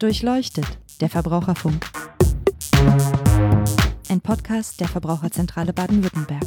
Durchleuchtet, 0.00 0.78
der 1.00 1.08
Verbraucherfunk. 1.08 1.84
Ein 4.08 4.20
Podcast 4.20 4.78
der 4.78 4.86
Verbraucherzentrale 4.86 5.72
Baden-Württemberg. 5.72 6.44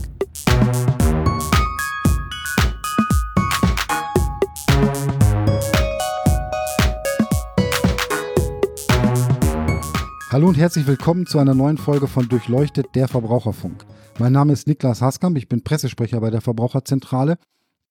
Hallo 10.31 10.47
und 10.47 10.57
herzlich 10.57 10.87
willkommen 10.87 11.25
zu 11.25 11.37
einer 11.37 11.53
neuen 11.53 11.77
Folge 11.77 12.07
von 12.07 12.29
Durchleuchtet, 12.29 12.95
der 12.95 13.09
Verbraucherfunk. 13.09 13.83
Mein 14.17 14.31
Name 14.31 14.53
ist 14.53 14.65
Niklas 14.65 15.01
Haskamp, 15.01 15.37
ich 15.37 15.49
bin 15.49 15.61
Pressesprecher 15.61 16.21
bei 16.21 16.29
der 16.29 16.39
Verbraucherzentrale 16.39 17.35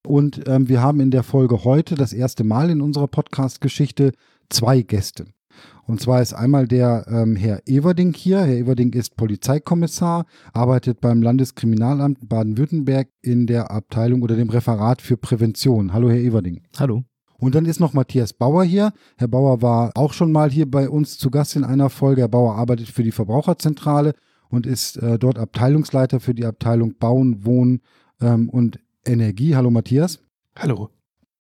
und 0.07 0.49
ähm, 0.49 0.71
wir 0.71 0.81
haben 0.81 1.00
in 1.00 1.11
der 1.11 1.22
Folge 1.22 1.64
heute 1.64 1.96
das 1.96 2.14
erste 2.14 2.45
Mal 2.45 2.71
in 2.71 2.81
unserer 2.81 3.08
Podcast-Geschichte 3.08 4.13
zwei 4.49 4.81
Gäste. 4.81 5.27
Und 5.87 6.00
zwar 6.00 6.23
ist 6.23 6.35
einmal 6.35 6.69
der 6.69 7.07
ähm, 7.09 7.37
Herr 7.37 7.63
Everding 7.67 8.14
hier. 8.14 8.41
Herr 8.41 8.57
Everding 8.57 8.93
ist 8.93 9.17
Polizeikommissar, 9.17 10.27
arbeitet 10.53 11.01
beim 11.01 11.23
Landeskriminalamt 11.23 12.29
Baden-Württemberg 12.29 13.09
in 13.23 13.46
der 13.46 13.71
Abteilung 13.71 14.23
oder 14.23 14.37
dem 14.37 14.51
Referat 14.51 15.03
für 15.03 15.17
Prävention. 15.17 15.93
Hallo, 15.93 16.11
Herr 16.11 16.21
Everding. 16.21 16.63
Hallo. 16.79 17.04
Und 17.39 17.54
dann 17.54 17.65
ist 17.65 17.81
noch 17.81 17.95
Matthias 17.95 18.32
Bauer 18.35 18.65
hier. 18.65 18.93
Herr 19.17 19.29
Bauer 19.29 19.63
war 19.63 19.93
auch 19.95 20.13
schon 20.13 20.31
mal 20.31 20.51
hier 20.51 20.71
bei 20.71 20.89
uns 20.89 21.18
zu 21.18 21.31
Gast 21.31 21.57
in 21.57 21.65
einer 21.65 21.89
Folge. 21.89 22.21
Herr 22.21 22.29
Bauer 22.29 22.54
arbeitet 22.54 22.89
für 22.89 23.03
die 23.03 23.13
Verbraucherzentrale 23.13 24.13
und 24.51 24.67
ist 24.67 24.96
äh, 24.99 25.18
dort 25.18 25.39
Abteilungsleiter 25.39 26.21
für 26.21 26.35
die 26.35 26.45
Abteilung 26.45 26.96
Bauen, 26.99 27.45
Wohnen 27.45 27.81
ähm, 28.21 28.51
und 28.51 28.79
Energie. 29.07 29.57
Hallo 29.57 29.71
Matthias. 29.71 30.21
Hallo. 30.54 30.90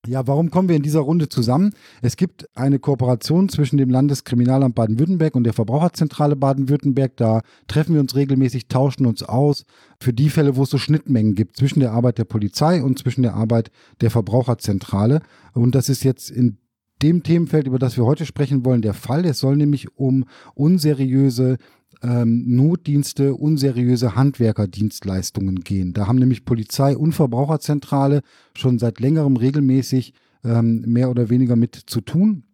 Ja, 0.06 0.26
warum 0.26 0.50
kommen 0.50 0.70
wir 0.70 0.76
in 0.76 0.82
dieser 0.82 1.00
Runde 1.00 1.28
zusammen? 1.28 1.74
Es 2.00 2.16
gibt 2.16 2.48
eine 2.56 2.78
Kooperation 2.78 3.50
zwischen 3.50 3.76
dem 3.76 3.90
Landeskriminalamt 3.90 4.74
Baden-Württemberg 4.74 5.34
und 5.34 5.44
der 5.44 5.52
Verbraucherzentrale 5.52 6.36
Baden-Württemberg. 6.36 7.18
Da 7.18 7.42
treffen 7.68 7.92
wir 7.92 8.00
uns 8.00 8.16
regelmäßig, 8.16 8.68
tauschen 8.68 9.04
uns 9.04 9.22
aus 9.22 9.64
für 10.00 10.14
die 10.14 10.30
Fälle, 10.30 10.56
wo 10.56 10.62
es 10.62 10.70
so 10.70 10.78
Schnittmengen 10.78 11.34
gibt 11.34 11.58
zwischen 11.58 11.80
der 11.80 11.92
Arbeit 11.92 12.16
der 12.16 12.24
Polizei 12.24 12.82
und 12.82 12.98
zwischen 12.98 13.22
der 13.22 13.34
Arbeit 13.34 13.70
der 14.00 14.10
Verbraucherzentrale. 14.10 15.20
Und 15.52 15.74
das 15.74 15.90
ist 15.90 16.02
jetzt 16.02 16.30
in 16.30 16.56
dem 17.02 17.22
Themenfeld, 17.22 17.66
über 17.66 17.78
das 17.78 17.98
wir 17.98 18.06
heute 18.06 18.24
sprechen 18.24 18.64
wollen, 18.64 18.82
der 18.82 18.94
Fall. 18.94 19.26
Es 19.26 19.38
soll 19.38 19.56
nämlich 19.56 19.98
um 19.98 20.24
unseriöse 20.54 21.58
ähm, 22.02 22.44
Notdienste, 22.56 23.34
unseriöse 23.34 24.14
Handwerkerdienstleistungen 24.14 25.60
gehen. 25.60 25.92
Da 25.92 26.06
haben 26.06 26.18
nämlich 26.18 26.44
Polizei 26.44 26.96
und 26.96 27.12
Verbraucherzentrale 27.12 28.22
schon 28.56 28.78
seit 28.78 29.00
längerem 29.00 29.36
regelmäßig 29.36 30.14
ähm, 30.44 30.82
mehr 30.86 31.10
oder 31.10 31.30
weniger 31.30 31.56
mit 31.56 31.74
zu 31.74 32.00
tun. 32.00 32.44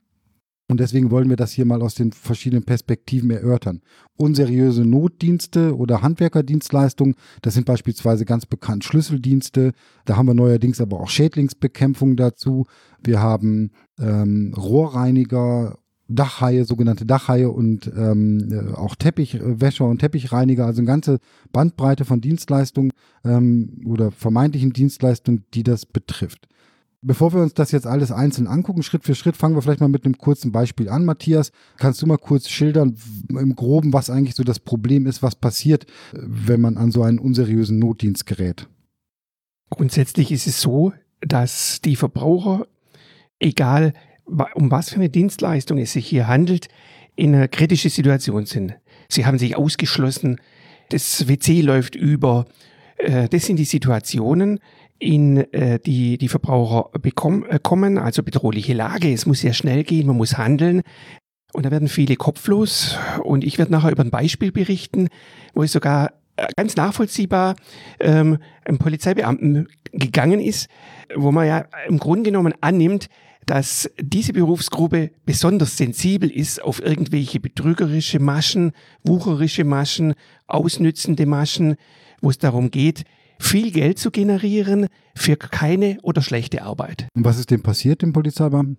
Und 0.68 0.80
deswegen 0.80 1.12
wollen 1.12 1.28
wir 1.28 1.36
das 1.36 1.52
hier 1.52 1.64
mal 1.64 1.80
aus 1.80 1.94
den 1.94 2.10
verschiedenen 2.10 2.64
Perspektiven 2.64 3.30
erörtern. 3.30 3.82
Unseriöse 4.16 4.84
Notdienste 4.84 5.76
oder 5.76 6.02
Handwerkerdienstleistungen, 6.02 7.14
das 7.42 7.54
sind 7.54 7.66
beispielsweise 7.66 8.24
ganz 8.24 8.46
bekannt 8.46 8.82
Schlüsseldienste. 8.82 9.72
Da 10.06 10.16
haben 10.16 10.26
wir 10.26 10.34
neuerdings 10.34 10.80
aber 10.80 10.98
auch 10.98 11.08
Schädlingsbekämpfung 11.08 12.16
dazu. 12.16 12.66
Wir 13.00 13.20
haben 13.20 13.70
ähm, 14.00 14.54
Rohrreiniger 14.56 15.78
Dachhaie, 16.08 16.64
sogenannte 16.64 17.04
Dachhaie 17.04 17.50
und 17.50 17.90
ähm, 17.96 18.48
äh, 18.50 18.74
auch 18.74 18.94
Teppichwäscher 18.94 19.86
und 19.86 19.98
Teppichreiniger, 19.98 20.64
also 20.64 20.80
eine 20.80 20.86
ganze 20.86 21.18
Bandbreite 21.52 22.04
von 22.04 22.20
Dienstleistungen 22.20 22.92
ähm, 23.24 23.82
oder 23.86 24.10
vermeintlichen 24.10 24.72
Dienstleistungen, 24.72 25.44
die 25.54 25.62
das 25.62 25.86
betrifft. 25.86 26.48
Bevor 27.02 27.32
wir 27.32 27.42
uns 27.42 27.54
das 27.54 27.72
jetzt 27.72 27.86
alles 27.86 28.10
einzeln 28.10 28.46
angucken, 28.46 28.82
Schritt 28.82 29.04
für 29.04 29.14
Schritt, 29.14 29.36
fangen 29.36 29.54
wir 29.54 29.62
vielleicht 29.62 29.80
mal 29.80 29.88
mit 29.88 30.04
einem 30.04 30.18
kurzen 30.18 30.50
Beispiel 30.50 30.88
an. 30.88 31.04
Matthias, 31.04 31.52
kannst 31.76 32.02
du 32.02 32.06
mal 32.06 32.18
kurz 32.18 32.48
schildern 32.48 32.96
im 33.28 33.54
Groben, 33.54 33.92
was 33.92 34.10
eigentlich 34.10 34.34
so 34.34 34.42
das 34.42 34.58
Problem 34.58 35.06
ist, 35.06 35.22
was 35.22 35.36
passiert, 35.36 35.86
wenn 36.12 36.60
man 36.60 36.76
an 36.76 36.90
so 36.90 37.02
einen 37.02 37.18
unseriösen 37.18 37.78
Notdienst 37.78 38.26
gerät? 38.26 38.68
Grundsätzlich 39.70 40.32
ist 40.32 40.46
es 40.46 40.60
so, 40.60 40.92
dass 41.20 41.80
die 41.80 41.96
Verbraucher, 41.96 42.66
egal 43.38 43.92
um 44.26 44.70
was 44.70 44.90
für 44.90 44.96
eine 44.96 45.08
Dienstleistung 45.08 45.78
es 45.78 45.92
sich 45.92 46.06
hier 46.06 46.28
handelt, 46.28 46.68
in 47.14 47.34
einer 47.34 47.48
kritischen 47.48 47.90
Situation 47.90 48.46
sind. 48.46 48.76
Sie 49.08 49.24
haben 49.24 49.38
sich 49.38 49.56
ausgeschlossen, 49.56 50.40
das 50.90 51.28
WC 51.28 51.62
läuft 51.62 51.94
über. 51.94 52.46
Äh, 52.98 53.28
das 53.28 53.46
sind 53.46 53.56
die 53.56 53.64
Situationen, 53.64 54.60
in 54.98 55.38
äh, 55.52 55.78
die 55.78 56.18
die 56.18 56.28
Verbraucher 56.28 56.90
bekommen, 56.98 57.44
äh, 57.46 57.58
kommen, 57.62 57.98
also 57.98 58.22
bedrohliche 58.22 58.74
Lage. 58.74 59.12
Es 59.12 59.26
muss 59.26 59.40
sehr 59.40 59.52
schnell 59.52 59.84
gehen, 59.84 60.06
man 60.06 60.16
muss 60.16 60.38
handeln. 60.38 60.82
Und 61.52 61.64
da 61.64 61.70
werden 61.70 61.88
viele 61.88 62.16
kopflos. 62.16 62.98
Und 63.22 63.44
ich 63.44 63.58
werde 63.58 63.72
nachher 63.72 63.90
über 63.90 64.04
ein 64.04 64.10
Beispiel 64.10 64.52
berichten, 64.52 65.08
wo 65.54 65.62
es 65.62 65.72
sogar 65.72 66.12
ganz 66.56 66.76
nachvollziehbar 66.76 67.56
ähm, 67.98 68.38
einem 68.64 68.78
Polizeibeamten 68.78 69.68
gegangen 69.92 70.40
ist, 70.40 70.68
wo 71.14 71.32
man 71.32 71.46
ja 71.46 71.64
im 71.88 71.98
Grunde 71.98 72.30
genommen 72.30 72.52
annimmt, 72.60 73.08
dass 73.46 73.88
diese 74.00 74.32
Berufsgruppe 74.32 75.12
besonders 75.24 75.76
sensibel 75.76 76.30
ist 76.30 76.62
auf 76.62 76.82
irgendwelche 76.82 77.40
betrügerische 77.40 78.18
Maschen, 78.18 78.72
wucherische 79.04 79.64
Maschen, 79.64 80.14
ausnützende 80.48 81.26
Maschen, 81.26 81.76
wo 82.20 82.30
es 82.30 82.38
darum 82.38 82.70
geht, 82.70 83.04
viel 83.38 83.70
Geld 83.70 83.98
zu 83.98 84.10
generieren 84.10 84.88
für 85.14 85.36
keine 85.36 85.98
oder 86.02 86.22
schlechte 86.22 86.62
Arbeit. 86.62 87.08
Und 87.14 87.24
was 87.24 87.38
ist 87.38 87.50
dem 87.50 87.62
passiert, 87.62 88.02
dem 88.02 88.12
Polizeibeamten? 88.12 88.78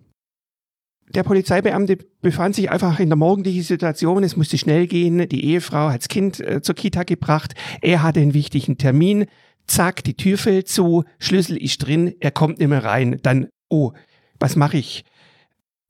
Der 1.14 1.22
Polizeibeamte 1.22 1.98
befand 2.20 2.54
sich 2.54 2.70
einfach 2.70 3.00
in 3.00 3.08
der 3.08 3.16
morgendlichen 3.16 3.62
Situation. 3.62 4.22
Es 4.22 4.36
musste 4.36 4.58
schnell 4.58 4.86
gehen. 4.86 5.26
Die 5.28 5.44
Ehefrau 5.46 5.88
hat 5.88 6.02
das 6.02 6.08
Kind 6.08 6.40
äh, 6.40 6.60
zur 6.60 6.74
Kita 6.74 7.04
gebracht. 7.04 7.54
Er 7.80 8.02
hatte 8.02 8.20
einen 8.20 8.34
wichtigen 8.34 8.76
Termin. 8.76 9.24
Zack, 9.66 10.04
die 10.04 10.14
Tür 10.14 10.36
fällt 10.36 10.68
zu. 10.68 11.04
Schlüssel 11.18 11.56
ist 11.56 11.78
drin. 11.78 12.14
Er 12.20 12.30
kommt 12.30 12.58
nicht 12.58 12.68
mehr 12.68 12.84
rein. 12.84 13.18
Dann, 13.22 13.48
oh, 13.70 13.92
was 14.38 14.56
mache 14.56 14.78
ich? 14.78 15.04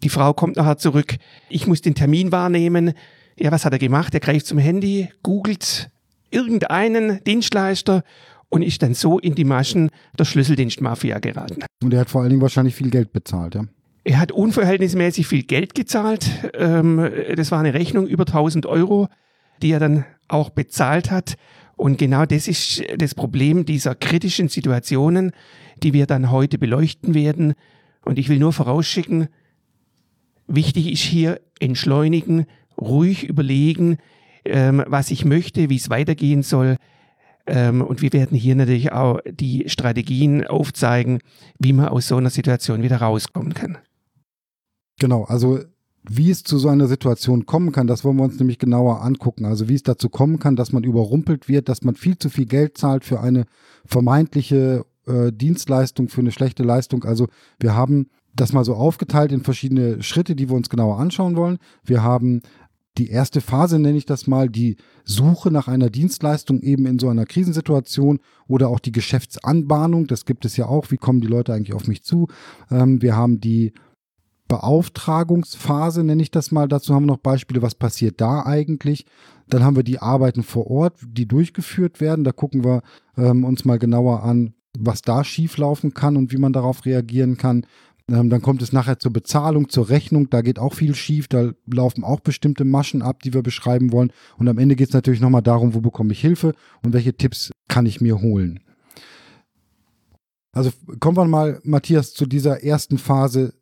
Die 0.03 0.09
Frau 0.09 0.32
kommt 0.32 0.56
nachher 0.56 0.78
zurück. 0.78 1.16
Ich 1.48 1.66
muss 1.66 1.81
den 1.81 1.94
Termin 1.94 2.31
wahrnehmen. 2.31 2.92
Ja, 3.36 3.50
was 3.53 3.64
hat 3.64 3.72
er 3.72 3.78
gemacht? 3.78 4.14
Er 4.14 4.20
greift 4.20 4.47
zum 4.47 4.59
Handy, 4.59 5.09
googelt 5.22 5.91
irgendeinen 6.31 7.22
Dienstleister 7.25 8.04
und 8.48 8.62
ist 8.62 8.82
dann 8.82 8.94
so 8.94 9.19
in 9.19 9.34
die 9.34 9.44
Maschen 9.44 9.91
der 10.19 10.25
Schlüsseldienstmafia 10.25 11.19
geraten. 11.19 11.64
Und 11.82 11.94
er 11.94 12.00
hat 12.00 12.10
vor 12.10 12.20
allen 12.22 12.31
Dingen 12.31 12.42
wahrscheinlich 12.42 12.75
viel 12.75 12.91
Geld 12.91 13.12
bezahlt, 13.12 13.54
ja? 13.54 13.64
Er 14.04 14.20
hat 14.20 14.32
unverhältnismäßig 14.32 15.26
viel 15.26 15.42
Geld 15.42 15.75
gezahlt. 15.75 16.31
Ähm, 16.54 17.10
das 17.37 17.50
war 17.50 17.58
eine 17.58 17.75
Rechnung 17.75 18.06
über 18.06 18.25
1000 18.26 18.64
Euro, 18.64 19.08
die 19.60 19.70
er 19.70 19.81
dann 19.81 20.06
auch 20.28 20.48
bezahlt 20.48 21.10
hat. 21.10 21.34
Und 21.76 21.98
genau 21.98 22.25
das 22.25 22.48
ist 22.48 22.82
das 22.97 23.14
Problem 23.14 23.66
dieser 23.66 23.94
kritischen 23.94 24.48
Situationen, 24.48 25.32
die 25.82 25.92
wir 25.92 26.06
dann 26.06 26.31
heute 26.31 26.56
beleuchten 26.56 27.12
werden. 27.12 27.53
Und 28.08 28.19
ich 28.19 28.30
will 28.30 28.38
nur 28.38 28.54
vorausschicken, 28.54 29.28
wichtig 30.46 30.91
ist 30.91 31.02
hier 31.02 31.42
entschleunigen, 31.60 32.46
ruhig 32.80 33.24
überlegen, 33.24 33.98
ähm, 34.46 34.82
was 34.86 35.10
ich 35.10 35.26
möchte, 35.26 35.69
wie 35.69 35.76
es 35.76 35.91
weitergehen 35.91 36.42
soll. 36.42 36.78
Ähm, 37.46 37.82
und 37.82 38.00
wir 38.00 38.10
werden 38.14 38.34
hier 38.34 38.54
natürlich 38.54 38.92
auch 38.92 39.20
die 39.30 39.69
Strategien 39.69 40.46
aufzeigen, 40.46 41.19
wie 41.58 41.74
man 41.74 41.88
aus 41.88 42.08
so 42.08 42.16
einer 42.16 42.30
Situation 42.30 42.82
wieder 42.82 42.96
rauskommen 42.96 43.52
kann. 43.52 43.76
Genau, 44.98 45.25
also 45.25 45.58
wie 46.08 46.30
es 46.30 46.44
zu 46.44 46.56
so 46.56 46.70
einer 46.70 46.86
Situation 46.86 47.44
kommen 47.44 47.72
kann, 47.72 47.88
das 47.88 48.04
wollen 48.04 48.16
wir 48.16 48.25
uns 48.25 48.38
nämlich 48.38 48.58
genauer 48.58 49.02
angucken. 49.02 49.44
Also 49.44 49.69
wie 49.69 49.75
es 49.75 49.82
dazu 49.82 50.08
kommen 50.08 50.38
kann, 50.38 50.56
dass 50.56 50.72
man 50.72 50.82
überrumpelt 50.82 51.46
wird, 51.50 51.69
dass 51.69 51.82
man 51.82 51.94
viel 51.94 52.16
zu 52.16 52.30
viel 52.30 52.46
Geld 52.46 52.78
zahlt 52.78 53.04
für 53.04 53.20
eine 53.20 53.44
vermeintliche 53.84 54.86
äh, 55.08 55.32
Dienstleistung, 55.32 56.08
für 56.08 56.20
eine 56.20 56.32
schlechte 56.32 56.62
Leistung. 56.62 57.05
Also 57.05 57.28
wir 57.58 57.75
haben 57.75 58.10
das 58.34 58.52
mal 58.52 58.64
so 58.64 58.75
aufgeteilt 58.75 59.32
in 59.32 59.43
verschiedene 59.43 60.02
Schritte, 60.02 60.37
die 60.37 60.49
wir 60.49 60.56
uns 60.56 60.69
genauer 60.69 60.99
anschauen 60.99 61.37
wollen. 61.37 61.58
Wir 61.84 62.02
haben 62.02 62.43
die 62.99 63.10
erste 63.10 63.40
Phase, 63.40 63.78
nenne 63.78 63.96
ich 63.96 64.06
das 64.06 64.26
mal, 64.26 64.49
die 64.49 64.76
Suche 65.05 65.50
nach 65.50 65.69
einer 65.69 65.88
Dienstleistung 65.88 66.60
eben 66.60 66.84
in 66.87 66.99
so 66.99 67.08
einer 67.08 67.26
Krisensituation 67.26 68.19
oder 68.49 68.69
auch 68.69 68.81
die 68.81 68.93
Geschäftsanbahnung. 68.93 70.06
Das 70.08 70.25
gibt 70.25 70.44
es 70.44 70.56
ja 70.56 70.66
auch. 70.66 70.90
Wie 70.90 70.96
kommen 70.96 71.20
die 71.20 71.28
Leute 71.28 71.54
eigentlich 71.54 71.75
auf 71.75 71.87
mich 71.87 72.02
zu? 72.02 72.26
Ähm, 72.70 73.00
wir 73.00 73.16
haben 73.16 73.40
die 73.40 73.72
Beauftragungsphase, 74.49 76.02
nenne 76.02 76.22
ich 76.22 76.31
das 76.31 76.50
mal. 76.50 76.69
Dazu 76.69 76.94
haben 76.94 77.04
wir 77.04 77.12
noch 77.12 77.19
Beispiele, 77.19 77.62
was 77.62 77.75
passiert 77.75 78.20
da 78.20 78.44
eigentlich. 78.44 79.04
Dann 79.49 79.62
haben 79.62 79.76
wir 79.76 79.82
die 79.84 80.00
Arbeiten 80.00 80.43
vor 80.43 80.69
Ort, 80.69 80.94
die 81.06 81.26
durchgeführt 81.26 82.00
werden. 82.00 82.25
Da 82.25 82.32
gucken 82.32 82.64
wir 82.64 82.82
ähm, 83.16 83.44
uns 83.44 83.64
mal 83.64 83.78
genauer 83.78 84.22
an, 84.22 84.54
was 84.76 85.03
da 85.03 85.25
schieflaufen 85.25 85.94
kann 85.94 86.17
und 86.17 86.32
wie 86.32 86.38
man 86.38 86.53
darauf 86.53 86.85
reagieren 86.85 87.37
kann. 87.37 87.67
Ähm, 88.11 88.31
dann 88.31 88.43
kommt 88.43 88.62
es 88.62 88.73
nachher 88.73 88.99
zur 88.99 89.12
Bezahlung, 89.12 89.69
zur 89.69 89.88
Rechnung. 89.88 90.31
Da 90.31 90.41
geht 90.41 90.59
auch 90.59 90.75
viel 90.75 90.94
schief. 90.94 91.29
Da 91.29 91.53
laufen 91.67 92.05
auch 92.05 92.20
bestimmte 92.20 92.65
Maschen 92.65 93.03
ab, 93.03 93.23
die 93.23 93.35
wir 93.35 93.43
beschreiben 93.43 93.93
wollen. 93.93 94.12
Und 94.38 94.49
am 94.49 94.59
Ende 94.59 94.76
geht 94.76 94.88
es 94.88 94.94
natürlich 94.94 95.20
nochmal 95.20 95.43
darum, 95.43 95.75
wo 95.75 95.81
bekomme 95.81 96.12
ich 96.12 96.20
Hilfe 96.20 96.55
und 96.82 96.93
welche 96.93 97.15
Tipps 97.15 97.50
kann 97.69 97.87
ich 97.87 98.00
mir 98.00 98.20
holen. 98.20 98.61
Also 100.53 100.71
kommen 101.00 101.17
wir 101.17 101.26
mal, 101.26 101.61
Matthias, 101.62 102.14
zu 102.14 102.26
dieser 102.26 102.64
ersten 102.64 102.99
Phase 102.99 103.55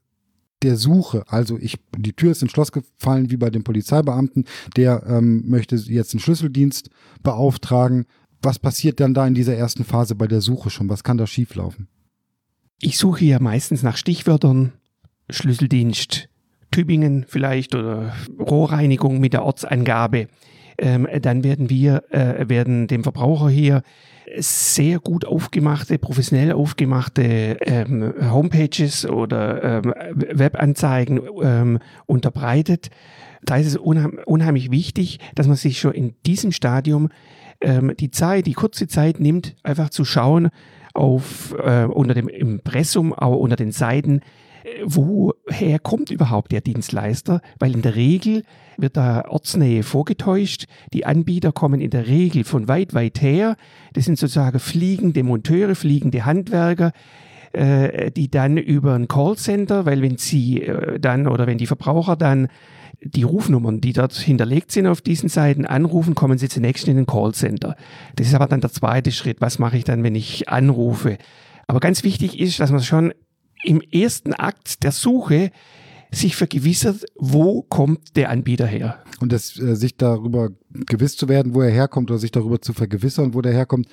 der 0.63 0.77
Suche, 0.77 1.25
also 1.27 1.59
ich, 1.59 1.79
die 1.97 2.15
Tür 2.15 2.33
ist 2.33 2.41
ins 2.41 2.53
Schloss 2.53 2.73
gefallen, 2.73 3.31
wie 3.31 3.37
bei 3.37 3.51
dem 3.51 3.63
Polizeibeamten, 3.63 4.45
der 4.77 5.05
ähm, 5.07 5.45
möchte 5.47 5.77
jetzt 5.77 6.15
einen 6.15 6.21
Schlüsseldienst 6.21 6.89
beauftragen. 7.23 8.07
Was 8.47 8.61
passiert 8.61 9.01
dann 9.01 9.13
da 9.13 9.27
in 9.27 9.35
dieser 9.35 9.57
ersten 9.57 9.83
Phase 9.83 10.15
bei 10.15 10.29
der 10.29 10.41
Suche 10.41 10.71
schon? 10.71 10.89
Was 10.89 11.03
kann 11.03 11.19
da 11.19 11.27
schieflaufen? 11.27 11.89
Ich 12.79 12.97
suche 12.97 13.25
ja 13.25 13.41
meistens 13.41 13.83
nach 13.83 13.97
Stichwörtern, 13.97 14.73
Schlüsseldienst, 15.29 16.29
Tübingen 16.71 17.25
vielleicht 17.27 17.75
oder 17.75 18.15
Rohrreinigung 18.39 19.19
mit 19.19 19.33
der 19.33 19.45
Ortsangabe. 19.45 20.29
Ähm, 20.79 21.07
dann 21.21 21.45
werden 21.45 21.71
wir, 21.71 22.05
äh, 22.11 22.49
werden 22.49 22.87
dem 22.87 23.03
Verbraucher 23.03 23.49
hier 23.49 23.83
sehr 24.39 24.99
gut 24.99 25.25
aufgemachte, 25.25 25.99
professionell 25.99 26.53
aufgemachte 26.53 27.57
ähm, 27.61 28.13
Homepages 28.31 29.07
oder 29.07 29.63
ähm, 29.85 29.95
Webanzeigen 30.15 31.21
ähm, 31.43 31.79
unterbreitet. 32.07 32.91
Da 33.45 33.57
ist 33.57 33.69
es 33.69 33.77
unheim 33.77 34.19
unheimlich 34.27 34.71
wichtig, 34.71 35.21
dass 35.35 35.47
man 35.47 35.57
sich 35.57 35.79
schon 35.79 35.93
in 35.93 36.15
diesem 36.27 36.51
Stadium 36.51 37.09
ähm, 37.61 37.93
die 37.99 38.11
Zeit, 38.11 38.47
die 38.47 38.55
kurze 38.55 38.89
Zeit 38.89 39.21
nimmt, 39.21 39.55
einfach 39.63 39.91
zu 39.91 40.05
schauen 40.05 40.49
auf 40.93 41.55
äh, 41.63 41.85
unter 41.85 42.15
dem 42.15 42.29
Impressum, 42.29 43.13
aber 43.13 43.39
unter 43.39 43.57
den 43.57 43.71
Seiten, 43.71 44.21
woher 44.85 45.79
kommt 45.79 46.11
überhaupt 46.11 46.53
der 46.53 46.61
Dienstleister? 46.61 47.41
Weil 47.59 47.75
in 47.75 47.83
der 47.83 47.97
Regel 47.97 48.43
wird 48.77 48.97
da 48.97 49.25
Ortsnähe 49.29 49.83
vorgetäuscht. 49.83 50.67
Die 50.93 51.07
Anbieter 51.07 51.53
kommen 51.53 51.81
in 51.81 51.91
der 51.91 52.07
Regel 52.07 52.45
von 52.45 52.69
weit, 52.69 52.95
weit 52.95 53.21
her. 53.21 53.57
Das 53.93 54.05
sind 54.05 54.19
sozusagen 54.19 54.59
fliegende 54.59 55.23
Monteure, 55.23 55.75
fliegende 55.75 56.25
Handwerker, 56.25 56.93
äh, 57.53 58.11
die 58.11 58.31
dann 58.31 58.57
über 58.57 58.95
ein 58.95 59.09
Callcenter, 59.09 59.87
weil 59.87 60.03
wenn 60.03 60.19
sie 60.19 60.63
äh, 60.63 60.99
dann 60.99 61.27
oder 61.27 61.47
wenn 61.47 61.59
die 61.59 61.67
Verbraucher 61.67 62.17
dann 62.17 62.49
die 63.03 63.23
Rufnummern, 63.23 63.81
die 63.81 63.93
dort 63.93 64.15
hinterlegt 64.15 64.73
sind 64.73 64.87
auf 64.87 65.01
diesen 65.01 65.29
Seiten, 65.29 65.67
anrufen, 65.67 66.15
kommen 66.15 66.39
sie 66.39 66.49
zunächst 66.49 66.89
in 66.89 66.97
den 66.97 67.07
Callcenter. 67.07 67.77
Das 68.17 68.27
ist 68.27 68.35
aber 68.35 68.47
dann 68.47 68.63
der 68.63 68.73
zweite 68.73 69.13
Schritt. 69.13 69.41
Was 69.41 69.59
mache 69.59 69.77
ich 69.77 69.85
dann, 69.85 70.03
wenn 70.03 70.15
ich 70.15 70.49
anrufe? 70.49 71.19
Aber 71.67 71.81
ganz 71.81 72.05
wichtig 72.05 72.39
ist, 72.41 72.61
dass 72.61 72.71
man 72.71 72.83
schon 72.83 73.13
im 73.65 73.81
ersten 73.81 74.33
Akt 74.33 74.83
der 74.83 74.93
Suche 74.93 75.51
sich 76.13 76.37
vergewissert, 76.37 77.05
wo 77.17 77.63
kommt 77.63 78.17
der 78.17 78.31
Anbieter 78.31 78.67
her. 78.67 79.03
Und 79.21 79.33
das, 79.33 79.59
äh, 79.59 79.75
sich 79.75 79.97
darüber 79.97 80.51
gewiss 80.71 81.17
zu 81.17 81.29
werden, 81.29 81.55
wo 81.55 81.63
er 81.63 81.71
herkommt 81.71 82.11
oder 82.11 82.19
sich 82.19 82.31
darüber 82.31 82.61
zu 82.61 82.73
vergewissern, 82.73 83.35
wo 83.35 83.41
der 83.41 83.53
herkommt, 83.53 83.89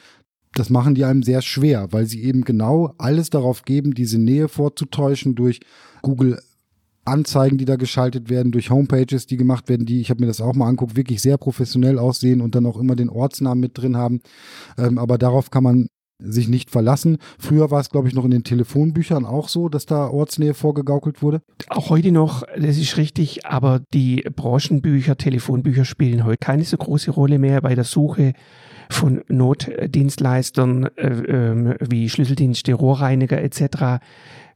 das 0.53 0.69
machen 0.69 0.93
die 0.93 1.03
einem 1.03 1.23
sehr 1.23 1.41
schwer, 1.41 1.87
weil 1.91 2.05
sie 2.05 2.23
eben 2.23 2.43
genau 2.43 2.93
alles 2.97 3.29
darauf 3.29 3.63
geben, 3.63 3.95
diese 3.95 4.19
Nähe 4.19 4.47
vorzutäuschen 4.47 5.35
durch 5.35 5.59
Google 6.01 6.39
Anzeigen, 7.05 7.57
die 7.57 7.65
da 7.65 7.75
geschaltet 7.75 8.29
werden, 8.29 8.53
durch 8.53 8.69
Homepages, 8.69 9.25
die 9.25 9.35
gemacht 9.35 9.67
werden, 9.67 9.85
die, 9.85 9.99
ich 9.99 10.09
habe 10.09 10.21
mir 10.21 10.27
das 10.27 10.39
auch 10.39 10.53
mal 10.53 10.69
anguckt, 10.69 10.95
wirklich 10.95 11.21
sehr 11.21 11.37
professionell 11.37 11.99
aussehen 11.99 12.39
und 12.39 12.55
dann 12.55 12.65
auch 12.65 12.79
immer 12.79 12.95
den 12.95 13.09
Ortsnamen 13.09 13.59
mit 13.59 13.77
drin 13.77 13.97
haben. 13.97 14.21
Ähm, 14.77 14.97
aber 14.97 15.17
darauf 15.17 15.51
kann 15.51 15.63
man 15.63 15.87
sich 16.19 16.47
nicht 16.47 16.69
verlassen. 16.69 17.17
Früher 17.37 17.71
war 17.71 17.79
es, 17.79 17.89
glaube 17.89 18.07
ich, 18.07 18.13
noch 18.13 18.25
in 18.25 18.31
den 18.31 18.43
Telefonbüchern 18.43 19.25
auch 19.25 19.49
so, 19.49 19.69
dass 19.69 19.85
da 19.85 20.07
Ortsnähe 20.07 20.53
vorgegaukelt 20.53 21.21
wurde. 21.21 21.41
Auch 21.69 21.89
heute 21.89 22.11
noch, 22.11 22.43
das 22.55 22.77
ist 22.77 22.97
richtig, 22.97 23.45
aber 23.45 23.81
die 23.93 24.23
Branchenbücher, 24.35 25.17
Telefonbücher 25.17 25.85
spielen 25.85 26.25
heute 26.25 26.37
keine 26.37 26.63
so 26.63 26.77
große 26.77 27.11
Rolle 27.11 27.39
mehr 27.39 27.61
bei 27.61 27.75
der 27.75 27.83
Suche 27.83 28.33
von 28.89 29.21
Notdienstleistern 29.27 30.85
äh, 30.97 31.07
äh, 31.07 31.75
wie 31.79 32.09
Schlüsseldienste, 32.09 32.73
Rohrreiniger 32.73 33.41
etc. 33.41 34.03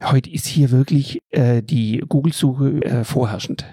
Heute 0.04 0.30
ist 0.30 0.46
hier 0.46 0.70
wirklich 0.70 1.20
äh, 1.30 1.62
die 1.62 2.04
Google-Suche 2.08 2.82
äh, 2.82 3.04
vorherrschend. 3.04 3.66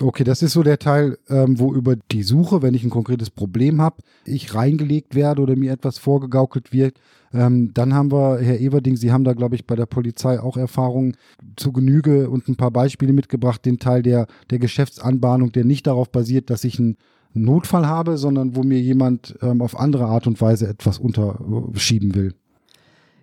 Okay, 0.00 0.24
das 0.24 0.42
ist 0.42 0.54
so 0.54 0.64
der 0.64 0.80
Teil, 0.80 1.18
ähm, 1.28 1.60
wo 1.60 1.72
über 1.72 1.94
die 1.94 2.24
Suche, 2.24 2.62
wenn 2.62 2.74
ich 2.74 2.82
ein 2.82 2.90
konkretes 2.90 3.30
Problem 3.30 3.80
habe, 3.80 4.02
ich 4.24 4.52
reingelegt 4.52 5.14
werde 5.14 5.40
oder 5.40 5.54
mir 5.54 5.70
etwas 5.70 5.98
vorgegaukelt 5.98 6.72
wird. 6.72 6.98
Ähm, 7.32 7.70
dann 7.74 7.94
haben 7.94 8.10
wir, 8.10 8.40
Herr 8.40 8.58
Everding, 8.58 8.96
Sie 8.96 9.12
haben 9.12 9.22
da, 9.22 9.34
glaube 9.34 9.54
ich, 9.54 9.66
bei 9.66 9.76
der 9.76 9.86
Polizei 9.86 10.40
auch 10.40 10.56
Erfahrungen 10.56 11.16
zu 11.54 11.70
Genüge 11.70 12.28
und 12.28 12.48
ein 12.48 12.56
paar 12.56 12.72
Beispiele 12.72 13.12
mitgebracht, 13.12 13.64
den 13.64 13.78
Teil 13.78 14.02
der, 14.02 14.26
der 14.50 14.58
Geschäftsanbahnung, 14.58 15.52
der 15.52 15.64
nicht 15.64 15.86
darauf 15.86 16.10
basiert, 16.10 16.50
dass 16.50 16.64
ich 16.64 16.80
einen 16.80 16.96
Notfall 17.32 17.86
habe, 17.86 18.16
sondern 18.16 18.56
wo 18.56 18.64
mir 18.64 18.80
jemand 18.80 19.36
ähm, 19.42 19.62
auf 19.62 19.78
andere 19.78 20.06
Art 20.06 20.26
und 20.26 20.40
Weise 20.40 20.66
etwas 20.66 20.98
unterschieben 20.98 22.16
will. 22.16 22.34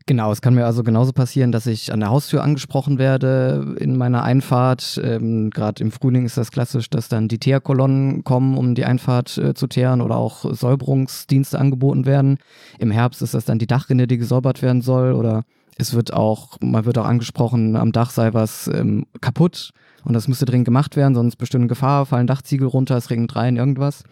Genau, 0.07 0.31
es 0.31 0.41
kann 0.41 0.55
mir 0.55 0.65
also 0.65 0.83
genauso 0.83 1.13
passieren, 1.13 1.51
dass 1.51 1.67
ich 1.67 1.93
an 1.93 1.99
der 1.99 2.09
Haustür 2.09 2.43
angesprochen 2.43 2.97
werde 2.97 3.75
in 3.79 3.97
meiner 3.97 4.23
Einfahrt. 4.23 4.99
Ähm, 5.03 5.49
Gerade 5.51 5.83
im 5.83 5.91
Frühling 5.91 6.25
ist 6.25 6.37
das 6.37 6.51
klassisch, 6.51 6.89
dass 6.89 7.07
dann 7.07 7.27
die 7.27 7.37
Teerkolonnen 7.37 8.23
kommen, 8.23 8.57
um 8.57 8.73
die 8.73 8.85
Einfahrt 8.85 9.37
äh, 9.37 9.53
zu 9.53 9.67
teeren 9.67 10.01
oder 10.01 10.17
auch 10.17 10.45
Säuberungsdienste 10.53 11.59
angeboten 11.59 12.05
werden. 12.05 12.39
Im 12.79 12.91
Herbst 12.91 13.21
ist 13.21 13.33
das 13.33 13.45
dann 13.45 13.59
die 13.59 13.67
Dachrinne, 13.67 14.07
die 14.07 14.17
gesäubert 14.17 14.61
werden 14.61 14.81
soll 14.81 15.13
oder 15.13 15.43
es 15.77 15.93
wird 15.93 16.13
auch, 16.13 16.57
man 16.61 16.85
wird 16.85 16.97
auch 16.97 17.05
angesprochen, 17.05 17.75
am 17.75 17.91
Dach 17.91 18.09
sei 18.09 18.33
was 18.33 18.69
ähm, 18.73 19.05
kaputt 19.21 19.71
und 20.03 20.13
das 20.13 20.27
müsste 20.27 20.45
dringend 20.45 20.65
gemacht 20.65 20.95
werden, 20.95 21.15
sonst 21.15 21.37
bestünde 21.37 21.67
Gefahr, 21.67 22.05
fallen 22.05 22.27
Dachziegel 22.27 22.67
runter, 22.67 22.97
es 22.97 23.09
regnet 23.09 23.35
rein, 23.35 23.57
irgendwas. 23.57 24.03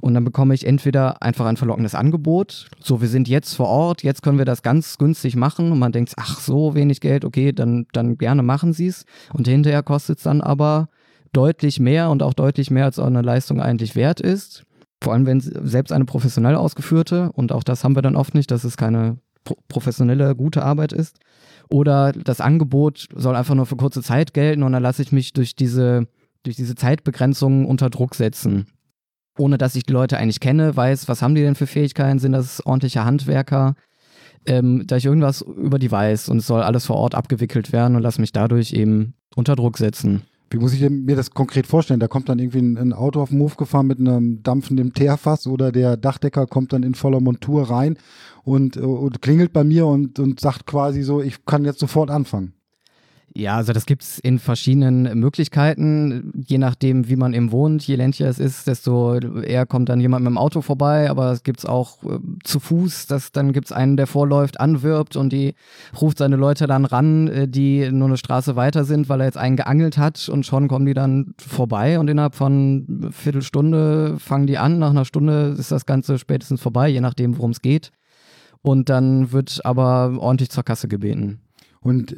Und 0.00 0.14
dann 0.14 0.24
bekomme 0.24 0.54
ich 0.54 0.66
entweder 0.66 1.22
einfach 1.22 1.46
ein 1.46 1.56
verlockendes 1.56 1.94
Angebot, 1.94 2.68
so 2.80 3.00
wir 3.00 3.08
sind 3.08 3.28
jetzt 3.28 3.54
vor 3.54 3.68
Ort, 3.68 4.02
jetzt 4.02 4.22
können 4.22 4.38
wir 4.38 4.44
das 4.44 4.62
ganz 4.62 4.98
günstig 4.98 5.36
machen 5.36 5.70
und 5.70 5.78
man 5.78 5.92
denkt, 5.92 6.14
ach 6.16 6.40
so 6.40 6.74
wenig 6.74 7.00
Geld, 7.00 7.24
okay, 7.24 7.52
dann, 7.52 7.86
dann 7.92 8.16
gerne 8.16 8.42
machen 8.42 8.72
Sie 8.72 8.86
es. 8.86 9.04
Und 9.32 9.46
hinterher 9.46 9.82
kostet 9.82 10.18
es 10.18 10.24
dann 10.24 10.40
aber 10.40 10.88
deutlich 11.32 11.80
mehr 11.80 12.10
und 12.10 12.22
auch 12.22 12.34
deutlich 12.34 12.70
mehr, 12.70 12.86
als 12.86 12.98
eine 12.98 13.22
Leistung 13.22 13.60
eigentlich 13.60 13.94
wert 13.94 14.20
ist. 14.20 14.64
Vor 15.02 15.12
allem, 15.12 15.26
wenn 15.26 15.40
selbst 15.40 15.92
eine 15.92 16.04
professionell 16.04 16.56
ausgeführte, 16.56 17.30
und 17.32 17.52
auch 17.52 17.62
das 17.62 17.84
haben 17.84 17.94
wir 17.94 18.02
dann 18.02 18.16
oft 18.16 18.34
nicht, 18.34 18.50
dass 18.50 18.64
es 18.64 18.76
keine 18.76 19.18
pro 19.44 19.56
professionelle, 19.68 20.34
gute 20.34 20.62
Arbeit 20.62 20.92
ist. 20.92 21.18
Oder 21.70 22.12
das 22.12 22.40
Angebot 22.40 23.08
soll 23.14 23.36
einfach 23.36 23.54
nur 23.54 23.66
für 23.66 23.76
kurze 23.76 24.02
Zeit 24.02 24.34
gelten 24.34 24.62
und 24.62 24.72
dann 24.72 24.82
lasse 24.82 25.02
ich 25.02 25.12
mich 25.12 25.32
durch 25.32 25.54
diese, 25.54 26.08
durch 26.42 26.56
diese 26.56 26.74
Zeitbegrenzung 26.74 27.66
unter 27.66 27.90
Druck 27.90 28.14
setzen 28.14 28.66
ohne 29.38 29.58
dass 29.58 29.74
ich 29.74 29.84
die 29.84 29.92
Leute 29.92 30.18
eigentlich 30.18 30.40
kenne, 30.40 30.76
weiß, 30.76 31.08
was 31.08 31.22
haben 31.22 31.34
die 31.34 31.42
denn 31.42 31.54
für 31.54 31.66
Fähigkeiten, 31.66 32.18
sind 32.18 32.32
das 32.32 32.64
ordentliche 32.64 33.04
Handwerker, 33.04 33.74
ähm, 34.46 34.84
da 34.86 34.96
ich 34.96 35.06
irgendwas 35.06 35.42
über 35.42 35.78
die 35.78 35.90
weiß 35.90 36.28
und 36.28 36.38
es 36.38 36.46
soll 36.46 36.62
alles 36.62 36.86
vor 36.86 36.96
Ort 36.96 37.14
abgewickelt 37.14 37.72
werden 37.72 37.96
und 37.96 38.02
lass 38.02 38.18
mich 38.18 38.32
dadurch 38.32 38.72
eben 38.72 39.14
unter 39.34 39.56
Druck 39.56 39.78
setzen. 39.78 40.22
Wie 40.52 40.58
muss 40.58 40.72
ich 40.72 40.88
mir 40.90 41.14
das 41.14 41.30
konkret 41.30 41.68
vorstellen? 41.68 42.00
Da 42.00 42.08
kommt 42.08 42.28
dann 42.28 42.40
irgendwie 42.40 42.58
ein, 42.58 42.92
Auto 42.92 43.22
auf 43.22 43.30
den 43.30 43.38
Hof 43.38 43.56
gefahren 43.56 43.86
mit 43.86 44.00
einem 44.00 44.42
dampfenden 44.42 44.92
Teerfass 44.92 45.46
oder 45.46 45.70
der 45.70 45.96
Dachdecker 45.96 46.46
kommt 46.46 46.72
dann 46.72 46.82
in 46.82 46.96
voller 46.96 47.20
Montur 47.20 47.70
rein 47.70 47.96
und, 48.42 48.76
und 48.76 49.22
klingelt 49.22 49.52
bei 49.52 49.62
mir 49.62 49.86
und, 49.86 50.18
und 50.18 50.40
sagt 50.40 50.66
quasi 50.66 51.02
so, 51.02 51.22
ich 51.22 51.44
kann 51.44 51.64
jetzt 51.64 51.78
sofort 51.78 52.10
anfangen. 52.10 52.54
Ja, 53.32 53.56
also 53.56 53.72
das 53.72 53.86
gibt's 53.86 54.18
in 54.18 54.40
verschiedenen 54.40 55.18
Möglichkeiten, 55.18 56.32
je 56.34 56.58
nachdem, 56.58 57.08
wie 57.08 57.14
man 57.14 57.32
eben 57.32 57.52
wohnt. 57.52 57.86
Je 57.86 57.94
ländlicher 57.94 58.28
es 58.28 58.40
ist, 58.40 58.66
desto 58.66 59.14
eher 59.18 59.66
kommt 59.66 59.88
dann 59.88 60.00
jemand 60.00 60.24
mit 60.24 60.32
dem 60.32 60.38
Auto 60.38 60.62
vorbei, 60.62 61.08
aber 61.08 61.30
es 61.30 61.44
gibt's 61.44 61.64
auch 61.64 62.02
äh, 62.02 62.18
zu 62.42 62.58
Fuß, 62.58 63.06
dass 63.06 63.30
dann 63.30 63.52
gibt's 63.52 63.70
einen, 63.70 63.96
der 63.96 64.08
vorläuft, 64.08 64.58
anwirbt 64.58 65.14
und 65.14 65.32
die 65.32 65.54
ruft 66.00 66.18
seine 66.18 66.34
Leute 66.34 66.66
dann 66.66 66.84
ran, 66.84 67.28
äh, 67.28 67.48
die 67.48 67.88
nur 67.92 68.08
eine 68.08 68.16
Straße 68.16 68.56
weiter 68.56 68.84
sind, 68.84 69.08
weil 69.08 69.20
er 69.20 69.26
jetzt 69.26 69.38
einen 69.38 69.56
geangelt 69.56 69.96
hat 69.96 70.28
und 70.28 70.44
schon 70.44 70.66
kommen 70.66 70.86
die 70.86 70.94
dann 70.94 71.34
vorbei 71.38 72.00
und 72.00 72.10
innerhalb 72.10 72.34
von 72.34 73.10
Viertelstunde 73.12 74.16
fangen 74.18 74.48
die 74.48 74.58
an, 74.58 74.80
nach 74.80 74.90
einer 74.90 75.04
Stunde 75.04 75.54
ist 75.56 75.70
das 75.70 75.86
Ganze 75.86 76.18
spätestens 76.18 76.60
vorbei, 76.60 76.88
je 76.88 77.00
nachdem, 77.00 77.36
worum 77.36 77.52
es 77.52 77.62
geht. 77.62 77.92
Und 78.62 78.88
dann 78.88 79.30
wird 79.30 79.64
aber 79.64 80.18
ordentlich 80.18 80.50
zur 80.50 80.64
Kasse 80.64 80.88
gebeten. 80.88 81.40
Und 81.80 82.14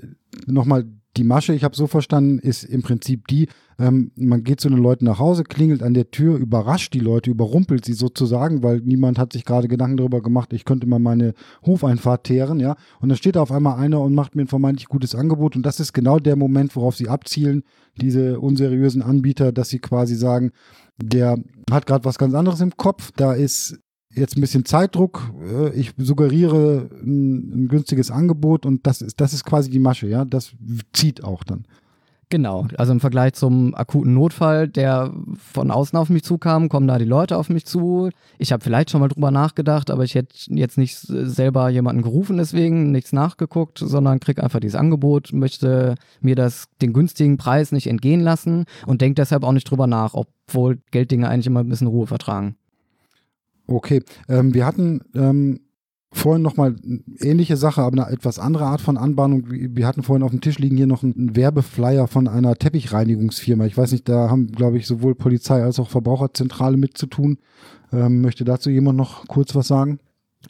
nochmal 0.46 0.84
die 1.16 1.24
Masche, 1.24 1.52
ich 1.52 1.64
habe 1.64 1.76
so 1.76 1.86
verstanden, 1.86 2.38
ist 2.38 2.64
im 2.64 2.82
Prinzip 2.82 3.28
die, 3.28 3.48
ähm, 3.78 4.12
man 4.16 4.44
geht 4.44 4.60
zu 4.60 4.68
den 4.68 4.78
Leuten 4.78 5.04
nach 5.04 5.18
Hause, 5.18 5.44
klingelt 5.44 5.82
an 5.82 5.92
der 5.92 6.10
Tür, 6.10 6.36
überrascht 6.36 6.94
die 6.94 7.00
Leute, 7.00 7.30
überrumpelt 7.30 7.84
sie 7.84 7.92
sozusagen, 7.92 8.62
weil 8.62 8.80
niemand 8.80 9.18
hat 9.18 9.32
sich 9.32 9.44
gerade 9.44 9.68
Gedanken 9.68 9.98
darüber 9.98 10.22
gemacht, 10.22 10.52
ich 10.52 10.64
könnte 10.64 10.86
mal 10.86 10.98
meine 10.98 11.34
Hofeinfahrt 11.66 12.24
teeren, 12.24 12.60
ja. 12.60 12.76
Und 13.00 13.10
dann 13.10 13.18
steht 13.18 13.36
da 13.36 13.42
auf 13.42 13.52
einmal 13.52 13.78
einer 13.78 14.00
und 14.00 14.14
macht 14.14 14.34
mir 14.36 14.42
ein 14.42 14.48
vermeintlich 14.48 14.88
gutes 14.88 15.14
Angebot 15.14 15.54
und 15.54 15.66
das 15.66 15.80
ist 15.80 15.92
genau 15.92 16.18
der 16.18 16.36
Moment, 16.36 16.74
worauf 16.76 16.96
sie 16.96 17.08
abzielen, 17.08 17.62
diese 18.00 18.40
unseriösen 18.40 19.02
Anbieter, 19.02 19.52
dass 19.52 19.68
sie 19.68 19.80
quasi 19.80 20.14
sagen, 20.14 20.52
der 21.02 21.36
hat 21.70 21.86
gerade 21.86 22.04
was 22.04 22.18
ganz 22.18 22.32
anderes 22.34 22.60
im 22.60 22.76
Kopf, 22.76 23.10
da 23.16 23.34
ist 23.34 23.78
jetzt 24.14 24.36
ein 24.36 24.40
bisschen 24.40 24.64
Zeitdruck, 24.64 25.32
ich 25.74 25.92
suggeriere 25.96 26.88
ein, 27.02 27.64
ein, 27.64 27.68
günstiges 27.68 28.10
Angebot 28.10 28.66
und 28.66 28.86
das 28.86 29.02
ist, 29.02 29.20
das 29.20 29.32
ist 29.32 29.44
quasi 29.44 29.70
die 29.70 29.78
Masche, 29.78 30.06
ja, 30.06 30.24
das 30.24 30.52
zieht 30.92 31.24
auch 31.24 31.44
dann. 31.44 31.64
Genau, 32.32 32.66
also 32.78 32.92
im 32.92 33.00
Vergleich 33.00 33.34
zum 33.34 33.74
akuten 33.74 34.14
Notfall, 34.14 34.66
der 34.66 35.12
von 35.36 35.70
außen 35.70 35.98
auf 35.98 36.08
mich 36.08 36.22
zukam, 36.22 36.70
kommen 36.70 36.88
da 36.88 36.96
die 36.96 37.04
Leute 37.04 37.36
auf 37.36 37.50
mich 37.50 37.66
zu. 37.66 38.08
Ich 38.38 38.52
habe 38.52 38.64
vielleicht 38.64 38.88
schon 38.88 39.02
mal 39.02 39.08
drüber 39.08 39.30
nachgedacht, 39.30 39.90
aber 39.90 40.02
ich 40.04 40.14
hätte 40.14 40.34
jetzt 40.48 40.78
nicht 40.78 40.96
selber 40.96 41.68
jemanden 41.68 42.00
gerufen, 42.00 42.38
deswegen 42.38 42.90
nichts 42.90 43.12
nachgeguckt, 43.12 43.80
sondern 43.80 44.18
krieg 44.18 44.42
einfach 44.42 44.60
dieses 44.60 44.80
Angebot, 44.80 45.34
möchte 45.34 45.96
mir 46.22 46.34
das 46.34 46.68
den 46.80 46.94
günstigen 46.94 47.36
Preis 47.36 47.70
nicht 47.70 47.86
entgehen 47.86 48.22
lassen 48.22 48.64
und 48.86 49.02
denke 49.02 49.16
deshalb 49.16 49.44
auch 49.44 49.52
nicht 49.52 49.70
drüber 49.70 49.86
nach, 49.86 50.14
obwohl 50.14 50.78
Gelddinge 50.90 51.28
eigentlich 51.28 51.48
immer 51.48 51.60
ein 51.60 51.68
bisschen 51.68 51.86
Ruhe 51.86 52.06
vertragen. 52.06 52.56
Okay, 53.66 54.02
ähm, 54.28 54.54
wir 54.54 54.66
hatten 54.66 55.00
ähm, 55.14 55.60
vorhin 56.12 56.42
nochmal 56.42 56.76
ähnliche 57.20 57.56
Sache, 57.56 57.82
aber 57.82 58.04
eine 58.04 58.12
etwas 58.12 58.38
andere 58.38 58.64
Art 58.64 58.80
von 58.80 58.98
Anbahnung. 58.98 59.44
Wir 59.48 59.86
hatten 59.86 60.02
vorhin 60.02 60.22
auf 60.22 60.30
dem 60.30 60.40
Tisch 60.40 60.58
liegen 60.58 60.76
hier 60.76 60.86
noch 60.86 61.02
einen 61.02 61.34
Werbeflyer 61.34 62.06
von 62.06 62.28
einer 62.28 62.54
Teppichreinigungsfirma. 62.54 63.64
Ich 63.64 63.76
weiß 63.76 63.92
nicht, 63.92 64.08
da 64.08 64.28
haben, 64.28 64.52
glaube 64.52 64.76
ich, 64.76 64.86
sowohl 64.86 65.14
Polizei 65.14 65.62
als 65.62 65.80
auch 65.80 65.88
Verbraucherzentrale 65.88 66.76
mit 66.76 66.98
zu 66.98 67.06
tun. 67.06 67.38
Ähm, 67.92 68.20
möchte 68.20 68.44
dazu 68.44 68.70
jemand 68.70 68.98
noch 68.98 69.26
kurz 69.26 69.54
was 69.54 69.68
sagen? 69.68 70.00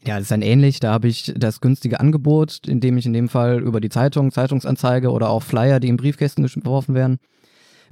Ja, 0.05 0.19
ist 0.19 0.31
dann 0.31 0.43
ähnlich. 0.43 0.81
Da 0.81 0.93
habe 0.93 1.09
ich 1.09 1.33
das 1.37 1.61
günstige 1.61 2.01
Angebot, 2.01 2.67
indem 2.67 2.97
ich 2.97 3.07
in 3.07 3.13
dem 3.13 3.29
Fall 3.29 3.61
über 3.61 3.81
die 3.81 3.91
Zeitung, 3.91 4.33
Zeitungsanzeige 4.33 5.11
oder 5.11 5.31
auch 5.31 5.43
Flyer, 5.43 5.81
die 5.81 5.89
in 5.89 5.97
Briefkästen 5.97 6.45
geworfen 6.45 6.95
werden, 6.95 7.19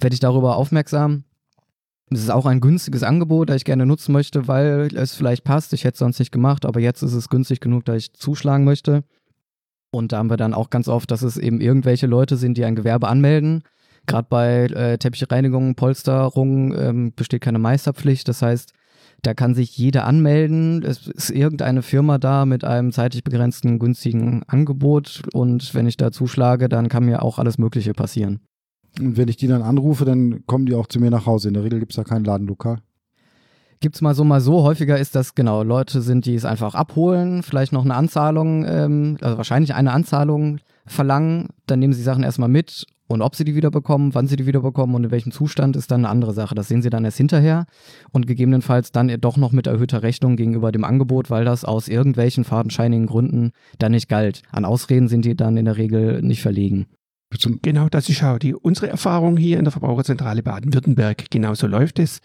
werde 0.00 0.14
ich 0.14 0.20
darüber 0.20 0.56
aufmerksam. 0.56 1.24
Es 2.12 2.20
ist 2.20 2.30
auch 2.30 2.46
ein 2.46 2.60
günstiges 2.60 3.04
Angebot, 3.04 3.48
das 3.48 3.56
ich 3.56 3.64
gerne 3.64 3.86
nutzen 3.86 4.12
möchte, 4.12 4.48
weil 4.48 4.88
es 4.96 5.14
vielleicht 5.14 5.44
passt. 5.44 5.72
Ich 5.72 5.84
hätte 5.84 5.94
es 5.94 5.98
sonst 6.00 6.18
nicht 6.18 6.32
gemacht, 6.32 6.66
aber 6.66 6.80
jetzt 6.80 7.02
ist 7.02 7.12
es 7.12 7.28
günstig 7.28 7.60
genug, 7.60 7.84
dass 7.84 7.96
ich 7.96 8.12
zuschlagen 8.14 8.64
möchte. 8.64 9.04
Und 9.92 10.12
da 10.12 10.18
haben 10.18 10.30
wir 10.30 10.36
dann 10.36 10.54
auch 10.54 10.70
ganz 10.70 10.88
oft, 10.88 11.10
dass 11.10 11.22
es 11.22 11.36
eben 11.36 11.60
irgendwelche 11.60 12.08
Leute 12.08 12.36
sind, 12.36 12.56
die 12.56 12.64
ein 12.64 12.74
Gewerbe 12.74 13.06
anmelden. 13.06 13.62
Gerade 14.06 14.26
bei 14.28 14.64
äh, 14.64 14.98
Teppichreinigung, 14.98 15.76
Polsterung 15.76 16.74
ähm, 16.74 17.12
besteht 17.14 17.42
keine 17.42 17.60
Meisterpflicht. 17.60 18.26
Das 18.26 18.42
heißt, 18.42 18.72
da 19.22 19.34
kann 19.34 19.54
sich 19.54 19.76
jeder 19.76 20.04
anmelden. 20.04 20.82
Es 20.82 21.06
ist 21.06 21.30
irgendeine 21.30 21.82
Firma 21.82 22.18
da 22.18 22.44
mit 22.44 22.64
einem 22.64 22.90
zeitlich 22.90 23.22
begrenzten 23.22 23.78
günstigen 23.78 24.42
Angebot. 24.48 25.22
Und 25.32 25.74
wenn 25.74 25.86
ich 25.86 25.96
da 25.96 26.10
zuschlage, 26.10 26.68
dann 26.68 26.88
kann 26.88 27.04
mir 27.04 27.22
auch 27.22 27.38
alles 27.38 27.58
Mögliche 27.58 27.92
passieren. 27.92 28.40
Und 28.98 29.16
wenn 29.16 29.28
ich 29.28 29.36
die 29.36 29.46
dann 29.46 29.62
anrufe, 29.62 30.04
dann 30.04 30.44
kommen 30.46 30.66
die 30.66 30.74
auch 30.74 30.86
zu 30.86 31.00
mir 31.00 31.10
nach 31.10 31.26
Hause. 31.26 31.48
In 31.48 31.54
der 31.54 31.64
Regel 31.64 31.78
gibt 31.78 31.92
es 31.92 31.96
da 31.96 32.04
kein 32.04 32.24
Ladenlokal. 32.24 32.78
Gibt 33.80 33.94
es 33.94 34.02
mal 34.02 34.14
so, 34.14 34.24
mal 34.24 34.42
so. 34.42 34.62
Häufiger 34.62 34.98
ist 34.98 35.14
das, 35.14 35.34
genau, 35.34 35.62
Leute 35.62 36.02
sind, 36.02 36.26
die 36.26 36.34
es 36.34 36.44
einfach 36.44 36.74
abholen, 36.74 37.42
vielleicht 37.42 37.72
noch 37.72 37.84
eine 37.84 37.94
Anzahlung, 37.94 38.66
ähm, 38.66 39.16
also 39.22 39.38
wahrscheinlich 39.38 39.74
eine 39.74 39.92
Anzahlung 39.92 40.58
verlangen. 40.84 41.48
Dann 41.66 41.78
nehmen 41.78 41.94
sie 41.94 42.02
Sachen 42.02 42.22
erstmal 42.22 42.50
mit 42.50 42.84
und 43.06 43.22
ob 43.22 43.34
sie 43.34 43.44
die 43.44 43.54
wieder 43.54 43.70
bekommen, 43.70 44.14
wann 44.14 44.26
sie 44.26 44.36
die 44.36 44.44
wieder 44.44 44.60
bekommen 44.60 44.94
und 44.94 45.04
in 45.04 45.10
welchem 45.10 45.32
Zustand 45.32 45.76
ist 45.76 45.90
dann 45.90 46.02
eine 46.02 46.10
andere 46.10 46.34
Sache. 46.34 46.54
Das 46.54 46.68
sehen 46.68 46.82
sie 46.82 46.90
dann 46.90 47.06
erst 47.06 47.16
hinterher 47.16 47.64
und 48.12 48.26
gegebenenfalls 48.26 48.92
dann 48.92 49.08
doch 49.20 49.38
noch 49.38 49.52
mit 49.52 49.66
erhöhter 49.66 50.02
Rechnung 50.02 50.36
gegenüber 50.36 50.72
dem 50.72 50.84
Angebot, 50.84 51.30
weil 51.30 51.46
das 51.46 51.64
aus 51.64 51.88
irgendwelchen 51.88 52.44
fadenscheinigen 52.44 53.06
Gründen 53.06 53.52
dann 53.78 53.92
nicht 53.92 54.10
galt. 54.10 54.42
An 54.52 54.66
Ausreden 54.66 55.08
sind 55.08 55.24
die 55.24 55.34
dann 55.34 55.56
in 55.56 55.64
der 55.64 55.78
Regel 55.78 56.20
nicht 56.20 56.42
verlegen. 56.42 56.86
Genau, 57.62 57.88
das 57.88 58.08
ist 58.08 58.22
auch 58.24 58.38
die, 58.38 58.54
unsere 58.54 58.88
Erfahrung 58.88 59.36
hier 59.36 59.58
in 59.58 59.64
der 59.64 59.70
Verbraucherzentrale 59.70 60.42
Baden-Württemberg. 60.42 61.30
Genauso 61.30 61.68
läuft 61.68 61.98
es. 62.00 62.20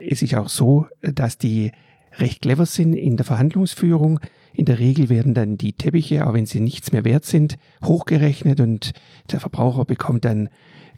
Es 0.00 0.22
ist 0.22 0.34
auch 0.34 0.48
so, 0.48 0.86
dass 1.02 1.36
die 1.36 1.72
recht 2.18 2.42
clever 2.42 2.66
sind 2.66 2.94
in 2.94 3.16
der 3.16 3.26
Verhandlungsführung. 3.26 4.20
In 4.54 4.64
der 4.64 4.78
Regel 4.78 5.08
werden 5.08 5.34
dann 5.34 5.58
die 5.58 5.72
Teppiche, 5.72 6.26
auch 6.26 6.32
wenn 6.32 6.46
sie 6.46 6.60
nichts 6.60 6.92
mehr 6.92 7.04
wert 7.04 7.24
sind, 7.24 7.56
hochgerechnet 7.84 8.60
und 8.60 8.92
der 9.30 9.40
Verbraucher 9.40 9.84
bekommt 9.84 10.24
dann 10.24 10.48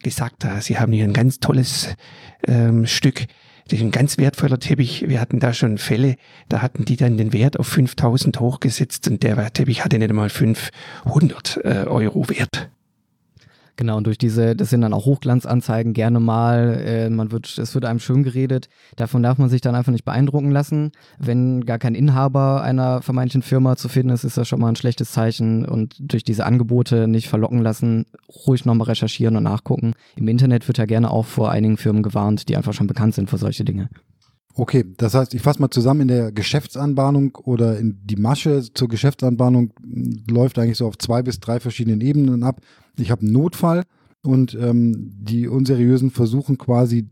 gesagt, 0.02 0.45
ah, 0.45 0.61
sie 0.61 0.78
haben 0.78 0.92
hier 0.92 1.04
ein 1.04 1.12
ganz 1.12 1.40
tolles 1.40 1.97
ähm, 2.47 2.87
Stück. 2.87 3.26
Das 3.68 3.80
ist 3.80 3.85
ein 3.85 3.90
ganz 3.90 4.18
wertvoller 4.18 4.61
Teppich. 4.61 5.09
Wir 5.09 5.21
hatten 5.21 5.40
da 5.40 5.52
schon 5.52 5.78
Fälle, 5.78 6.16
da 6.49 6.62
hatten 6.62 6.85
die 6.85 6.97
dann 6.97 7.16
den 7.16 7.33
Wert 7.33 7.59
auf 7.59 7.66
5000 7.66 8.38
hochgesetzt 8.38 9.09
und 9.09 9.23
der 9.23 9.52
Teppich 9.52 9.85
hatte 9.85 9.99
nicht 9.99 10.11
einmal 10.11 10.28
500 10.28 11.61
äh, 11.64 11.68
Euro 11.88 12.28
Wert. 12.28 12.71
Genau, 13.76 13.99
und 13.99 14.06
durch 14.06 14.16
diese, 14.16 14.56
das 14.56 14.71
sind 14.71 14.80
dann 14.80 14.95
auch 14.95 15.04
Hochglanzanzeigen 15.04 15.92
gerne 15.92 16.18
mal, 16.18 16.83
äh, 16.83 17.11
man 17.11 17.30
wird, 17.30 17.59
es 17.59 17.75
wird 17.75 17.85
einem 17.85 17.99
schön 18.00 18.23
geredet. 18.23 18.71
Davon 18.97 19.23
darf 19.23 19.37
man 19.37 19.50
sich 19.50 19.61
dann 19.61 19.75
einfach 19.75 19.92
nicht 19.92 20.06
beeindrucken 20.06 20.50
lassen. 20.50 20.92
Wenn 21.18 21.66
gar 21.66 21.78
kein 21.78 21.95
Inhaber 21.95 22.62
einer 22.62 23.02
vermeintlichen 23.02 23.42
Firma 23.42 23.76
zu 23.76 23.90
finden 23.90 24.11
ist, 24.11 24.25
ist 24.25 24.38
das 24.38 24.49
schon 24.49 24.61
mal 24.61 24.68
ein 24.68 24.76
schlechtes 24.76 25.12
Zeichen 25.12 25.66
und 25.66 25.95
durch 25.99 26.25
diese 26.25 26.47
Angebote 26.47 27.06
nicht 27.06 27.28
verlocken 27.28 27.61
lassen, 27.61 28.06
ruhig 28.47 28.64
nochmal 28.64 28.87
recherchieren 28.87 29.37
und 29.37 29.42
nachgucken. 29.42 29.92
Im 30.16 30.28
Internet 30.28 30.66
wird 30.68 30.78
ja 30.78 30.87
gerne 30.87 31.11
auch 31.11 31.26
vor 31.26 31.50
einigen 31.50 31.76
Firmen 31.76 32.02
gewarnt, 32.02 32.49
die 32.49 32.56
einfach 32.56 32.73
schon 32.73 32.87
bekannt 32.87 33.14
sind 33.14 33.28
für 33.28 33.37
solche 33.37 33.64
Dinge. 33.64 33.90
Okay, 34.58 34.86
das 34.96 35.12
heißt, 35.12 35.34
ich 35.34 35.42
fasse 35.42 35.60
mal 35.60 35.70
zusammen, 35.70 36.02
in 36.02 36.08
der 36.08 36.32
Geschäftsanbahnung 36.32 37.36
oder 37.44 37.78
in 37.78 38.00
die 38.04 38.16
Masche 38.16 38.62
zur 38.72 38.88
Geschäftsanbahnung 38.88 39.75
läuft 40.30 40.58
eigentlich 40.58 40.78
so 40.78 40.86
auf 40.86 40.96
zwei 40.96 41.22
bis 41.22 41.40
drei 41.40 41.60
verschiedenen 41.60 42.00
Ebenen 42.00 42.42
ab. 42.42 42.62
Ich 42.98 43.10
habe 43.10 43.20
einen 43.20 43.32
Notfall 43.32 43.82
und 44.22 44.54
ähm, 44.54 45.12
die 45.14 45.46
Unseriösen 45.46 46.10
versuchen 46.10 46.56
quasi 46.56 47.06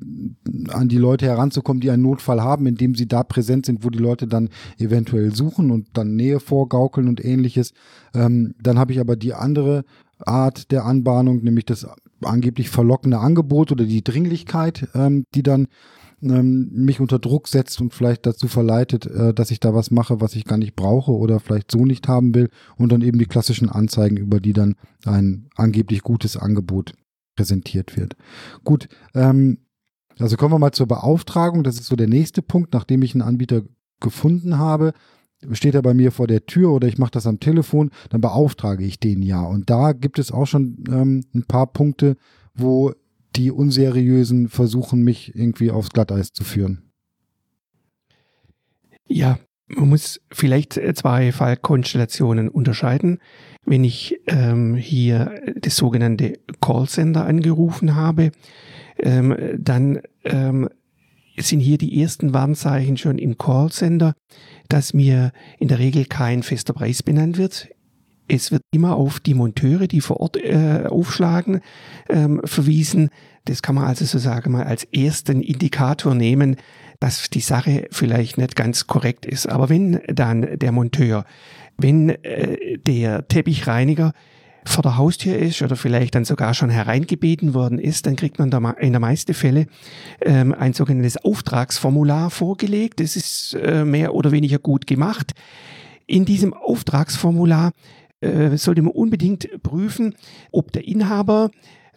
an 0.69 0.89
die 0.89 0.97
Leute 0.97 1.27
heranzukommen, 1.27 1.83
die 1.83 1.91
einen 1.91 2.03
Notfall 2.03 2.41
haben, 2.41 2.67
indem 2.67 2.95
sie 2.95 3.07
da 3.07 3.23
präsent 3.23 3.67
sind, 3.67 3.85
wo 3.85 3.91
die 3.91 3.99
Leute 3.99 4.27
dann 4.27 4.49
eventuell 4.79 5.35
suchen 5.35 5.71
und 5.71 5.89
dann 5.93 6.17
Nähe 6.17 6.41
vorgaukeln 6.41 7.09
und 7.09 7.23
ähnliches. 7.23 7.75
Ähm, 8.15 8.55
dann 8.63 8.79
habe 8.79 8.93
ich 8.93 9.01
aber 9.01 9.17
die 9.17 9.35
andere 9.35 9.85
Art 10.19 10.71
der 10.71 10.87
Anbahnung, 10.87 11.45
nämlich 11.45 11.67
das 11.67 11.87
angeblich 12.23 12.71
verlockende 12.71 13.19
Angebot 13.19 13.71
oder 13.71 13.85
die 13.85 14.03
Dringlichkeit, 14.03 14.89
ähm, 14.95 15.25
die 15.35 15.43
dann 15.43 15.69
ähm, 16.31 16.71
mich 16.73 17.01
unter 17.01 17.19
Druck 17.19 17.49
setzt 17.49 17.81
und 17.81 17.95
vielleicht 17.95 18.27
dazu 18.27 18.49
verleitet, 18.49 19.07
äh, 19.07 19.35
dass 19.35 19.51
ich 19.51 19.61
da 19.61 19.75
was 19.75 19.91
mache, 19.91 20.21
was 20.21 20.35
ich 20.35 20.45
gar 20.45 20.59
nicht 20.59 20.77
brauche 20.77 21.13
oder 21.13 21.41
vielleicht 21.41 21.71
so 21.71 21.85
nicht 21.85 22.09
haben 22.09 22.35
will 22.35 22.51
und 22.77 22.93
dann 22.93 23.03
eben 23.03 23.19
die 23.19 23.27
klassischen 23.27 23.69
Anzeigen, 23.69 24.17
über 24.17 24.41
die 24.41 24.53
dann 24.53 24.77
ein 25.05 25.49
angeblich 25.57 26.03
gutes 26.03 26.37
Angebot 26.37 26.93
präsentiert 27.37 27.97
wird. 27.97 28.17
Gut, 28.65 28.89
ähm, 29.15 29.59
also 30.19 30.37
kommen 30.37 30.55
wir 30.55 30.59
mal 30.59 30.73
zur 30.73 30.87
Beauftragung. 30.87 31.65
Das 31.65 31.75
ist 31.77 31.87
so 31.87 31.97
der 31.97 32.09
nächste 32.09 32.43
Punkt, 32.43 32.73
nachdem 32.73 33.03
ich 33.03 33.15
einen 33.15 33.23
Anbieter 33.23 33.63
gefunden 34.01 34.59
habe 34.59 34.93
steht 35.53 35.75
er 35.75 35.83
bei 35.83 35.95
mir 35.95 36.13
vor 36.13 36.27
der 36.27 36.47
Tür 36.47 36.73
oder 36.73 36.89
ich 36.89 36.99
mache 36.99 37.13
das 37.13 37.27
am 37.27 37.41
Telefon, 37.41 37.91
dann 38.11 38.21
beauftrage 38.21 38.85
ich 38.85 38.99
den 38.99 39.23
ja. 39.23 39.43
Und 39.43 39.71
da 39.71 39.93
gibt 39.93 40.19
es 40.19 40.33
auch 40.33 40.47
schon 40.47 40.85
ähm, 40.89 41.25
ein 41.35 41.45
paar 41.45 41.67
Punkte, 41.67 42.17
wo 42.55 42.93
die 43.37 43.51
Unseriösen 43.51 44.49
versuchen, 44.49 45.03
mich 45.03 45.35
irgendwie 45.35 45.71
aufs 45.71 45.91
Glatteis 45.91 46.33
zu 46.33 46.45
führen. 46.45 46.91
Ja, 49.07 49.39
man 49.67 49.89
muss 49.89 50.21
vielleicht 50.31 50.81
zwei 50.95 51.33
Fallkonstellationen 51.33 52.49
unterscheiden. 52.49 53.19
Wenn 53.65 53.85
ich 53.85 54.17
ähm, 54.27 54.75
hier 54.75 55.41
das 55.57 55.77
sogenannte 55.77 56.39
Callcenter 56.61 57.25
angerufen 57.25 57.95
habe, 57.95 58.31
ähm, 58.99 59.37
dann 59.59 60.01
ähm, 60.25 60.69
sind 61.39 61.61
hier 61.61 61.79
die 61.79 62.01
ersten 62.01 62.33
Warnzeichen 62.33 62.97
schon 62.97 63.19
im 63.19 63.39
Callcenter, 63.39 64.15
dass 64.69 64.95
mir 64.95 65.33
in 65.59 65.69
der 65.69 65.79
Regel 65.79 66.05
kein 66.05 66.43
fester 66.43 66.73
Preis 66.73 67.03
benannt 67.03 67.39
wird. 67.39 67.69
Es 68.29 68.53
wird 68.53 68.63
immer 68.75 68.97
auf 68.97 69.21
die 69.21 69.35
Monteure, 69.35 69.87
die 69.87 70.01
vor 70.01 70.21
Ort 70.21 70.37
äh, 70.37 70.85
aufschlagen, 70.89 71.61
ähm, 72.09 72.41
verwiesen. 72.45 73.11
Das 73.45 73.63
kann 73.63 73.75
man 73.75 73.85
also 73.85 74.05
so 74.05 74.19
sagen 74.19 74.53
mal 74.53 74.65
als 74.65 74.85
ersten 74.85 75.43
Indikator 75.43 76.15
nehmen, 76.15 76.57
dass 77.01 77.29
die 77.31 77.41
Sache 77.41 77.87
vielleicht 77.91 78.39
nicht 78.39 78.57
ganz 78.57 78.87
korrekt 78.87 79.27
ist. 79.27 79.49
Aber 79.49 79.69
wenn 79.69 80.01
dann 80.07 80.59
der 80.59 80.73
Monteur, 80.73 81.25
wenn 81.77 82.11
äh, 82.11 82.79
der 82.79 83.29
Teppichreiniger 83.29 84.13
vor 84.65 84.83
der 84.83 84.97
Haustür 84.97 85.37
ist 85.37 85.61
oder 85.63 85.77
vielleicht 85.77 86.15
dann 86.15 86.25
sogar 86.25 86.55
schon 86.55 86.71
hereingebeten 86.71 87.55
worden 87.55 87.79
ist, 87.79 88.07
dann 88.07 88.17
kriegt 88.17 88.39
man 88.39 88.51
in 88.81 88.93
der 88.93 89.01
meisten 89.01 89.35
Fälle 89.35 89.67
ähm, 90.23 90.55
ein 90.55 90.73
sogenanntes 90.73 91.19
Auftragsformular 91.19 92.31
vorgelegt. 92.31 93.01
Das 93.01 93.17
ist 93.17 93.55
äh, 93.55 93.85
mehr 93.85 94.15
oder 94.15 94.33
weniger 94.33 94.59
gut 94.59 94.87
gemacht. 94.87 95.33
In 96.07 96.25
diesem 96.25 96.55
Auftragsformular 96.55 97.73
äh, 98.25 98.57
sollte 98.57 98.83
man 98.83 98.93
unbedingt 98.93 99.63
prüfen, 99.63 100.15
ob 100.51 100.73
der 100.73 100.87
Inhaber, 100.87 101.51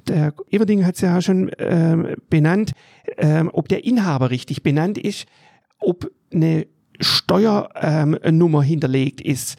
der 0.08 0.34
Everding 0.52 0.86
hat 0.86 0.96
es 0.96 1.02
ja 1.02 1.22
schon 1.22 1.50
äh, 1.50 2.16
benannt, 2.30 2.72
äh, 3.18 3.44
ob 3.52 3.68
der 3.68 3.86
Inhaber 3.86 4.30
richtig 4.30 4.64
benannt 4.64 4.98
ist, 4.98 5.26
ob 5.80 6.10
eine 6.34 6.68
Steuernummer 7.00 8.60
ähm, 8.60 8.66
hinterlegt 8.66 9.22
ist. 9.22 9.58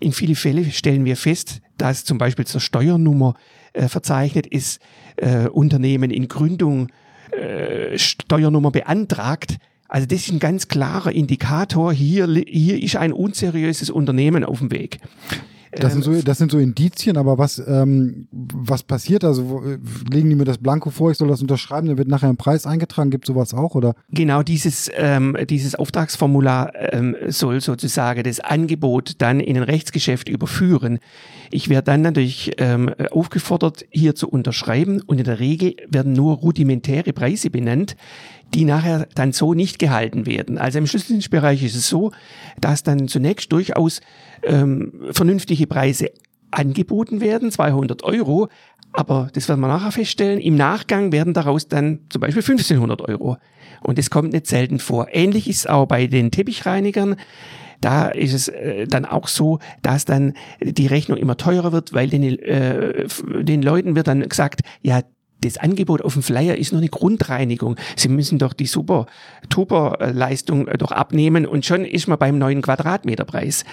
In 0.00 0.12
vielen 0.12 0.34
Fällen 0.34 0.70
stellen 0.72 1.04
wir 1.04 1.16
fest, 1.16 1.60
dass 1.76 2.04
zum 2.04 2.18
Beispiel 2.18 2.46
zur 2.46 2.60
Steuernummer 2.60 3.34
äh, 3.72 3.88
verzeichnet 3.88 4.46
ist, 4.46 4.80
äh, 5.16 5.48
Unternehmen 5.48 6.10
in 6.10 6.28
Gründung 6.28 6.88
äh, 7.32 7.96
Steuernummer 7.98 8.70
beantragt. 8.70 9.58
Also 9.88 10.06
das 10.06 10.20
ist 10.20 10.32
ein 10.32 10.38
ganz 10.38 10.68
klarer 10.68 11.12
Indikator, 11.12 11.92
hier, 11.92 12.26
hier 12.46 12.82
ist 12.82 12.96
ein 12.96 13.12
unseriöses 13.12 13.90
Unternehmen 13.90 14.44
auf 14.44 14.58
dem 14.58 14.70
Weg. 14.70 14.98
Das 15.72 15.92
sind, 15.92 16.02
so, 16.02 16.20
das 16.20 16.38
sind 16.38 16.50
so 16.50 16.58
Indizien, 16.58 17.16
aber 17.16 17.38
was, 17.38 17.62
ähm, 17.64 18.26
was 18.32 18.82
passiert? 18.82 19.22
Also 19.22 19.48
wo, 19.48 19.62
legen 20.10 20.28
die 20.28 20.34
mir 20.34 20.44
das 20.44 20.58
Blanko 20.58 20.90
vor, 20.90 21.12
ich 21.12 21.18
soll 21.18 21.28
das 21.28 21.42
unterschreiben, 21.42 21.86
dann 21.86 21.96
wird 21.96 22.08
nachher 22.08 22.28
ein 22.28 22.36
Preis 22.36 22.66
eingetragen, 22.66 23.10
gibt 23.10 23.26
sowas 23.26 23.54
auch, 23.54 23.76
oder? 23.76 23.94
Genau, 24.10 24.42
dieses, 24.42 24.90
ähm, 24.96 25.36
dieses 25.48 25.76
Auftragsformular 25.76 26.72
ähm, 26.92 27.14
soll 27.28 27.60
sozusagen 27.60 28.24
das 28.24 28.40
Angebot 28.40 29.14
dann 29.18 29.38
in 29.38 29.56
ein 29.56 29.62
Rechtsgeschäft 29.62 30.28
überführen. 30.28 30.98
Ich 31.52 31.68
werde 31.68 31.84
dann 31.84 32.02
natürlich 32.02 32.52
ähm, 32.58 32.88
aufgefordert, 33.10 33.84
hier 33.90 34.16
zu 34.16 34.28
unterschreiben 34.28 35.00
und 35.00 35.18
in 35.18 35.24
der 35.24 35.38
Regel 35.38 35.76
werden 35.88 36.12
nur 36.12 36.36
rudimentäre 36.36 37.12
Preise 37.12 37.48
benannt 37.48 37.96
die 38.54 38.64
nachher 38.64 39.06
dann 39.14 39.32
so 39.32 39.54
nicht 39.54 39.78
gehalten 39.78 40.26
werden. 40.26 40.58
Also 40.58 40.78
im 40.78 40.86
Schlüsseldienstbereich 40.86 41.62
ist 41.62 41.76
es 41.76 41.88
so, 41.88 42.12
dass 42.60 42.82
dann 42.82 43.08
zunächst 43.08 43.52
durchaus 43.52 44.00
ähm, 44.42 44.92
vernünftige 45.12 45.66
Preise 45.66 46.10
angeboten 46.50 47.20
werden, 47.20 47.50
200 47.52 48.02
Euro, 48.02 48.48
aber 48.92 49.28
das 49.32 49.48
werden 49.48 49.60
wir 49.60 49.68
nachher 49.68 49.92
feststellen, 49.92 50.40
im 50.40 50.56
Nachgang 50.56 51.12
werden 51.12 51.32
daraus 51.32 51.68
dann 51.68 52.00
zum 52.08 52.20
Beispiel 52.20 52.42
1500 52.42 53.02
Euro. 53.02 53.36
Und 53.82 53.98
das 53.98 54.10
kommt 54.10 54.32
nicht 54.32 54.46
selten 54.46 54.78
vor. 54.78 55.08
Ähnlich 55.12 55.48
ist 55.48 55.58
es 55.58 55.66
auch 55.66 55.86
bei 55.86 56.06
den 56.06 56.30
Teppichreinigern. 56.30 57.16
Da 57.80 58.08
ist 58.08 58.34
es 58.34 58.48
äh, 58.48 58.86
dann 58.86 59.06
auch 59.06 59.28
so, 59.28 59.58
dass 59.82 60.04
dann 60.04 60.34
die 60.60 60.86
Rechnung 60.86 61.16
immer 61.18 61.36
teurer 61.36 61.72
wird, 61.72 61.94
weil 61.94 62.08
den, 62.08 62.22
äh, 62.24 63.06
den 63.42 63.62
Leuten 63.62 63.94
wird 63.94 64.08
dann 64.08 64.28
gesagt, 64.28 64.62
ja, 64.82 65.02
das 65.40 65.56
Angebot 65.56 66.02
auf 66.02 66.14
dem 66.14 66.22
Flyer 66.22 66.56
ist 66.56 66.72
nur 66.72 66.80
eine 66.80 66.90
Grundreinigung. 66.90 67.76
Sie 67.96 68.08
müssen 68.08 68.38
doch 68.38 68.52
die 68.52 68.66
super 68.66 69.06
Tuber-Leistung 69.48 70.68
äh, 70.68 70.78
doch 70.78 70.92
abnehmen 70.92 71.46
und 71.46 71.64
schon 71.64 71.84
ist 71.84 72.08
man 72.08 72.18
beim 72.18 72.38
neuen 72.38 72.62
Quadratmeterpreis. 72.62 73.64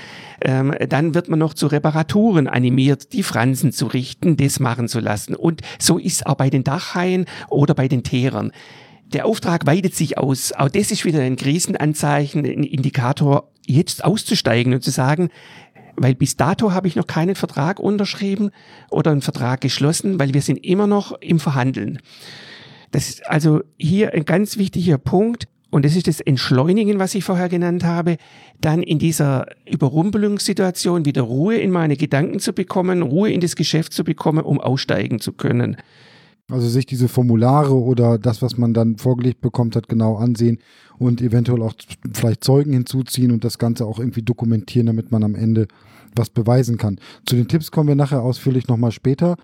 Ähm, 0.42 0.74
dann 0.90 1.14
wird 1.14 1.30
man 1.30 1.40
noch 1.40 1.54
zu 1.54 1.68
Reparaturen 1.68 2.48
animiert, 2.48 3.14
die 3.14 3.24
Fransen 3.24 3.72
zu 3.72 3.88
richten, 3.88 4.38
das 4.38 4.60
machen 4.60 4.88
zu 4.88 5.00
lassen. 5.00 5.36
Und 5.36 5.62
so 5.80 5.98
ist 5.98 6.26
auch 6.26 6.36
bei 6.36 6.50
den 6.50 6.64
Dachhaien 6.64 7.26
oder 7.50 7.74
bei 7.74 7.88
den 7.88 8.04
Teerern. 8.04 8.52
Der 9.14 9.26
Auftrag 9.26 9.66
weitet 9.66 9.96
sich 9.96 10.18
aus. 10.18 10.52
Auch 10.52 10.68
das 10.68 10.92
ist 10.92 11.06
wieder 11.06 11.22
ein 11.22 11.38
Krisenanzeichen, 11.38 12.46
ein 12.46 12.64
Indikator, 12.64 13.50
jetzt 13.66 14.04
auszusteigen 14.04 14.74
und 14.74 14.84
zu 14.84 14.92
sagen, 14.92 15.30
weil 15.98 16.16
bis 16.16 16.38
dato 16.38 16.72
habe 16.72 16.88
ich 16.88 16.96
noch 16.96 17.08
keinen 17.08 17.36
Vertrag 17.36 17.80
unterschrieben 17.80 18.52
oder 18.90 19.12
einen 19.12 19.22
Vertrag 19.22 19.62
geschlossen, 19.62 20.20
weil 20.20 20.34
wir 20.34 20.42
sind 20.42 20.64
immer 20.64 20.88
noch 20.88 21.14
im 21.20 21.40
Verhandeln. 21.40 22.00
Das 22.92 23.10
ist 23.10 23.28
also 23.28 23.62
hier 23.78 24.14
ein 24.14 24.26
ganz 24.26 24.58
wichtiger 24.58 24.98
Punkt. 24.98 25.48
Und 25.70 25.84
das 25.84 25.98
ist 25.98 26.08
das 26.08 26.22
Entschleunigen, 26.22 26.98
was 26.98 27.14
ich 27.14 27.26
vorher 27.26 27.50
genannt 27.50 27.84
habe, 27.84 28.16
dann 28.62 28.82
in 28.82 29.00
dieser 29.00 29.48
Überrumpelungssituation 29.70 31.04
wieder 31.04 31.24
Ruhe 31.24 31.58
in 31.58 31.72
meine 31.72 31.98
Gedanken 31.98 32.40
zu 32.40 32.54
bekommen, 32.54 33.02
Ruhe 33.02 33.32
in 33.32 33.42
das 33.42 33.58
Geschäft 33.58 33.92
zu 33.92 34.06
bekommen, 34.06 34.46
um 34.46 34.62
aussteigen 34.62 35.20
zu 35.20 35.34
können. 35.34 35.76
Also 36.50 36.70
sich 36.70 36.86
diese 36.86 37.10
Formulare 37.10 37.76
oder 37.76 38.18
das, 38.18 38.42
was 38.42 38.58
man 38.58 38.74
dann 38.74 38.98
vorgelegt 38.98 39.42
bekommt 39.42 39.76
hat, 39.76 39.90
genau 39.90 40.16
ansehen 40.16 40.60
und 40.98 41.22
eventuell 41.22 41.62
auch 41.62 41.74
vielleicht 42.14 42.46
Zeugen 42.46 42.72
hinzuziehen 42.72 43.32
und 43.32 43.44
das 43.44 43.58
Ganze 43.58 43.86
auch 43.86 44.00
irgendwie 44.00 44.22
dokumentieren, 44.22 44.88
damit 44.88 45.12
man 45.12 45.26
am 45.26 45.36
Ende 45.36 45.68
was 46.18 46.30
beweisen 46.30 46.78
kann. 46.78 47.00
Zu 47.26 47.36
den 47.36 47.48
Tipps 47.48 47.72
kommen 47.72 47.88
wir 47.88 47.96
nachher 47.96 48.22
ausführlich 48.22 48.68
nochmal 48.68 48.92
später. 48.92 49.38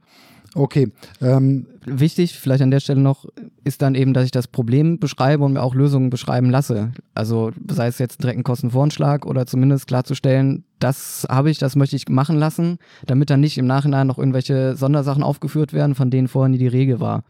Okay. 0.55 0.91
Ähm, 1.21 1.65
Wichtig, 1.85 2.37
vielleicht 2.37 2.61
an 2.61 2.71
der 2.71 2.79
Stelle 2.79 3.01
noch, 3.01 3.25
ist 3.63 3.81
dann 3.81 3.95
eben, 3.95 4.13
dass 4.13 4.25
ich 4.25 4.31
das 4.31 4.47
Problem 4.47 4.99
beschreibe 4.99 5.43
und 5.43 5.53
mir 5.53 5.61
auch 5.61 5.73
Lösungen 5.73 6.09
beschreiben 6.09 6.49
lasse. 6.49 6.91
Also 7.15 7.51
sei 7.69 7.87
es 7.87 7.97
jetzt 7.97 8.21
direkt 8.21 8.39
ein 8.39 8.43
Kostenvoranschlag 8.43 9.25
oder 9.25 9.45
zumindest 9.45 9.87
klarzustellen, 9.87 10.63
das 10.79 11.25
habe 11.29 11.49
ich, 11.49 11.57
das 11.57 11.75
möchte 11.75 11.95
ich 11.95 12.07
machen 12.07 12.37
lassen, 12.37 12.77
damit 13.07 13.29
dann 13.29 13.39
nicht 13.39 13.57
im 13.57 13.65
Nachhinein 13.65 14.07
noch 14.07 14.19
irgendwelche 14.19 14.75
Sondersachen 14.75 15.23
aufgeführt 15.23 15.73
werden, 15.73 15.95
von 15.95 16.11
denen 16.11 16.27
vorher 16.27 16.49
nie 16.49 16.57
die 16.57 16.67
Regel 16.67 16.99
war. 16.99 17.23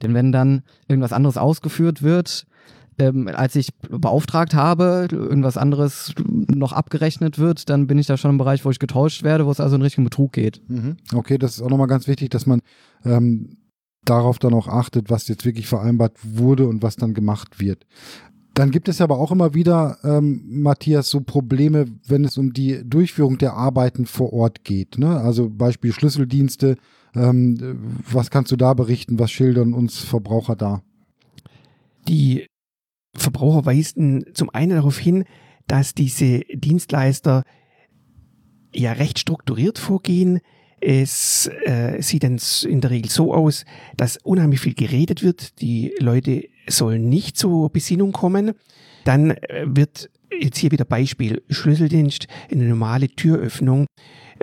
Denn 0.00 0.14
wenn 0.14 0.32
dann 0.32 0.62
irgendwas 0.88 1.12
anderes 1.12 1.36
ausgeführt 1.36 2.02
wird, 2.02 2.46
ähm, 2.98 3.28
als 3.28 3.56
ich 3.56 3.74
beauftragt 3.88 4.54
habe, 4.54 5.08
irgendwas 5.10 5.56
anderes 5.56 6.14
noch 6.26 6.72
abgerechnet 6.72 7.38
wird, 7.38 7.68
dann 7.70 7.86
bin 7.86 7.98
ich 7.98 8.06
da 8.06 8.16
schon 8.16 8.32
im 8.32 8.38
Bereich, 8.38 8.64
wo 8.64 8.70
ich 8.70 8.78
getäuscht 8.78 9.22
werde, 9.22 9.46
wo 9.46 9.50
es 9.50 9.60
also 9.60 9.76
in 9.76 9.82
Richtung 9.82 10.04
Betrug 10.04 10.32
geht. 10.32 10.60
Mhm. 10.68 10.96
Okay, 11.14 11.38
das 11.38 11.56
ist 11.56 11.62
auch 11.62 11.70
nochmal 11.70 11.86
ganz 11.86 12.06
wichtig, 12.06 12.30
dass 12.30 12.46
man 12.46 12.60
ähm, 13.04 13.56
darauf 14.04 14.38
dann 14.38 14.54
auch 14.54 14.68
achtet, 14.68 15.10
was 15.10 15.28
jetzt 15.28 15.44
wirklich 15.44 15.66
vereinbart 15.66 16.16
wurde 16.22 16.66
und 16.66 16.82
was 16.82 16.96
dann 16.96 17.14
gemacht 17.14 17.60
wird. 17.60 17.86
Dann 18.54 18.70
gibt 18.70 18.88
es 18.88 19.00
aber 19.00 19.18
auch 19.18 19.32
immer 19.32 19.54
wieder, 19.54 19.96
ähm, 20.04 20.42
Matthias, 20.46 21.08
so 21.08 21.20
Probleme, 21.22 21.86
wenn 22.06 22.24
es 22.24 22.36
um 22.36 22.52
die 22.52 22.82
Durchführung 22.84 23.38
der 23.38 23.54
Arbeiten 23.54 24.04
vor 24.04 24.32
Ort 24.34 24.64
geht. 24.64 24.98
Ne? 24.98 25.18
Also 25.18 25.48
Beispiel 25.48 25.92
Schlüsseldienste. 25.92 26.76
Ähm, 27.14 27.78
was 28.10 28.30
kannst 28.30 28.52
du 28.52 28.56
da 28.56 28.74
berichten? 28.74 29.18
Was 29.18 29.30
schildern 29.30 29.72
uns 29.72 29.98
Verbraucher 29.98 30.56
da? 30.56 30.82
Die 32.08 32.46
Verbraucher 33.14 33.66
weisen 33.66 34.24
zum 34.34 34.50
einen 34.50 34.76
darauf 34.76 34.98
hin, 34.98 35.24
dass 35.66 35.94
diese 35.94 36.40
Dienstleister 36.52 37.44
ja 38.74 38.92
recht 38.92 39.18
strukturiert 39.18 39.78
vorgehen. 39.78 40.40
Es 40.80 41.48
äh, 41.64 42.02
sieht 42.02 42.24
dann 42.24 42.40
in 42.64 42.80
der 42.80 42.90
Regel 42.90 43.10
so 43.10 43.32
aus, 43.32 43.64
dass 43.96 44.16
unheimlich 44.16 44.60
viel 44.60 44.74
geredet 44.74 45.22
wird. 45.22 45.60
Die 45.60 45.94
Leute 46.00 46.44
sollen 46.68 47.08
nicht 47.08 47.36
zur 47.36 47.70
Besinnung 47.70 48.12
kommen. 48.12 48.52
Dann 49.04 49.30
äh, 49.30 49.64
wird 49.66 50.10
jetzt 50.40 50.58
hier 50.58 50.72
wieder 50.72 50.84
Beispiel 50.84 51.42
Schlüsseldienst, 51.48 52.26
eine 52.50 52.64
normale 52.64 53.08
Türöffnung. 53.08 53.86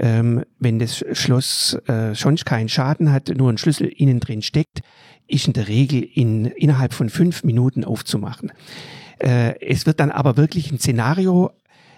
Ähm, 0.01 0.43
wenn 0.59 0.79
das 0.79 1.03
Schloss 1.11 1.73
äh, 1.87 2.15
schon 2.15 2.37
keinen 2.37 2.69
Schaden 2.69 3.11
hat, 3.11 3.29
nur 3.35 3.51
ein 3.51 3.57
Schlüssel 3.57 3.87
innen 3.87 4.21
drin 4.21 4.41
steckt, 4.41 4.79
ist 5.27 5.47
in 5.47 5.53
der 5.53 5.67
Regel 5.67 6.01
in, 6.01 6.45
innerhalb 6.45 6.93
von 6.93 7.09
fünf 7.09 7.43
Minuten 7.43 7.83
aufzumachen. 7.83 8.51
Äh, 9.19 9.59
es 9.59 9.85
wird 9.85 9.99
dann 9.99 10.11
aber 10.11 10.37
wirklich 10.37 10.71
ein 10.71 10.79
Szenario 10.79 11.51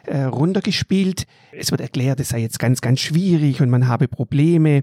äh, 0.06 0.24
runtergespielt. 0.24 1.26
Es 1.52 1.70
wird 1.70 1.82
erklärt, 1.82 2.20
es 2.20 2.30
sei 2.30 2.40
jetzt 2.40 2.60
ganz, 2.60 2.82
ganz 2.82 3.00
schwierig 3.00 3.62
und 3.62 3.70
man 3.70 3.88
habe 3.88 4.08
Probleme. 4.08 4.82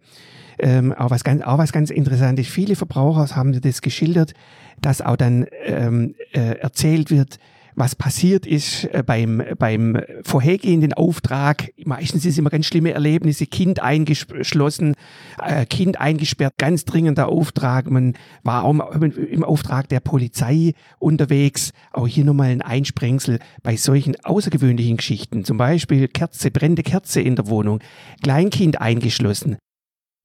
Ähm, 0.61 0.92
auch, 0.92 1.11
was 1.11 1.24
ganz, 1.24 1.42
auch 1.42 1.59
was 1.59 1.72
ganz 1.72 1.90
interessant 1.90 2.38
ist, 2.38 2.50
viele 2.50 2.76
Verbraucher 2.76 3.35
haben 3.35 3.61
das 3.61 3.83
geschildert, 3.83 4.33
dass 4.81 5.02
auch 5.02 5.16
dann 5.16 5.46
ähm, 5.64 6.14
äh, 6.33 6.59
erzählt 6.59 7.11
wird, 7.11 7.38
was 7.79 7.95
passiert 7.95 8.47
ist 8.47 8.85
äh, 8.93 9.03
beim, 9.07 9.43
beim 9.59 9.99
vorhergehenden 10.25 10.93
Auftrag. 10.93 11.73
Meistens 11.85 12.25
ist 12.25 12.38
immer 12.38 12.51
ganz 12.51 12.67
schlimme 12.67 12.93
Erlebnisse, 12.93 13.47
Kind 13.47 13.81
eingeschlossen, 13.81 14.95
äh, 15.43 15.64
Kind 15.64 16.01
eingesperrt, 16.01 16.55
ganz 16.59 16.85
dringender 16.85 17.29
Auftrag. 17.29 17.91
Man 17.91 18.14
war 18.43 18.64
auch 18.64 18.75
im 18.93 19.45
Auftrag 19.45 19.88
der 19.88 20.01
Polizei 20.01 20.73
unterwegs. 20.99 21.73
Auch 21.93 22.09
hier 22.09 22.25
nochmal 22.25 22.49
ein 22.49 22.62
Einsprengsel 22.62 23.38
bei 23.62 23.77
solchen 23.77 24.17
außergewöhnlichen 24.25 24.97
Geschichten. 24.97 25.45
Zum 25.45 25.57
Beispiel 25.57 26.09
Kerze, 26.09 26.51
brennende 26.51 26.83
Kerze 26.83 27.21
in 27.21 27.37
der 27.37 27.47
Wohnung, 27.49 27.79
Kleinkind 28.23 28.81
eingeschlossen. 28.81 29.57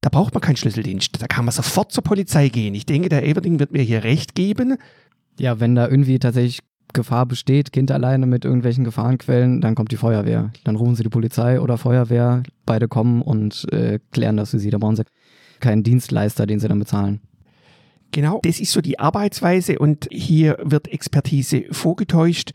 Da 0.00 0.10
braucht 0.10 0.34
man 0.34 0.42
keinen 0.42 0.56
Schlüsseldienst. 0.56 1.22
Da 1.22 1.26
kann 1.28 1.44
man 1.44 1.52
sofort 1.52 1.92
zur 1.92 2.04
Polizei 2.04 2.48
gehen. 2.48 2.74
Ich 2.74 2.84
denke, 2.84 3.08
der 3.08 3.24
Everding 3.24 3.58
wird 3.58 3.72
mir 3.72 3.82
hier 3.82 4.04
recht 4.04 4.34
geben. 4.34 4.76
Ja, 5.38 5.60
wenn 5.60 5.74
da 5.74 5.88
irgendwie 5.88 6.18
tatsächlich 6.18 6.60
Gefahr 6.94 7.26
besteht, 7.26 7.72
Kind 7.72 7.90
alleine 7.90 8.26
mit 8.26 8.44
irgendwelchen 8.44 8.84
Gefahrenquellen, 8.84 9.60
dann 9.60 9.74
kommt 9.74 9.92
die 9.92 9.96
Feuerwehr. 9.96 10.50
Dann 10.64 10.76
rufen 10.76 10.94
sie 10.94 11.02
die 11.02 11.10
Polizei 11.10 11.60
oder 11.60 11.76
Feuerwehr, 11.76 12.42
beide 12.64 12.88
kommen 12.88 13.20
und 13.20 13.70
äh, 13.72 13.98
klären 14.12 14.36
das 14.36 14.50
für 14.50 14.58
sie. 14.58 14.70
Da 14.70 14.78
brauchen 14.78 14.96
sie 14.96 15.04
keinen 15.60 15.82
Dienstleister, 15.82 16.46
den 16.46 16.60
sie 16.60 16.68
dann 16.68 16.78
bezahlen. 16.78 17.20
Genau, 18.12 18.40
das 18.44 18.60
ist 18.60 18.72
so 18.72 18.80
die 18.80 18.98
Arbeitsweise 18.98 19.78
und 19.78 20.06
hier 20.10 20.56
wird 20.62 20.88
Expertise 20.88 21.64
vorgetäuscht 21.72 22.52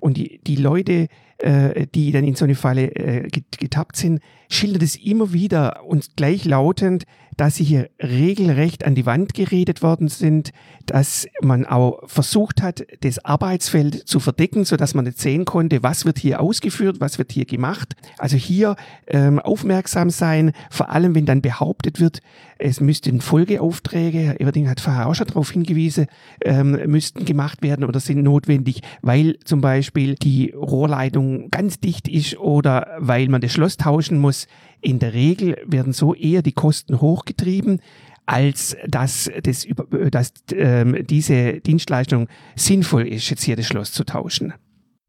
und 0.00 0.16
die, 0.16 0.40
die 0.46 0.56
Leute, 0.56 1.08
äh, 1.38 1.86
die 1.94 2.12
dann 2.12 2.24
in 2.24 2.34
so 2.34 2.44
eine 2.44 2.54
Falle 2.54 2.94
äh, 2.94 3.28
getappt 3.28 3.96
sind, 3.96 4.20
schildern 4.48 4.82
es 4.82 4.96
immer 4.96 5.32
wieder 5.32 5.84
und 5.84 6.16
gleichlautend, 6.16 7.04
dass 7.36 7.56
sie 7.56 7.64
hier 7.64 7.88
regelrecht 8.00 8.84
an 8.84 8.94
die 8.94 9.06
Wand 9.06 9.34
geredet 9.34 9.82
worden 9.82 10.08
sind, 10.08 10.52
dass 10.86 11.26
man 11.40 11.64
auch 11.64 12.00
versucht 12.06 12.62
hat, 12.62 12.84
das 13.00 13.24
Arbeitsfeld 13.24 14.06
zu 14.06 14.20
verdecken, 14.20 14.64
so 14.64 14.76
dass 14.76 14.94
man 14.94 15.06
nicht 15.06 15.18
sehen 15.18 15.44
konnte, 15.44 15.82
was 15.82 16.04
wird 16.04 16.18
hier 16.18 16.40
ausgeführt, 16.40 17.00
was 17.00 17.18
wird 17.18 17.32
hier 17.32 17.46
gemacht. 17.46 17.94
Also 18.18 18.36
hier 18.36 18.76
ähm, 19.06 19.38
aufmerksam 19.38 20.10
sein, 20.10 20.52
vor 20.70 20.90
allem 20.90 21.14
wenn 21.14 21.24
dann 21.24 21.40
behauptet 21.40 22.00
wird, 22.00 22.20
es 22.58 22.80
müssten 22.80 23.20
Folgeaufträge, 23.20 24.18
Herr 24.18 24.40
Everding 24.40 24.68
hat 24.68 24.80
vorher 24.80 25.08
auch 25.08 25.14
schon 25.14 25.26
darauf 25.26 25.50
hingewiesen, 25.50 26.06
ähm, 26.44 26.78
müssten 26.86 27.24
gemacht 27.24 27.62
werden 27.62 27.84
oder 27.84 27.98
sind 27.98 28.22
notwendig, 28.22 28.82
weil 29.00 29.38
zum 29.44 29.60
Beispiel 29.60 30.14
die 30.14 30.50
Rohrleitung 30.50 31.21
ganz 31.50 31.80
dicht 31.80 32.08
ist 32.08 32.38
oder 32.38 32.88
weil 32.98 33.28
man 33.28 33.40
das 33.40 33.52
Schloss 33.52 33.76
tauschen 33.76 34.18
muss. 34.18 34.46
In 34.80 34.98
der 34.98 35.12
Regel 35.12 35.56
werden 35.66 35.92
so 35.92 36.14
eher 36.14 36.42
die 36.42 36.52
Kosten 36.52 37.00
hochgetrieben, 37.00 37.80
als 38.26 38.76
dass, 38.86 39.30
das, 39.42 39.66
dass 40.10 40.32
ähm, 40.52 41.06
diese 41.06 41.60
Dienstleistung 41.60 42.28
sinnvoll 42.56 43.06
ist, 43.08 43.28
jetzt 43.30 43.42
hier 43.42 43.56
das 43.56 43.66
Schloss 43.66 43.92
zu 43.92 44.04
tauschen. 44.04 44.54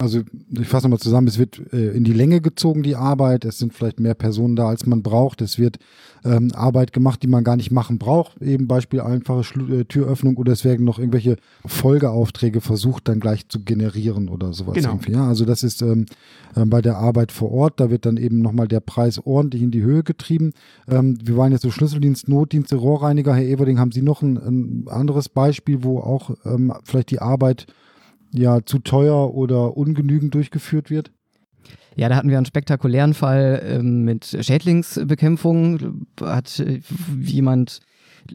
Also 0.03 0.21
ich 0.51 0.67
fasse 0.67 0.85
nochmal 0.85 0.99
zusammen, 0.99 1.27
es 1.27 1.39
wird 1.39 1.61
äh, 1.71 1.91
in 1.91 2.03
die 2.03 2.11
Länge 2.11 2.41
gezogen, 2.41 2.83
die 2.83 2.97
Arbeit. 2.97 3.45
Es 3.45 3.57
sind 3.57 3.73
vielleicht 3.73 4.01
mehr 4.01 4.15
Personen 4.15 4.57
da, 4.57 4.67
als 4.67 4.85
man 4.85 5.01
braucht. 5.01 5.41
Es 5.41 5.57
wird 5.57 5.79
ähm, 6.25 6.51
Arbeit 6.53 6.91
gemacht, 6.91 7.23
die 7.23 7.27
man 7.27 7.45
gar 7.45 7.55
nicht 7.55 7.71
machen 7.71 7.99
braucht. 7.99 8.41
Eben 8.41 8.67
Beispiel 8.67 8.99
einfache 8.99 9.45
Schlu 9.45 9.73
äh, 9.73 9.85
Türöffnung 9.85 10.35
oder 10.35 10.51
es 10.51 10.65
werden 10.65 10.85
noch 10.85 10.99
irgendwelche 10.99 11.37
Folgeaufträge 11.65 12.59
versucht, 12.59 13.07
dann 13.07 13.21
gleich 13.21 13.47
zu 13.47 13.61
generieren 13.61 14.27
oder 14.27 14.51
sowas. 14.51 14.73
Genau. 14.73 14.89
Irgendwie. 14.89 15.13
Ja, 15.13 15.25
also 15.25 15.45
das 15.45 15.63
ist 15.63 15.81
ähm, 15.81 16.05
äh, 16.55 16.65
bei 16.65 16.81
der 16.81 16.97
Arbeit 16.97 17.31
vor 17.31 17.53
Ort. 17.53 17.79
Da 17.79 17.89
wird 17.89 18.05
dann 18.05 18.17
eben 18.17 18.41
nochmal 18.41 18.67
der 18.67 18.81
Preis 18.81 19.25
ordentlich 19.25 19.63
in 19.63 19.71
die 19.71 19.83
Höhe 19.83 20.03
getrieben. 20.03 20.51
Ähm, 20.89 21.17
wir 21.23 21.37
waren 21.37 21.53
jetzt 21.53 21.61
so 21.61 21.71
Schlüsseldienst, 21.71 22.27
Notdienste, 22.27 22.75
Rohrreiniger. 22.75 23.33
Herr 23.33 23.45
Everding, 23.45 23.79
haben 23.79 23.93
Sie 23.93 24.01
noch 24.01 24.21
ein, 24.21 24.35
ein 24.35 24.85
anderes 24.89 25.29
Beispiel, 25.29 25.83
wo 25.83 25.99
auch 25.99 26.31
ähm, 26.43 26.73
vielleicht 26.83 27.11
die 27.11 27.19
Arbeit 27.19 27.67
ja 28.33 28.65
zu 28.65 28.79
teuer 28.79 29.33
oder 29.33 29.77
ungenügend 29.77 30.33
durchgeführt 30.33 30.89
wird? 30.89 31.11
Ja, 31.95 32.09
da 32.09 32.15
hatten 32.15 32.29
wir 32.29 32.37
einen 32.37 32.45
spektakulären 32.45 33.13
Fall 33.13 33.61
ähm, 33.65 34.03
mit 34.03 34.37
Schädlingsbekämpfung. 34.39 36.05
Hat 36.19 36.59
äh, 36.59 36.81
jemand 37.21 37.81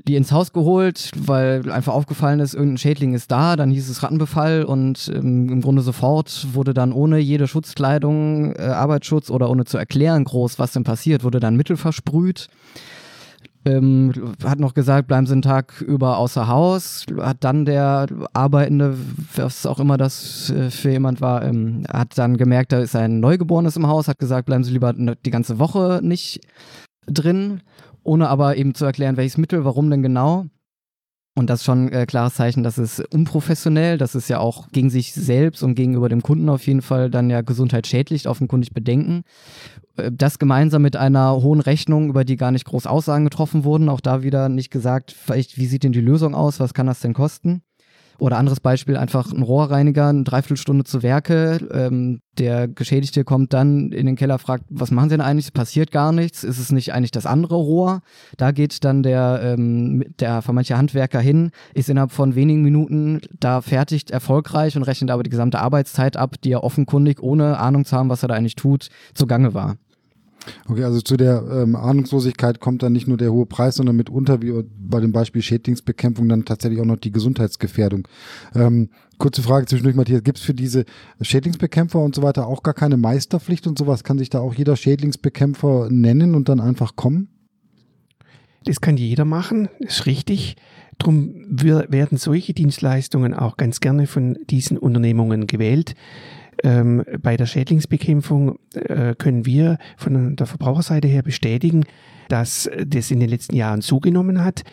die 0.07 0.17
ins 0.17 0.33
Haus 0.33 0.53
geholt, 0.53 1.11
weil 1.17 1.71
einfach 1.71 1.95
aufgefallen 1.95 2.41
ist, 2.41 2.55
irgendein 2.55 2.79
Schädling 2.79 3.15
ist 3.15 3.31
da, 3.31 3.57
dann 3.57 3.71
hieß 3.71 3.89
es 3.89 4.03
Rattenbefall 4.03 4.65
und 4.65 5.11
ähm, 5.15 5.49
im 5.49 5.61
Grunde 5.63 5.83
sofort 5.83 6.49
wurde 6.53 6.75
dann 6.75 6.93
ohne 6.93 7.19
jede 7.19 7.49
Schutzkleidung, 7.49 8.55
äh, 8.55 8.63
Arbeitsschutz 8.63 9.31
oder 9.31 9.49
ohne 9.51 9.65
zu 9.65 9.79
erklären 9.79 10.25
groß, 10.25 10.59
was 10.59 10.73
denn 10.73 10.85
passiert, 10.85 11.25
wurde 11.25 11.41
dann 11.41 11.57
Mittel 11.57 11.77
versprüht. 11.77 12.49
Ähm, 13.69 14.35
hat 14.45 14.59
noch 14.59 14.73
gesagt, 14.73 15.09
bleiben 15.09 15.27
Sie 15.27 15.33
einen 15.33 15.43
Tag 15.43 15.83
über 15.83 16.17
außer 16.17 16.49
Haus. 16.49 17.05
Hat 17.19 17.45
dann 17.45 17.67
der 17.67 18.07
Arbeitende, 18.33 18.97
was 19.37 19.67
auch 19.67 19.79
immer 19.79 19.99
das 19.99 20.49
äh, 20.51 20.71
für 20.71 20.91
jemand 20.91 21.21
war, 21.21 21.45
ähm, 21.45 21.85
hat 21.93 22.17
dann 22.17 22.39
gemerkt, 22.39 22.73
da 22.73 22.79
ist 22.79 22.97
ein 22.97 23.21
Neugeborenes 23.21 23.77
im 23.77 23.87
Haus, 23.87 24.09
hat 24.09 24.19
gesagt, 24.19 24.47
bleiben 24.47 24.65
Sie 24.65 24.73
lieber 24.73 24.95
die 24.95 25.31
ganze 25.31 25.59
Woche 25.59 26.01
nicht 26.03 26.41
drin, 27.07 27.61
ohne 28.03 28.31
aber 28.31 28.57
eben 28.57 28.75
zu 28.75 28.87
erklären, 28.87 29.19
welches 29.19 29.37
Mittel, 29.37 29.67
warum 29.67 29.91
denn 29.91 30.03
genau. 30.03 30.47
Und 31.35 31.51
das 31.51 31.61
ist 31.61 31.67
schon 31.67 31.87
ein 31.87 31.93
äh, 31.93 32.07
klares 32.07 32.35
Zeichen, 32.35 32.63
dass 32.63 32.79
es 32.79 33.01
unprofessionell, 33.13 33.99
das 33.99 34.15
ist 34.15 34.29
ja 34.29 34.39
auch 34.41 34.69
gegen 34.73 34.91
sich 34.91 35.13
selbst 35.13 35.63
und 35.63 35.75
gegenüber 35.75 36.09
dem 36.09 36.23
Kunden 36.23 36.49
auf 36.49 36.67
jeden 36.67 36.83
Fall 36.83 37.11
dann 37.11 37.29
ja 37.29 37.43
gesundheitsschädlich, 37.43 38.29
offenkundig 38.29 38.73
bedenken. 38.73 39.23
Äh, 39.99 40.11
das 40.13 40.39
gemeinsam 40.39 40.83
mit 40.83 40.97
einer 40.97 41.37
hohen 41.43 41.61
Rechnung, 41.61 42.09
über 42.09 42.25
die 42.25 42.37
gar 42.37 42.51
nicht 42.51 42.65
groß 42.65 42.87
Aussagen 42.87 43.25
getroffen 43.25 43.65
wurden, 43.65 43.89
auch 43.89 44.01
da 44.01 44.23
wieder 44.23 44.49
nicht 44.49 44.71
gesagt, 44.71 45.13
vielleicht, 45.13 45.59
wie 45.59 45.67
sieht 45.67 45.85
denn 45.85 45.93
die 45.93 46.01
Lösung 46.01 46.35
aus, 46.35 46.61
was 46.61 46.75
kann 46.75 46.87
das 46.87 47.01
denn 47.01 47.15
kosten? 47.15 47.63
Oder 48.21 48.37
anderes 48.37 48.59
Beispiel, 48.59 48.97
einfach 48.97 49.33
ein 49.33 49.43
Rohrreiniger, 49.43 50.09
eine 50.09 50.25
Dreiviertelstunde 50.25 50.83
zu 50.83 51.05
Werke. 51.05 51.61
Ähm, 51.73 52.21
der 52.37 52.67
Geschädigte 52.67 53.23
kommt 53.23 53.53
dann 53.53 53.93
in 53.93 54.07
den 54.07 54.17
Keller, 54.17 54.41
fragt, 54.41 54.65
was 54.71 54.91
machen 54.91 55.09
Sie 55.09 55.15
denn 55.15 55.25
eigentlich? 55.25 55.53
Passiert 55.53 55.93
gar 55.93 56.11
nichts. 56.11 56.43
Ist 56.43 56.59
es 56.59 56.73
nicht 56.73 56.93
eigentlich 56.93 57.13
das 57.13 57.27
andere 57.27 57.55
Rohr? 57.55 58.01
Da 58.37 58.51
geht 58.51 58.83
dann 58.83 59.05
der, 59.05 59.41
ähm, 59.45 60.03
der 60.19 60.43
vermeintliche 60.43 60.77
Handwerker 60.77 61.21
hin, 61.21 61.53
ist 61.75 61.89
innerhalb 61.91 62.11
von 62.11 62.35
wenigen 62.35 62.63
Minuten 62.63 63.21
da 63.39 63.61
fertig, 63.61 64.11
erfolgreich 64.11 64.77
und 64.77 64.83
rechnet 64.83 65.13
aber 65.13 65.23
die 65.23 65.31
gesamte 65.31 65.61
Arbeitszeit 65.61 66.17
ab, 66.17 66.35
die 66.43 66.51
er 66.51 66.65
offenkundig, 66.65 67.23
ohne 67.23 67.59
Ahnung 67.59 67.85
zu 67.85 67.97
haben, 67.97 68.09
was 68.09 68.25
er 68.25 68.29
da 68.29 68.35
eigentlich 68.35 68.57
tut, 68.57 68.89
zugange 69.15 69.55
war. 69.55 69.77
Okay, 70.69 70.85
also 70.85 71.01
zu 71.01 71.17
der 71.17 71.45
ähm, 71.51 71.77
Ahnungslosigkeit 71.77 72.61
kommt 72.61 72.83
dann 72.83 72.93
nicht 72.93 73.09
nur 73.09 73.17
der 73.17 73.33
hohe 73.33 73.47
Preis, 73.47 73.77
sondern 73.77 73.97
mitunter, 73.97 74.43
wie 74.43 74.65
bei 74.79 75.01
dem 75.01 75.13
Beispiel 75.13 75.43
Schädlingsbekämpfung, 75.43 76.29
dann 76.29 76.45
tatsächlich 76.45 76.81
auch 76.81 76.87
noch 76.87 76.99
die 76.99 77.13
Gesundheitsgefährdung. 77.13 78.07
Ähm, 78.55 78.91
kurze 79.19 79.43
Frage 79.43 79.67
zwischendurch, 79.67 79.97
Matthias, 79.97 80.23
gibt 80.23 80.39
es 80.39 80.45
für 80.45 80.55
diese 80.55 80.85
Schädlingsbekämpfer 81.21 81.99
und 81.99 82.15
so 82.15 82.23
weiter 82.23 82.47
auch 82.47 82.63
gar 82.63 82.75
keine 82.75 82.97
Meisterpflicht 82.97 83.67
und 83.67 83.79
sowas? 83.79 84.05
Kann 84.05 84.19
sich 84.19 84.31
da 84.31 84.41
auch 84.41 84.55
jeder 84.55 84.77
Schädlingsbekämpfer 84.77 85.89
nennen 85.91 86.35
und 86.35 86.49
dann 86.49 86.61
einfach 86.61 86.97
kommen? 86.97 87.29
Das 88.65 88.81
kann 88.81 88.97
jeder 88.97 89.25
machen, 89.25 89.69
ist 89.79 90.07
richtig. 90.07 90.57
Darum 90.99 91.47
werden 91.59 92.19
solche 92.19 92.55
Dienstleistungen 92.55 93.33
auch 93.33 93.57
ganz 93.57 93.81
gerne 93.81 94.07
von 94.07 94.37
diesen 94.51 94.77
Unternehmungen 94.77 95.47
gewählt. 95.47 95.95
Ähm, 96.65 97.05
bei 97.23 97.37
der 97.37 97.47
Schädlingsbekämpfung 97.47 98.59
äh, 98.75 99.15
können 99.15 99.47
wir 99.47 99.79
von 99.97 100.37
der 100.37 100.47
Verbraucherseite 100.47 101.09
her 101.09 101.23
bestätigen, 101.23 101.85
dass 102.29 102.71
das 102.87 103.11
in 103.11 103.21
den 103.21 103.29
letzten 103.29 103.57
Jahren 103.57 103.81
zugenommen 103.81 104.45
hat. 104.45 104.65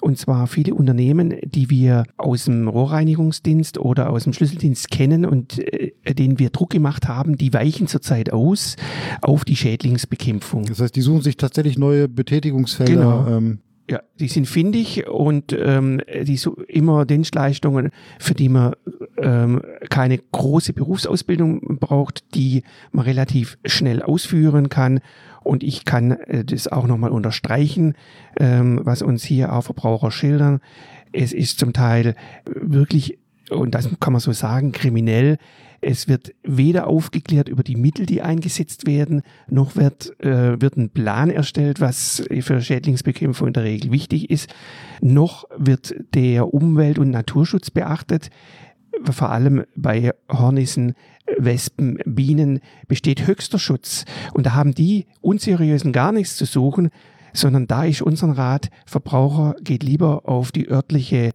Und 0.00 0.18
zwar 0.18 0.48
viele 0.48 0.74
Unternehmen, 0.74 1.36
die 1.44 1.70
wir 1.70 2.04
aus 2.16 2.46
dem 2.46 2.66
Rohrreinigungsdienst 2.66 3.78
oder 3.78 4.10
aus 4.10 4.24
dem 4.24 4.32
Schlüsseldienst 4.32 4.90
kennen 4.90 5.24
und 5.24 5.60
äh, 5.60 5.92
denen 6.12 6.40
wir 6.40 6.50
Druck 6.50 6.70
gemacht 6.70 7.06
haben, 7.06 7.36
die 7.36 7.52
weichen 7.52 7.86
zurzeit 7.86 8.32
aus 8.32 8.76
auf 9.20 9.44
die 9.44 9.54
Schädlingsbekämpfung. 9.54 10.64
Das 10.64 10.80
heißt, 10.80 10.96
die 10.96 11.02
suchen 11.02 11.22
sich 11.22 11.36
tatsächlich 11.36 11.78
neue 11.78 12.08
Betätigungsfelder. 12.08 12.92
Genau. 12.92 13.28
Ähm 13.28 13.58
ja, 13.90 14.00
die 14.20 14.28
sind 14.28 14.46
findig 14.46 15.06
und 15.08 15.52
ähm, 15.52 16.00
die 16.24 16.36
so 16.36 16.54
immer 16.68 17.04
Dienstleistungen, 17.04 17.90
für 18.18 18.34
die 18.34 18.48
man 18.48 18.74
ähm, 19.18 19.60
keine 19.90 20.18
große 20.18 20.72
Berufsausbildung 20.72 21.78
braucht, 21.78 22.34
die 22.34 22.62
man 22.92 23.04
relativ 23.04 23.58
schnell 23.64 24.02
ausführen 24.02 24.68
kann. 24.68 25.00
Und 25.42 25.64
ich 25.64 25.84
kann 25.84 26.12
äh, 26.12 26.44
das 26.44 26.68
auch 26.68 26.86
nochmal 26.86 27.10
unterstreichen, 27.10 27.94
ähm, 28.38 28.80
was 28.84 29.02
uns 29.02 29.24
hier 29.24 29.52
auch 29.52 29.62
Verbraucher 29.62 30.10
schildern. 30.10 30.60
Es 31.12 31.32
ist 31.32 31.58
zum 31.58 31.72
Teil 31.72 32.14
wirklich, 32.44 33.18
und 33.50 33.74
das 33.74 33.88
kann 34.00 34.12
man 34.12 34.20
so 34.20 34.32
sagen, 34.32 34.72
kriminell, 34.72 35.38
es 35.82 36.06
wird 36.06 36.32
weder 36.44 36.86
aufgeklärt 36.86 37.48
über 37.48 37.64
die 37.64 37.76
Mittel, 37.76 38.06
die 38.06 38.22
eingesetzt 38.22 38.86
werden, 38.86 39.22
noch 39.48 39.74
wird, 39.74 40.18
äh, 40.20 40.60
wird 40.60 40.76
ein 40.76 40.90
Plan 40.90 41.28
erstellt, 41.28 41.80
was 41.80 42.22
für 42.40 42.60
Schädlingsbekämpfung 42.60 43.48
in 43.48 43.52
der 43.52 43.64
Regel 43.64 43.90
wichtig 43.90 44.30
ist, 44.30 44.48
noch 45.00 45.44
wird 45.56 45.94
der 46.14 46.54
Umwelt- 46.54 47.00
und 47.00 47.10
Naturschutz 47.10 47.70
beachtet. 47.70 48.30
Vor 49.10 49.30
allem 49.30 49.64
bei 49.74 50.12
Hornissen, 50.30 50.94
Wespen, 51.36 51.98
Bienen 52.04 52.60
besteht 52.86 53.26
höchster 53.26 53.58
Schutz. 53.58 54.04
Und 54.34 54.46
da 54.46 54.54
haben 54.54 54.74
die 54.74 55.06
Unseriösen 55.20 55.92
gar 55.92 56.12
nichts 56.12 56.36
zu 56.36 56.44
suchen, 56.44 56.90
sondern 57.32 57.66
da 57.66 57.84
ist 57.84 58.02
unser 58.02 58.28
Rat, 58.28 58.70
Verbraucher 58.86 59.56
geht 59.62 59.82
lieber 59.82 60.28
auf 60.28 60.52
die 60.52 60.68
örtliche 60.68 61.32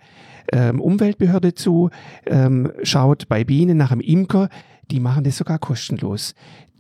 ähm, 0.51 0.79
Umweltbehörde 0.79 1.53
zu, 1.53 1.89
ähm, 2.25 2.71
schaut 2.83 3.27
bei 3.27 3.43
Bienen 3.43 3.77
nach 3.77 3.91
einem 3.91 4.01
Imker, 4.01 4.49
die 4.91 4.99
machen 4.99 5.23
das 5.23 5.37
sogar 5.37 5.59
kostenlos. 5.59 6.33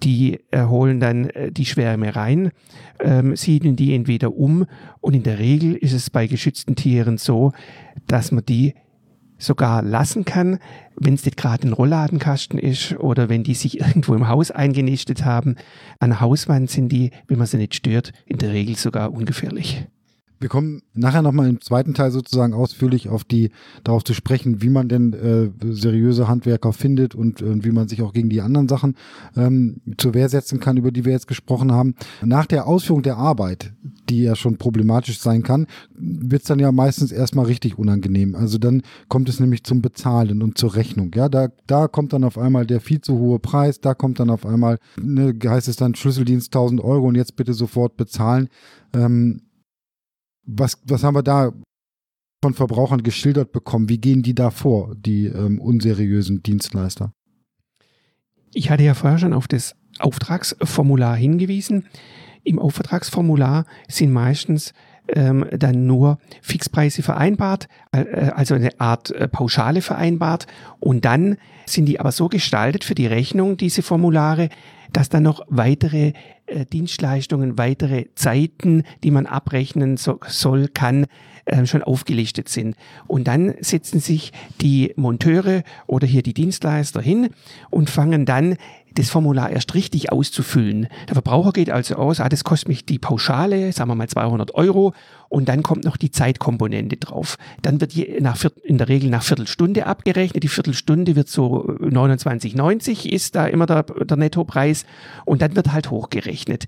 Die 0.03 0.39
äh, 0.51 0.65
holen 0.65 0.99
dann 0.99 1.29
äh, 1.31 1.51
die 1.51 1.65
Schwärme 1.65 2.15
rein, 2.15 2.51
ähm, 2.99 3.35
siedeln 3.35 3.75
die 3.75 3.95
entweder 3.95 4.33
um 4.35 4.65
und 5.01 5.15
in 5.15 5.23
der 5.23 5.39
Regel 5.39 5.73
ist 5.73 5.93
es 5.93 6.09
bei 6.09 6.27
geschützten 6.27 6.75
Tieren 6.75 7.17
so, 7.17 7.51
dass 8.05 8.31
man 8.31 8.45
die 8.45 8.75
sogar 9.37 9.81
lassen 9.81 10.25
kann, 10.25 10.59
wenn 10.95 11.13
es 11.13 11.25
nicht 11.25 11.37
gerade 11.37 11.67
ein 11.67 11.73
Rollladenkasten 11.73 12.59
ist 12.59 12.97
oder 12.99 13.29
wenn 13.29 13.43
die 13.43 13.53
sich 13.53 13.79
irgendwo 13.79 14.15
im 14.15 14.27
Haus 14.27 14.51
eingenistet 14.51 15.25
haben. 15.25 15.55
An 15.99 16.19
Hauswand 16.19 16.69
sind 16.69 16.89
die, 16.89 17.11
wenn 17.27 17.37
man 17.37 17.47
sie 17.47 17.57
nicht 17.57 17.75
stört, 17.75 18.11
in 18.25 18.37
der 18.37 18.51
Regel 18.51 18.75
sogar 18.75 19.11
ungefährlich. 19.11 19.87
Wir 20.39 20.49
kommen 20.49 20.83
nachher 20.93 21.21
nochmal 21.21 21.49
im 21.49 21.61
zweiten 21.61 21.93
Teil 21.93 22.11
sozusagen 22.11 22.53
ausführlich 22.53 23.09
auf 23.09 23.23
die, 23.23 23.51
darauf 23.83 24.03
zu 24.03 24.13
sprechen, 24.13 24.61
wie 24.61 24.69
man 24.69 24.87
denn 24.87 25.13
äh, 25.13 25.49
seriöse 25.73 26.27
Handwerker 26.27 26.73
findet 26.73 27.15
und 27.15 27.41
äh, 27.41 27.63
wie 27.63 27.71
man 27.71 27.87
sich 27.87 28.01
auch 28.01 28.13
gegen 28.13 28.29
die 28.29 28.41
anderen 28.41 28.67
Sachen 28.67 28.95
ähm, 29.35 29.81
zur 29.97 30.13
Wehr 30.13 30.29
setzen 30.29 30.59
kann, 30.59 30.77
über 30.77 30.91
die 30.91 31.05
wir 31.05 31.11
jetzt 31.11 31.27
gesprochen 31.27 31.71
haben. 31.71 31.95
Nach 32.23 32.45
der 32.45 32.67
Ausführung 32.67 33.01
der 33.01 33.17
Arbeit, 33.17 33.73
die 34.09 34.23
ja 34.23 34.35
schon 34.35 34.57
problematisch 34.57 35.19
sein 35.19 35.41
kann, 35.41 35.65
wird 35.95 36.43
es 36.43 36.47
dann 36.47 36.59
ja 36.59 36.71
meistens 36.71 37.11
erstmal 37.11 37.45
richtig 37.45 37.77
unangenehm. 37.79 38.35
Also 38.35 38.57
dann 38.59 38.83
kommt 39.07 39.29
es 39.29 39.39
nämlich 39.39 39.63
zum 39.63 39.81
Bezahlen 39.81 40.43
und 40.43 40.57
zur 40.57 40.75
Rechnung. 40.75 41.11
Ja, 41.15 41.29
da, 41.29 41.49
da 41.65 41.87
kommt 41.87 42.13
dann 42.13 42.23
auf 42.23 42.37
einmal 42.37 42.65
der 42.65 42.79
viel 42.79 43.01
zu 43.01 43.17
hohe 43.17 43.39
Preis, 43.39 43.81
da 43.81 43.95
kommt 43.95 44.19
dann 44.19 44.29
auf 44.29 44.45
einmal, 44.45 44.77
ne, 45.01 45.33
heißt 45.43 45.67
es 45.67 45.77
dann 45.77 45.95
Schlüsseldienst 45.95 46.55
1000 46.55 46.81
Euro 46.81 47.07
und 47.07 47.15
jetzt 47.15 47.35
bitte 47.35 47.53
sofort 47.53 47.97
bezahlen. 47.97 48.49
Ähm, 48.93 49.41
was, 50.47 50.81
was 50.85 51.03
haben 51.03 51.15
wir 51.15 51.23
da 51.23 51.51
von 52.41 52.53
Verbrauchern 52.53 53.03
geschildert 53.03 53.51
bekommen? 53.51 53.89
Wie 53.89 53.99
gehen 53.99 54.23
die 54.23 54.33
da 54.33 54.49
vor, 54.49 54.95
die 54.95 55.25
ähm, 55.27 55.59
unseriösen 55.59 56.41
Dienstleister? 56.41 57.13
Ich 58.53 58.69
hatte 58.69 58.83
ja 58.83 58.93
vorher 58.93 59.19
schon 59.19 59.33
auf 59.33 59.47
das 59.47 59.75
Auftragsformular 59.99 61.15
hingewiesen. 61.15 61.87
Im 62.43 62.59
Auftragsformular 62.59 63.65
sind 63.87 64.11
meistens 64.11 64.73
ähm, 65.09 65.45
dann 65.51 65.85
nur 65.85 66.19
Fixpreise 66.41 67.03
vereinbart, 67.03 67.67
äh, 67.91 68.31
also 68.35 68.55
eine 68.55 68.79
Art 68.79 69.11
äh, 69.11 69.27
Pauschale 69.27 69.81
vereinbart. 69.81 70.47
Und 70.79 71.05
dann 71.05 71.37
sind 71.65 71.85
die 71.85 71.99
aber 71.99 72.11
so 72.11 72.29
gestaltet 72.29 72.83
für 72.83 72.95
die 72.95 73.07
Rechnung, 73.07 73.57
diese 73.57 73.81
Formulare, 73.81 74.49
dass 74.93 75.09
dann 75.09 75.23
noch 75.23 75.41
weitere 75.49 76.13
äh, 76.45 76.65
Dienstleistungen, 76.65 77.57
weitere 77.57 78.05
Zeiten, 78.15 78.83
die 79.03 79.11
man 79.11 79.25
abrechnen 79.25 79.97
so, 79.97 80.19
soll, 80.27 80.67
kann, 80.67 81.07
äh, 81.47 81.65
schon 81.65 81.83
aufgelistet 81.83 82.49
sind. 82.49 82.75
Und 83.07 83.27
dann 83.27 83.53
setzen 83.61 83.99
sich 83.99 84.31
die 84.61 84.93
Monteure 84.95 85.63
oder 85.87 86.05
hier 86.05 86.21
die 86.21 86.33
Dienstleister 86.33 87.01
hin 87.01 87.29
und 87.69 87.89
fangen 87.89 88.25
dann 88.25 88.57
das 88.95 89.09
Formular 89.09 89.49
erst 89.51 89.73
richtig 89.73 90.11
auszufüllen. 90.11 90.87
Der 91.07 91.15
Verbraucher 91.15 91.51
geht 91.51 91.69
also 91.69 91.95
aus, 91.95 92.19
ah, 92.19 92.29
das 92.29 92.43
kostet 92.43 92.69
mich 92.69 92.85
die 92.85 92.99
Pauschale, 92.99 93.71
sagen 93.71 93.89
wir 93.89 93.95
mal 93.95 94.09
200 94.09 94.55
Euro 94.55 94.93
und 95.29 95.47
dann 95.49 95.63
kommt 95.63 95.85
noch 95.85 95.97
die 95.97 96.11
Zeitkomponente 96.11 96.97
drauf. 96.97 97.37
Dann 97.61 97.79
wird 97.79 97.95
die 97.95 98.17
nach, 98.19 98.43
in 98.63 98.77
der 98.77 98.89
Regel 98.89 99.09
nach 99.09 99.23
Viertelstunde 99.23 99.85
abgerechnet. 99.85 100.43
Die 100.43 100.47
Viertelstunde 100.47 101.15
wird 101.15 101.29
so 101.29 101.65
29,90 101.79 103.07
ist 103.07 103.35
da 103.35 103.45
immer 103.45 103.67
der, 103.67 103.83
der 103.83 104.17
Nettopreis 104.17 104.85
und 105.25 105.41
dann 105.41 105.55
wird 105.55 105.71
halt 105.71 105.91
hochgerechnet. 105.91 106.65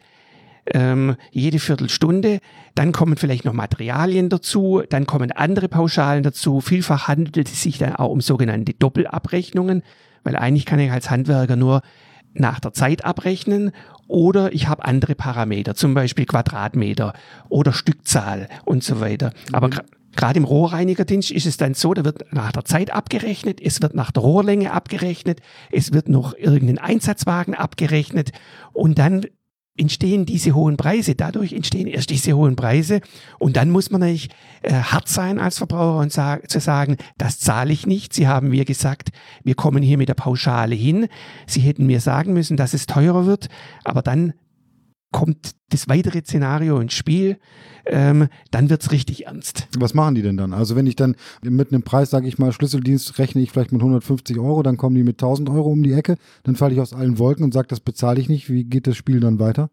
Ähm, 0.71 1.15
jede 1.32 1.60
Viertelstunde. 1.60 2.39
Dann 2.75 2.91
kommen 2.91 3.17
vielleicht 3.17 3.45
noch 3.45 3.53
Materialien 3.53 4.29
dazu, 4.29 4.84
dann 4.88 5.05
kommen 5.05 5.32
andere 5.32 5.67
Pauschalen 5.67 6.23
dazu. 6.23 6.62
Vielfach 6.62 7.08
handelt 7.08 7.38
es 7.38 7.63
sich 7.63 7.77
dann 7.77 7.95
auch 7.95 8.10
um 8.10 8.21
sogenannte 8.21 8.73
Doppelabrechnungen, 8.73 9.84
weil 10.23 10.36
eigentlich 10.36 10.65
kann 10.65 10.79
ich 10.79 10.91
als 10.91 11.10
Handwerker 11.10 11.55
nur 11.55 11.82
nach 12.34 12.60
der 12.60 12.73
Zeit 12.73 13.03
abrechnen 13.03 13.71
oder 14.08 14.53
ich 14.53 14.67
habe 14.67 14.86
andere 14.86 15.15
Parameter, 15.15 15.75
zum 15.75 15.93
Beispiel 15.93 16.25
Quadratmeter 16.25 17.13
oder 17.49 17.73
Stückzahl 17.73 18.47
und 18.65 18.84
so 18.84 18.99
weiter. 18.99 19.34
Aber 19.51 19.67
mhm. 19.67 19.79
Gerade 20.15 20.39
im 20.39 20.43
Rohrreinigerdienst 20.43 21.32
ist 21.32 21.45
es 21.45 21.58
dann 21.58 21.75
so, 21.75 21.93
da 21.93 22.03
wird 22.03 22.34
nach 22.34 22.51
der 22.51 22.65
Zeit 22.65 22.91
abgerechnet, 22.91 23.62
es 23.62 23.82
wird 23.82 23.93
nach 23.93 24.12
der 24.12 24.23
Rohrlänge 24.23 24.73
abgerechnet, 24.73 25.39
es 25.71 25.93
wird 25.93 26.10
noch 26.10 26.34
irgendein 26.36 26.79
Einsatzwagen 26.79 27.53
abgerechnet 27.53 28.32
und 28.73 28.97
dann 28.97 29.25
entstehen 29.79 30.25
diese 30.25 30.53
hohen 30.53 30.77
Preise. 30.77 31.15
Dadurch 31.15 31.53
entstehen 31.53 31.87
erst 31.87 32.09
diese 32.09 32.33
hohen 32.33 32.55
Preise. 32.55 33.01
Und 33.39 33.55
dann 33.55 33.69
muss 33.69 33.89
man 33.89 34.01
natürlich 34.01 34.29
äh, 34.61 34.73
hart 34.73 35.07
sein 35.07 35.39
als 35.39 35.57
Verbraucher 35.57 35.99
und 35.99 36.11
sag, 36.11 36.49
zu 36.49 36.59
sagen, 36.59 36.97
das 37.17 37.39
zahle 37.39 37.71
ich 37.71 37.87
nicht. 37.87 38.13
Sie 38.13 38.27
haben 38.27 38.49
mir 38.49 38.65
gesagt, 38.65 39.09
wir 39.43 39.55
kommen 39.55 39.81
hier 39.81 39.97
mit 39.97 40.09
der 40.09 40.13
Pauschale 40.13 40.75
hin. 40.75 41.07
Sie 41.47 41.61
hätten 41.61 41.85
mir 41.85 42.01
sagen 42.01 42.33
müssen, 42.33 42.57
dass 42.57 42.73
es 42.73 42.85
teurer 42.85 43.25
wird. 43.25 43.47
Aber 43.83 44.01
dann 44.01 44.33
kommt 45.12 45.52
das 45.69 45.88
weitere 45.88 46.22
Szenario 46.22 46.80
ins 46.80 46.93
Spiel, 46.93 47.38
ähm, 47.86 48.28
dann 48.52 48.69
wird's 48.69 48.91
richtig 48.91 49.26
ernst. 49.26 49.67
Was 49.78 49.93
machen 49.93 50.15
die 50.15 50.22
denn 50.22 50.38
dann? 50.38 50.54
Also 50.54 50.76
wenn 50.76 50.88
ich 50.88 50.95
dann 50.95 51.15
mit 51.41 51.72
einem 51.72 51.84
Preis, 51.84 52.10
sage 52.10 52.28
ich 52.28 52.38
mal, 52.38 52.52
Schlüsseldienst 52.52 53.17
rechne 53.17 53.41
ich 53.41 53.52
vielleicht 53.52 53.72
mit 53.72 53.82
150 53.82 54.38
Euro, 54.38 54.63
dann 54.63 54.78
kommen 54.78 54.95
die 54.95 55.04
mit 55.04 55.15
1000 55.15 55.50
Euro 55.50 55.69
um 55.69 55.84
die 55.84 55.93
Ecke, 55.93 56.17
dann 56.43 56.56
falle 56.56 56.74
ich 56.74 56.80
aus 56.80 56.93
allen 56.93 57.17
Wolken 57.17 57.43
und 57.43 57.54
sage, 57.54 57.67
das 57.67 57.80
bezahle 57.80 58.19
ich 58.19 58.30
nicht. 58.30 58.50
Wie 58.50 58.65
geht 58.65 58.88
das 58.88 58.98
Spiel 58.98 59.19
dann 59.19 59.39
weiter? 59.39 59.69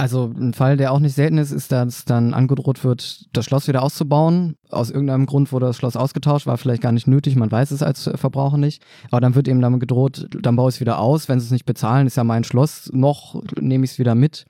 Also 0.00 0.32
ein 0.34 0.54
Fall, 0.54 0.78
der 0.78 0.92
auch 0.92 0.98
nicht 0.98 1.14
selten 1.14 1.36
ist, 1.36 1.50
ist, 1.50 1.72
dass 1.72 2.06
dann 2.06 2.32
angedroht 2.32 2.84
wird, 2.84 3.26
das 3.34 3.44
Schloss 3.44 3.68
wieder 3.68 3.82
auszubauen. 3.82 4.56
Aus 4.70 4.88
irgendeinem 4.88 5.26
Grund 5.26 5.52
wurde 5.52 5.66
das 5.66 5.76
Schloss 5.76 5.94
ausgetauscht, 5.94 6.46
war 6.46 6.56
vielleicht 6.56 6.80
gar 6.80 6.92
nicht 6.92 7.06
nötig, 7.06 7.36
man 7.36 7.52
weiß 7.52 7.70
es 7.70 7.82
als 7.82 8.10
Verbraucher 8.14 8.56
nicht. 8.56 8.82
Aber 9.10 9.20
dann 9.20 9.34
wird 9.34 9.46
eben 9.46 9.60
damit 9.60 9.80
gedroht, 9.80 10.26
dann 10.40 10.56
baue 10.56 10.70
ich 10.70 10.76
es 10.76 10.80
wieder 10.80 11.00
aus. 11.00 11.28
Wenn 11.28 11.38
sie 11.38 11.44
es 11.44 11.52
nicht 11.52 11.66
bezahlen, 11.66 12.06
ist 12.06 12.16
ja 12.16 12.24
mein 12.24 12.44
Schloss, 12.44 12.88
noch 12.94 13.42
nehme 13.60 13.84
ich 13.84 13.90
es 13.90 13.98
wieder 13.98 14.14
mit. 14.14 14.46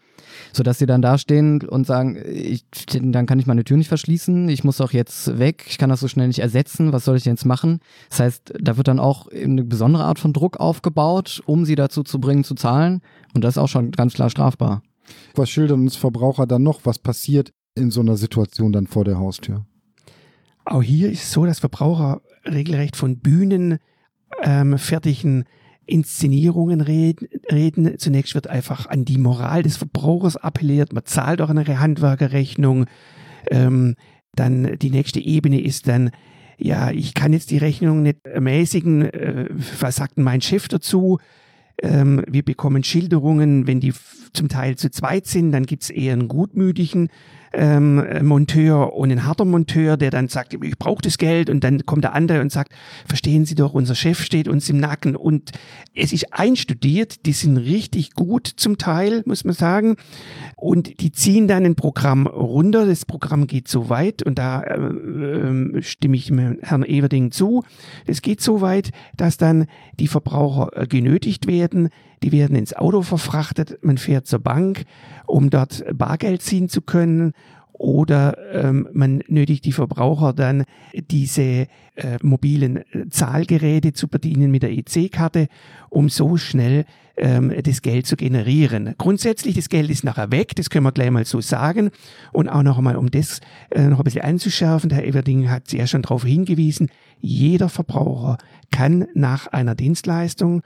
Sodass 0.52 0.78
sie 0.78 0.86
dann 0.86 1.02
dastehen 1.02 1.62
und 1.66 1.84
sagen, 1.84 2.16
ich, 2.24 2.64
dann 2.86 3.26
kann 3.26 3.40
ich 3.40 3.46
meine 3.46 3.64
Tür 3.64 3.76
nicht 3.76 3.88
verschließen, 3.88 4.48
ich 4.50 4.62
muss 4.62 4.80
auch 4.80 4.92
jetzt 4.92 5.40
weg, 5.40 5.64
ich 5.68 5.78
kann 5.78 5.90
das 5.90 5.98
so 5.98 6.06
schnell 6.06 6.28
nicht 6.28 6.38
ersetzen, 6.38 6.92
was 6.92 7.04
soll 7.04 7.16
ich 7.16 7.24
jetzt 7.24 7.44
machen? 7.44 7.80
Das 8.08 8.20
heißt, 8.20 8.54
da 8.60 8.76
wird 8.76 8.86
dann 8.86 9.00
auch 9.00 9.26
eine 9.26 9.64
besondere 9.64 10.04
Art 10.04 10.20
von 10.20 10.32
Druck 10.32 10.60
aufgebaut, 10.60 11.42
um 11.46 11.64
sie 11.64 11.74
dazu 11.74 12.04
zu 12.04 12.20
bringen, 12.20 12.44
zu 12.44 12.54
zahlen. 12.54 13.00
Und 13.34 13.42
das 13.42 13.54
ist 13.54 13.58
auch 13.58 13.66
schon 13.66 13.90
ganz 13.90 14.14
klar 14.14 14.30
strafbar. 14.30 14.82
Was 15.34 15.50
schildern 15.50 15.80
uns 15.80 15.96
Verbraucher 15.96 16.46
dann 16.46 16.62
noch? 16.62 16.80
Was 16.84 16.98
passiert 16.98 17.52
in 17.74 17.90
so 17.90 18.00
einer 18.00 18.16
Situation 18.16 18.72
dann 18.72 18.86
vor 18.86 19.04
der 19.04 19.18
Haustür? 19.18 19.66
Auch 20.64 20.82
hier 20.82 21.10
ist 21.10 21.24
es 21.24 21.32
so, 21.32 21.46
dass 21.46 21.60
Verbraucher 21.60 22.20
regelrecht 22.44 22.96
von 22.96 23.18
Bühnen 23.18 23.78
ähm, 24.42 24.78
fertigen 24.78 25.44
Inszenierungen 25.86 26.80
reden, 26.80 27.28
reden. 27.50 27.98
Zunächst 27.98 28.34
wird 28.34 28.46
einfach 28.46 28.86
an 28.86 29.04
die 29.04 29.18
Moral 29.18 29.62
des 29.62 29.76
Verbrauchers 29.76 30.36
appelliert. 30.36 30.92
Man 30.92 31.04
zahlt 31.04 31.40
auch 31.40 31.50
eine 31.50 31.80
Handwerkerrechnung. 31.80 32.86
Ähm, 33.50 33.96
dann 34.34 34.78
die 34.78 34.90
nächste 34.90 35.20
Ebene 35.20 35.60
ist 35.60 35.88
dann, 35.88 36.10
ja, 36.58 36.90
ich 36.90 37.14
kann 37.14 37.32
jetzt 37.32 37.50
die 37.50 37.58
Rechnung 37.58 38.02
nicht 38.02 38.24
ermäßigen. 38.26 39.02
Äh, 39.02 39.48
was 39.80 39.96
sagt 39.96 40.16
denn 40.16 40.24
mein 40.24 40.40
Chef 40.40 40.68
dazu? 40.68 41.18
Ähm, 41.82 42.22
wir 42.28 42.42
bekommen 42.42 42.84
Schilderungen, 42.84 43.66
wenn 43.66 43.80
die 43.80 43.92
zum 44.32 44.48
Teil 44.48 44.76
zu 44.76 44.90
zweit 44.90 45.26
sind, 45.26 45.52
dann 45.52 45.66
gibt's 45.66 45.90
eher 45.90 46.12
einen 46.12 46.28
gutmütigen 46.28 47.08
ähm, 47.52 48.24
Monteur 48.26 48.94
und 48.94 49.10
ein 49.10 49.26
harter 49.26 49.44
Monteur, 49.44 49.96
der 49.96 50.10
dann 50.10 50.28
sagt, 50.28 50.54
ich 50.54 50.78
brauche 50.78 51.02
das 51.02 51.18
Geld. 51.18 51.50
Und 51.50 51.64
dann 51.64 51.84
kommt 51.84 52.04
der 52.04 52.14
andere 52.14 52.40
und 52.40 52.52
sagt, 52.52 52.72
verstehen 53.06 53.44
Sie 53.44 53.54
doch, 53.54 53.74
unser 53.74 53.94
Chef 53.94 54.22
steht 54.22 54.48
uns 54.48 54.68
im 54.68 54.78
Nacken. 54.78 55.16
Und 55.16 55.50
es 55.94 56.12
ist 56.12 56.32
einstudiert, 56.32 57.26
die 57.26 57.32
sind 57.32 57.56
richtig 57.56 58.14
gut 58.14 58.46
zum 58.46 58.78
Teil, 58.78 59.22
muss 59.26 59.44
man 59.44 59.54
sagen. 59.54 59.96
Und 60.56 61.00
die 61.00 61.12
ziehen 61.12 61.48
dann 61.48 61.64
ein 61.64 61.74
Programm 61.74 62.26
runter, 62.26 62.86
das 62.86 63.04
Programm 63.04 63.46
geht 63.46 63.68
so 63.68 63.88
weit 63.88 64.22
und 64.22 64.38
da 64.38 64.62
äh, 64.62 65.82
stimme 65.82 66.16
ich 66.16 66.30
Herrn 66.30 66.84
Everding 66.84 67.30
zu, 67.30 67.64
es 68.06 68.22
geht 68.22 68.40
so 68.40 68.60
weit, 68.60 68.90
dass 69.16 69.38
dann 69.38 69.66
die 69.98 70.06
Verbraucher 70.06 70.70
äh, 70.76 70.86
genötigt 70.86 71.46
werden, 71.46 71.69
die 72.22 72.32
werden 72.32 72.56
ins 72.56 72.74
Auto 72.74 73.02
verfrachtet, 73.02 73.78
man 73.82 73.98
fährt 73.98 74.26
zur 74.26 74.40
Bank, 74.40 74.84
um 75.26 75.50
dort 75.50 75.84
Bargeld 75.96 76.42
ziehen 76.42 76.68
zu 76.68 76.82
können 76.82 77.32
oder 77.80 78.36
ähm, 78.52 78.88
man 78.92 79.22
nötigt 79.26 79.64
die 79.64 79.72
Verbraucher 79.72 80.34
dann, 80.34 80.64
diese 80.92 81.66
äh, 81.94 82.18
mobilen 82.22 82.84
Zahlgeräte 83.08 83.94
zu 83.94 84.06
bedienen 84.06 84.50
mit 84.50 84.62
der 84.62 84.72
EC-Karte, 84.72 85.48
um 85.88 86.10
so 86.10 86.36
schnell 86.36 86.84
ähm, 87.16 87.50
das 87.62 87.80
Geld 87.80 88.06
zu 88.06 88.16
generieren. 88.16 88.94
Grundsätzlich, 88.98 89.54
das 89.54 89.70
Geld 89.70 89.88
ist 89.88 90.04
nachher 90.04 90.30
weg, 90.30 90.54
das 90.56 90.68
können 90.68 90.84
wir 90.84 90.92
gleich 90.92 91.10
mal 91.10 91.24
so 91.24 91.40
sagen. 91.40 91.90
Und 92.32 92.50
auch 92.50 92.62
noch 92.62 92.76
einmal, 92.76 92.96
um 92.96 93.10
das 93.10 93.40
äh, 93.70 93.84
noch 93.84 93.98
ein 93.98 94.04
bisschen 94.04 94.24
anzuschärfen, 94.24 94.90
Herr 94.90 95.04
Everding 95.04 95.48
hat 95.48 95.72
ja 95.72 95.86
schon 95.86 96.02
darauf 96.02 96.24
hingewiesen, 96.24 96.90
jeder 97.20 97.70
Verbraucher 97.70 98.36
kann 98.70 99.06
nach 99.14 99.46
einer 99.46 99.74
Dienstleistung 99.74 100.60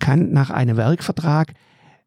kann 0.00 0.32
nach 0.32 0.50
einem 0.50 0.76
Werkvertrag 0.76 1.54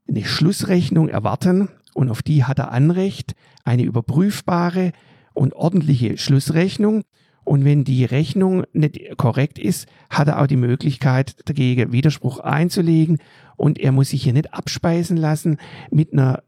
eine 0.07 0.25
Schlussrechnung 0.25 1.07
erwarten 1.07 1.69
und 1.93 2.09
auf 2.09 2.21
die 2.21 2.43
hat 2.43 2.59
er 2.59 2.71
Anrecht, 2.71 3.35
eine 3.63 3.83
überprüfbare 3.83 4.91
und 5.33 5.53
ordentliche 5.53 6.17
Schlussrechnung. 6.17 7.03
Und 7.45 7.65
wenn 7.65 7.83
die 7.83 8.05
Rechnung 8.05 8.63
nicht 8.71 9.17
korrekt 9.17 9.59
ist, 9.59 9.87
hat 10.09 10.29
er 10.29 10.41
auch 10.41 10.47
die 10.47 10.55
Möglichkeit, 10.55 11.35
dagegen 11.45 11.91
Widerspruch 11.91 12.39
einzulegen 12.39 13.17
und 13.57 13.79
er 13.79 13.91
muss 13.91 14.09
sich 14.09 14.23
hier 14.23 14.33
nicht 14.33 14.53
abspeisen 14.53 15.17
lassen 15.17 15.57
mit 15.91 16.13
einer 16.13 16.43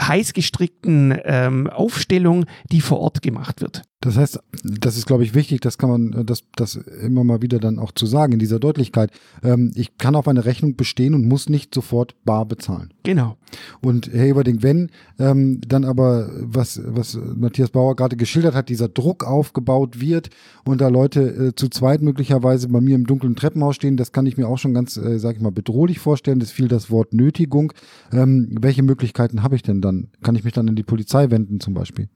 heiß 0.00 0.32
gestrickten 0.32 1.18
ähm, 1.24 1.68
Aufstellung, 1.68 2.46
die 2.70 2.80
vor 2.80 3.00
Ort 3.00 3.22
gemacht 3.22 3.60
wird. 3.60 3.82
Das 4.06 4.16
heißt, 4.16 4.40
das 4.62 4.96
ist, 4.96 5.06
glaube 5.06 5.24
ich, 5.24 5.34
wichtig, 5.34 5.60
das 5.62 5.78
kann 5.78 5.90
man, 5.90 6.26
das, 6.26 6.44
das 6.54 6.76
immer 6.76 7.24
mal 7.24 7.42
wieder 7.42 7.58
dann 7.58 7.80
auch 7.80 7.90
zu 7.90 8.06
sagen, 8.06 8.34
in 8.34 8.38
dieser 8.38 8.60
Deutlichkeit. 8.60 9.10
Ähm, 9.42 9.72
ich 9.74 9.98
kann 9.98 10.14
auf 10.14 10.28
eine 10.28 10.44
Rechnung 10.44 10.76
bestehen 10.76 11.12
und 11.12 11.26
muss 11.26 11.48
nicht 11.48 11.74
sofort 11.74 12.14
bar 12.24 12.46
bezahlen. 12.46 12.94
Genau. 13.02 13.36
Und 13.80 14.08
Herr 14.12 14.26
Eberding, 14.26 14.62
wenn 14.62 14.90
ähm, 15.18 15.60
dann 15.66 15.84
aber, 15.84 16.30
was, 16.40 16.80
was 16.84 17.18
Matthias 17.34 17.70
Bauer 17.70 17.96
gerade 17.96 18.16
geschildert 18.16 18.54
hat, 18.54 18.68
dieser 18.68 18.88
Druck 18.88 19.24
aufgebaut 19.24 20.00
wird 20.00 20.30
und 20.64 20.80
da 20.80 20.86
Leute 20.86 21.22
äh, 21.22 21.54
zu 21.56 21.68
zweit 21.68 22.00
möglicherweise 22.00 22.68
bei 22.68 22.80
mir 22.80 22.94
im 22.94 23.08
dunklen 23.08 23.34
Treppenhaus 23.34 23.74
stehen, 23.74 23.96
das 23.96 24.12
kann 24.12 24.26
ich 24.26 24.36
mir 24.36 24.46
auch 24.46 24.58
schon 24.58 24.72
ganz, 24.72 24.96
äh, 24.96 25.18
sage 25.18 25.38
ich 25.38 25.42
mal, 25.42 25.50
bedrohlich 25.50 25.98
vorstellen. 25.98 26.38
Das 26.38 26.52
fiel 26.52 26.68
das 26.68 26.92
Wort 26.92 27.12
Nötigung. 27.12 27.72
Ähm, 28.12 28.50
welche 28.52 28.84
Möglichkeiten 28.84 29.42
habe 29.42 29.56
ich 29.56 29.64
denn 29.64 29.80
dann? 29.80 30.10
Kann 30.22 30.36
ich 30.36 30.44
mich 30.44 30.52
dann 30.52 30.68
an 30.68 30.76
die 30.76 30.84
Polizei 30.84 31.28
wenden 31.32 31.58
zum 31.58 31.74
Beispiel? 31.74 32.08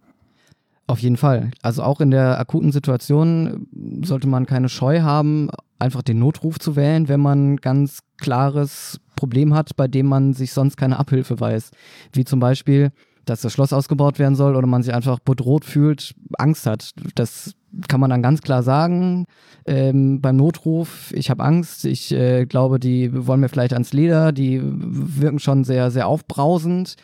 Auf 0.90 0.98
jeden 0.98 1.16
Fall. 1.16 1.52
Also 1.62 1.84
auch 1.84 2.00
in 2.00 2.10
der 2.10 2.40
akuten 2.40 2.72
Situation 2.72 3.68
sollte 4.02 4.26
man 4.26 4.44
keine 4.44 4.68
Scheu 4.68 5.02
haben, 5.02 5.48
einfach 5.78 6.02
den 6.02 6.18
Notruf 6.18 6.58
zu 6.58 6.74
wählen, 6.74 7.06
wenn 7.08 7.20
man 7.20 7.58
ganz 7.58 8.00
klares 8.18 8.98
Problem 9.14 9.54
hat, 9.54 9.76
bei 9.76 9.86
dem 9.86 10.06
man 10.06 10.32
sich 10.34 10.52
sonst 10.52 10.76
keine 10.76 10.98
Abhilfe 10.98 11.38
weiß. 11.38 11.70
Wie 12.12 12.24
zum 12.24 12.40
Beispiel, 12.40 12.90
dass 13.24 13.40
das 13.40 13.52
Schloss 13.52 13.72
ausgebaut 13.72 14.18
werden 14.18 14.34
soll 14.34 14.56
oder 14.56 14.66
man 14.66 14.82
sich 14.82 14.92
einfach 14.92 15.20
bedroht 15.20 15.64
fühlt, 15.64 16.12
Angst 16.38 16.66
hat. 16.66 16.90
Das 17.14 17.54
kann 17.86 18.00
man 18.00 18.10
dann 18.10 18.20
ganz 18.20 18.42
klar 18.42 18.64
sagen 18.64 19.26
ähm, 19.66 20.20
beim 20.20 20.34
Notruf. 20.34 21.12
Ich 21.14 21.30
habe 21.30 21.44
Angst. 21.44 21.84
Ich 21.84 22.10
äh, 22.10 22.46
glaube, 22.46 22.80
die 22.80 23.28
wollen 23.28 23.38
mir 23.38 23.48
vielleicht 23.48 23.74
ans 23.74 23.92
Leder. 23.92 24.32
Die 24.32 24.60
wirken 24.60 25.38
schon 25.38 25.62
sehr, 25.62 25.92
sehr 25.92 26.08
aufbrausend. 26.08 26.96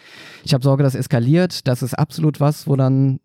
Ich 0.43 0.55
habe 0.55 0.65
Sorge, 0.65 0.83
das 0.83 0.97
eskaliert. 0.97 1.69
Das 1.69 1.85
ist 1.85 1.95
absolut 1.95 2.41
was, 2.41 2.67
wo 2.67 2.75
dann 2.75 3.21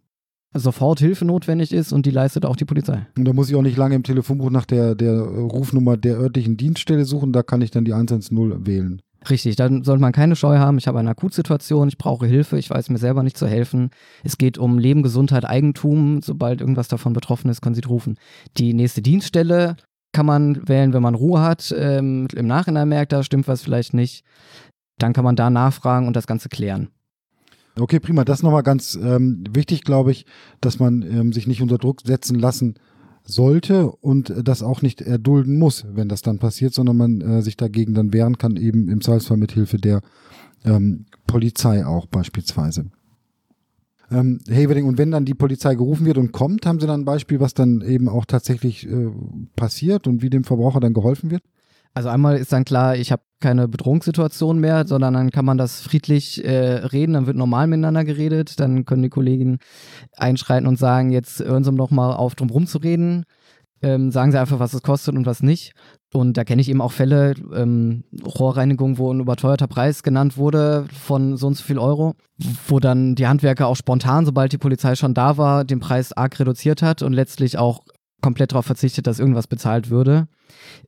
sofort 0.54 1.00
Hilfe 1.00 1.26
notwendig 1.26 1.72
ist 1.72 1.94
und 1.94 2.06
die 2.06 2.12
leistet 2.12 2.46
auch 2.46 2.56
die 2.56 2.66
Polizei. 2.66 3.08
Und 3.18 3.26
da 3.26 3.34
muss 3.34 3.50
ich 3.50 3.56
auch 3.56 3.62
nicht 3.62 3.78
lange 3.78 3.96
im 3.96 4.04
Telefonbuch 4.04 4.50
nach 4.50 4.66
der, 4.66 4.96
der 4.96 5.22
Rufnummer 5.22 5.98
der 5.98 6.18
örtlichen 6.18 6.58
Dienststelle 6.58 7.06
suchen, 7.06 7.32
da 7.32 7.44
kann 7.44 7.62
ich 7.62 7.72
dann 7.72 7.86
die 7.86 7.94
110 7.94 8.66
wählen. 8.66 9.02
Richtig, 9.30 9.56
dann 9.56 9.84
sollte 9.84 10.02
man 10.02 10.14
keine 10.14 10.36
Scheu 10.36 10.58
haben. 10.58 10.80
Ich 10.80 10.88
habe 10.88 10.98
eine 10.98 11.12
Akutsituation, 11.12 11.88
ich 11.88 11.98
brauche 12.00 12.26
Hilfe, 12.26 12.58
ich 12.58 12.70
weiß 12.70 12.90
mir 12.90 12.98
selber 12.98 13.22
nicht 13.22 13.38
zu 13.38 13.48
helfen. 13.48 13.92
Es 14.24 14.40
geht 14.40 14.58
um 14.58 14.80
Leben, 14.80 15.04
Gesundheit, 15.04 15.46
Eigentum. 15.46 16.22
Sobald 16.24 16.60
irgendwas 16.60 16.88
davon 16.88 17.14
betroffen 17.14 17.50
ist, 17.50 17.62
können 17.62 17.76
Sie 17.76 17.84
rufen. 17.86 18.18
Die 18.58 18.74
nächste 18.74 19.04
Dienststelle 19.04 19.76
kann 20.12 20.26
man 20.26 20.68
wählen, 20.68 20.94
wenn 20.94 21.04
man 21.04 21.14
Ruhe 21.14 21.40
hat. 21.40 21.74
Ähm, 21.78 22.28
Im 22.36 22.48
Nachhinein 22.48 22.90
merkt, 22.90 23.12
da 23.12 23.24
stimmt 23.24 23.48
was 23.48 23.62
vielleicht 23.62 23.94
nicht. 23.94 24.24
Dann 24.98 25.14
kann 25.14 25.24
man 25.24 25.36
da 25.36 25.52
nachfragen 25.52 26.08
und 26.08 26.16
das 26.16 26.26
Ganze 26.26 26.50
klären. 26.50 26.90
Okay, 27.80 28.00
prima. 28.00 28.26
Das 28.26 28.40
ist 28.40 28.44
nochmal 28.44 28.64
ganz 28.64 29.00
ähm, 29.02 29.44
wichtig, 29.50 29.84
glaube 29.84 30.12
ich, 30.12 30.26
dass 30.60 30.80
man 30.80 31.02
ähm, 31.04 31.34
sich 31.34 31.48
nicht 31.48 31.62
unter 31.62 31.78
Druck 31.78 32.02
setzen 32.02 32.38
lassen 32.38 32.76
sollte 33.24 33.92
und 33.92 34.34
das 34.44 34.64
auch 34.64 34.82
nicht 34.82 35.02
erdulden 35.02 35.58
muss, 35.58 35.86
wenn 35.94 36.10
das 36.10 36.22
dann 36.22 36.40
passiert, 36.40 36.74
sondern 36.74 36.98
man 36.98 37.22
äh, 37.22 37.42
sich 37.42 37.56
dagegen 37.56 37.94
dann 37.94 38.14
wehren 38.14 38.38
kann, 38.38 38.58
eben 38.58 38.90
im 38.90 39.02
Zweifelsfall 39.02 39.38
mit 39.38 39.52
Hilfe 39.52 39.78
der 39.78 40.02
ähm, 40.66 41.06
Polizei 41.28 41.86
auch 41.86 42.08
beispielsweise. 42.08 42.86
Ähm, 44.12 44.40
Havering, 44.50 44.86
und 44.86 44.98
wenn 44.98 45.12
dann 45.12 45.24
die 45.24 45.34
Polizei 45.34 45.76
gerufen 45.76 46.06
wird 46.06 46.18
und 46.18 46.34
kommt, 46.34 46.66
haben 46.66 46.80
Sie 46.80 46.88
dann 46.88 47.02
ein 47.02 47.06
Beispiel, 47.06 47.40
was 47.40 47.54
dann 47.54 47.82
eben 47.82 48.10
auch 48.10 48.26
tatsächlich 48.26 48.86
äh, 48.90 49.10
passiert 49.56 50.08
und 50.08 50.22
wie 50.22 50.30
dem 50.30 50.44
Verbraucher 50.44 50.82
dann 50.82 50.94
geholfen 50.94 51.32
wird? 51.32 51.44
Also 51.94 52.10
einmal 52.10 52.38
ist 52.38 52.54
dann 52.54 52.64
klar, 52.64 52.96
ich 52.96 53.12
habe 53.12 53.24
keine 53.42 53.68
Bedrohungssituation 53.68 54.60
mehr, 54.60 54.88
sondern 54.88 55.14
dann 55.14 55.32
kann 55.32 55.46
man 55.46 55.58
das 55.58 55.82
friedlich 55.82 56.44
äh, 56.46 56.86
reden, 56.86 57.14
dann 57.14 57.28
wird 57.28 57.36
normal 57.36 57.68
miteinander 57.68 58.06
geredet, 58.06 58.60
dann 58.60 58.86
können 58.86 59.04
die 59.04 59.10
Kollegen 59.10 59.60
einschreiten 60.16 60.68
und 60.68 60.78
sagen, 60.78 61.12
jetzt 61.12 61.40
hören 61.40 61.64
Sie 61.64 61.72
doch 61.74 61.92
mal 61.92 62.14
auf, 62.14 62.36
drum 62.36 62.50
rumzureden, 62.50 63.26
ähm, 63.82 64.12
sagen 64.12 64.32
Sie 64.32 64.40
einfach, 64.40 64.60
was 64.60 64.74
es 64.74 64.84
kostet 64.84 65.16
und 65.16 65.26
was 65.26 65.44
nicht. 65.44 65.74
Und 66.14 66.38
da 66.38 66.44
kenne 66.44 66.62
ich 66.62 66.70
eben 66.70 66.82
auch 66.82 66.92
Fälle, 66.92 67.34
ähm, 67.54 68.04
Rohrreinigung, 68.24 68.98
wo 68.98 69.12
ein 69.12 69.20
überteuerter 69.20 69.68
Preis 69.68 70.04
genannt 70.04 70.38
wurde 70.38 70.86
von 70.94 71.36
so 71.36 71.48
und 71.48 71.56
so 71.56 71.64
viel 71.64 71.80
Euro, 71.80 72.16
wo 72.68 72.80
dann 72.80 73.16
die 73.16 73.28
Handwerker 73.28 73.68
auch 73.68 73.76
spontan, 73.76 74.26
sobald 74.26 74.54
die 74.54 74.58
Polizei 74.58 74.96
schon 74.96 75.14
da 75.14 75.38
war, 75.38 75.66
den 75.66 75.80
Preis 75.80 76.14
arg 76.14 76.40
reduziert 76.40 76.82
hat 76.82 77.02
und 77.02 77.14
letztlich 77.14 77.58
auch 77.58 77.82
komplett 78.22 78.52
darauf 78.52 78.66
verzichtet, 78.66 79.08
dass 79.08 79.20
irgendwas 79.20 79.48
bezahlt 79.48 79.90
würde. 79.90 80.28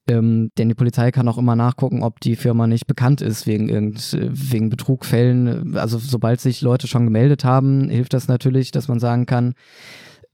Ähm, 0.08 0.50
denn 0.58 0.70
die 0.70 0.76
Polizei 0.76 1.12
kann 1.12 1.28
auch 1.28 1.38
immer 1.38 1.56
nachgucken, 1.56 2.04
ob 2.04 2.20
die 2.20 2.36
Firma 2.36 2.68
nicht 2.68 2.88
bekannt 2.88 3.22
ist 3.22 3.48
wegen, 3.48 3.70
irgend, 3.70 4.18
wegen 4.20 4.70
Betrugfällen. 4.70 5.78
Also 5.78 5.98
sobald 5.98 6.42
sich 6.42 6.62
Leute 6.62 6.88
schon 6.88 7.06
gemeldet 7.06 7.44
haben, 7.44 7.90
hilft 7.90 8.14
das 8.14 8.28
natürlich, 8.28 8.72
dass 8.72 8.88
man 8.88 9.00
sagen 9.00 9.26
kann, 9.26 9.54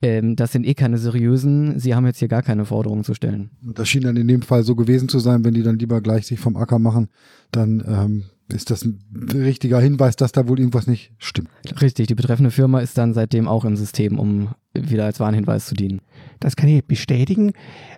ähm, 0.01 0.35
das 0.35 0.51
sind 0.51 0.65
eh 0.65 0.73
keine 0.73 0.97
seriösen, 0.97 1.79
sie 1.79 1.93
haben 1.93 2.05
jetzt 2.05 2.19
hier 2.19 2.29
gar 2.29 2.41
keine 2.41 2.65
Forderungen 2.65 3.03
zu 3.03 3.13
stellen. 3.13 3.51
Das 3.61 3.89
schien 3.89 4.03
dann 4.03 4.15
in 4.15 4.27
dem 4.27 4.41
Fall 4.41 4.63
so 4.63 4.75
gewesen 4.75 5.09
zu 5.09 5.19
sein, 5.19 5.43
wenn 5.43 5.53
die 5.53 5.63
dann 5.63 5.77
lieber 5.77 6.01
gleich 6.01 6.25
sich 6.25 6.39
vom 6.39 6.55
Acker 6.55 6.79
machen, 6.79 7.09
dann 7.51 7.83
ähm, 7.85 8.23
ist 8.53 8.71
das 8.71 8.83
ein 8.83 8.99
richtiger 9.33 9.79
Hinweis, 9.79 10.15
dass 10.15 10.31
da 10.31 10.47
wohl 10.47 10.59
irgendwas 10.59 10.87
nicht 10.87 11.13
stimmt. 11.17 11.49
Richtig, 11.81 12.07
die 12.07 12.15
betreffende 12.15 12.51
Firma 12.51 12.79
ist 12.79 12.97
dann 12.97 13.13
seitdem 13.13 13.47
auch 13.47 13.65
im 13.65 13.75
System, 13.75 14.19
um 14.19 14.49
wieder 14.73 15.05
als 15.05 15.19
Warnhinweis 15.19 15.65
zu 15.65 15.75
dienen. 15.75 16.01
Das 16.39 16.55
kann 16.55 16.69
ich 16.69 16.85
bestätigen. 16.85 17.53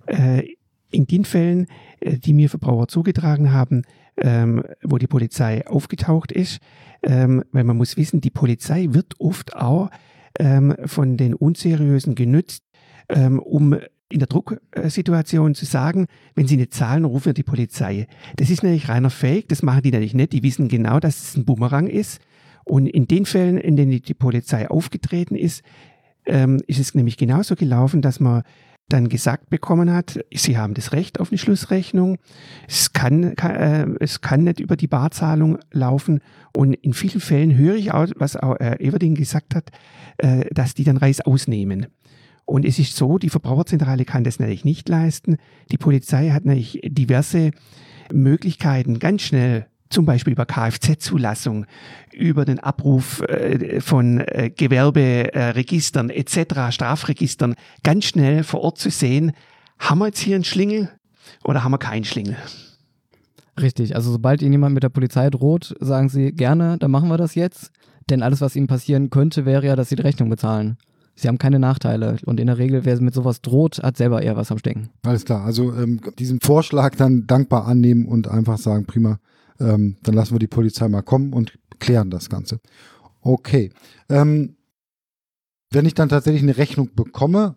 Äh, 0.07 0.43
in 0.91 1.07
den 1.07 1.25
Fällen, 1.25 1.67
äh, 2.01 2.17
die 2.17 2.33
mir 2.33 2.49
Verbraucher 2.49 2.87
zugetragen 2.87 3.51
haben, 3.51 3.83
ähm, 4.17 4.63
wo 4.83 4.97
die 4.97 5.07
Polizei 5.07 5.65
aufgetaucht 5.65 6.31
ist, 6.31 6.59
ähm, 7.01 7.43
weil 7.51 7.63
man 7.63 7.77
muss 7.77 7.97
wissen, 7.97 8.21
die 8.21 8.29
Polizei 8.29 8.87
wird 8.91 9.19
oft 9.19 9.55
auch 9.55 9.89
ähm, 10.37 10.75
von 10.85 11.17
den 11.17 11.33
Unseriösen 11.33 12.15
genützt, 12.15 12.63
um 13.43 13.75
in 14.11 14.19
der 14.19 14.27
Drucksituation 14.27 15.55
zu 15.55 15.65
sagen, 15.65 16.07
wenn 16.35 16.47
sie 16.47 16.57
nicht 16.57 16.73
zahlen, 16.73 17.05
rufen 17.05 17.27
wir 17.27 17.33
die 17.33 17.43
Polizei. 17.43 18.07
Das 18.35 18.49
ist 18.49 18.63
nämlich 18.63 18.89
reiner 18.89 19.09
Fake, 19.09 19.47
das 19.49 19.63
machen 19.63 19.81
die 19.83 19.91
natürlich 19.91 20.13
nicht. 20.13 20.33
Die 20.33 20.43
wissen 20.43 20.67
genau, 20.67 20.99
dass 20.99 21.21
es 21.21 21.37
ein 21.37 21.45
Bumerang 21.45 21.87
ist. 21.87 22.19
Und 22.63 22.87
in 22.87 23.07
den 23.07 23.25
Fällen, 23.25 23.57
in 23.57 23.75
denen 23.75 24.01
die 24.01 24.13
Polizei 24.13 24.69
aufgetreten 24.69 25.35
ist, 25.35 25.63
ähm, 26.25 26.61
ist 26.67 26.79
es 26.79 26.93
nämlich 26.93 27.17
genauso 27.17 27.55
gelaufen, 27.55 28.01
dass 28.01 28.19
man 28.19 28.43
dann 28.91 29.09
gesagt 29.09 29.49
bekommen 29.49 29.91
hat, 29.91 30.19
sie 30.33 30.57
haben 30.57 30.73
das 30.73 30.91
Recht 30.91 31.19
auf 31.19 31.31
eine 31.31 31.37
Schlussrechnung, 31.37 32.17
es 32.67 32.93
kann, 32.93 33.35
kann 33.35 33.55
äh, 33.55 33.87
es 33.99 34.21
kann 34.21 34.43
nicht 34.43 34.59
über 34.59 34.75
die 34.75 34.87
Barzahlung 34.87 35.57
laufen 35.71 36.19
und 36.55 36.73
in 36.73 36.93
vielen 36.93 37.21
Fällen 37.21 37.55
höre 37.55 37.75
ich 37.75 37.93
auch, 37.93 38.07
was 38.17 38.35
auch 38.35 38.59
äh, 38.59 38.75
Everding 38.85 39.15
gesagt 39.15 39.55
hat, 39.55 39.69
äh, 40.17 40.45
dass 40.53 40.73
die 40.73 40.83
dann 40.83 40.97
Reis 40.97 41.21
ausnehmen. 41.21 41.87
Und 42.45 42.65
es 42.65 42.79
ist 42.79 42.95
so, 42.95 43.17
die 43.17 43.29
Verbraucherzentrale 43.29 44.05
kann 44.05 44.23
das 44.23 44.39
natürlich 44.39 44.65
nicht 44.65 44.89
leisten. 44.89 45.37
Die 45.71 45.77
Polizei 45.77 46.31
hat 46.31 46.45
natürlich 46.45 46.81
diverse 46.83 47.51
Möglichkeiten, 48.11 48.99
ganz 48.99 49.21
schnell 49.21 49.67
zum 49.89 50.05
Beispiel 50.05 50.33
über 50.33 50.45
Kfz-Zulassung, 50.45 51.65
über 52.13 52.45
den 52.45 52.59
Abruf 52.59 53.21
äh, 53.21 53.81
von 53.81 54.19
äh, 54.19 54.49
Gewerberegistern 54.49 56.09
etc., 56.09 56.71
Strafregistern, 56.73 57.55
ganz 57.83 58.05
schnell 58.05 58.43
vor 58.43 58.61
Ort 58.61 58.77
zu 58.77 58.89
sehen, 58.89 59.33
haben 59.79 59.99
wir 59.99 60.07
jetzt 60.07 60.19
hier 60.19 60.35
einen 60.35 60.43
Schlingel 60.43 60.89
oder 61.43 61.63
haben 61.63 61.71
wir 61.71 61.77
keinen 61.77 62.05
Schlingel? 62.05 62.37
Richtig, 63.59 63.95
also 63.95 64.11
sobald 64.11 64.41
Ihnen 64.41 64.53
jemand 64.53 64.73
mit 64.73 64.83
der 64.83 64.89
Polizei 64.89 65.29
droht, 65.29 65.75
sagen 65.79 66.09
Sie 66.09 66.31
gerne, 66.31 66.77
dann 66.77 66.91
machen 66.91 67.09
wir 67.09 67.17
das 67.17 67.35
jetzt. 67.35 67.71
Denn 68.09 68.23
alles, 68.23 68.41
was 68.41 68.55
Ihnen 68.55 68.67
passieren 68.67 69.09
könnte, 69.09 69.45
wäre 69.45 69.65
ja, 69.65 69.75
dass 69.75 69.89
Sie 69.89 69.95
die 69.95 70.01
Rechnung 70.01 70.29
bezahlen. 70.29 70.77
Sie 71.15 71.27
haben 71.27 71.37
keine 71.37 71.59
Nachteile. 71.59 72.17
Und 72.25 72.39
in 72.39 72.47
der 72.47 72.57
Regel, 72.57 72.85
wer 72.85 72.99
mit 73.01 73.13
sowas 73.13 73.41
droht, 73.41 73.81
hat 73.83 73.97
selber 73.97 74.21
eher 74.21 74.37
was 74.37 74.51
am 74.51 74.57
Stecken. 74.57 74.89
Alles 75.03 75.25
klar. 75.25 75.43
Also 75.43 75.73
ähm, 75.75 76.01
diesen 76.17 76.39
Vorschlag 76.41 76.95
dann 76.95 77.27
dankbar 77.27 77.67
annehmen 77.67 78.07
und 78.07 78.27
einfach 78.27 78.57
sagen, 78.57 78.85
prima, 78.85 79.19
ähm, 79.59 79.97
dann 80.03 80.15
lassen 80.15 80.33
wir 80.33 80.39
die 80.39 80.47
Polizei 80.47 80.87
mal 80.87 81.01
kommen 81.01 81.33
und 81.33 81.59
klären 81.79 82.09
das 82.09 82.29
Ganze. 82.29 82.59
Okay. 83.21 83.71
Ähm, 84.09 84.55
wenn 85.71 85.85
ich 85.85 85.93
dann 85.93 86.09
tatsächlich 86.09 86.43
eine 86.43 86.57
Rechnung 86.57 86.89
bekomme, 86.95 87.55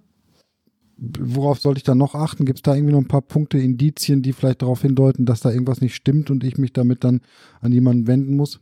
worauf 0.97 1.59
sollte 1.59 1.79
ich 1.79 1.85
dann 1.85 1.99
noch 1.99 2.15
achten? 2.15 2.45
Gibt 2.45 2.59
es 2.59 2.63
da 2.63 2.75
irgendwie 2.75 2.93
noch 2.93 3.01
ein 3.01 3.09
paar 3.09 3.23
Punkte, 3.23 3.59
Indizien, 3.59 4.23
die 4.23 4.33
vielleicht 4.33 4.63
darauf 4.63 4.83
hindeuten, 4.83 5.27
dass 5.27 5.41
da 5.41 5.51
irgendwas 5.51 5.81
nicht 5.81 5.95
stimmt 5.95 6.31
und 6.31 6.45
ich 6.45 6.59
mich 6.59 6.73
damit 6.73 7.05
dann 7.05 7.21
an 7.61 7.73
jemanden 7.73 8.07
wenden 8.07 8.37
muss? 8.37 8.61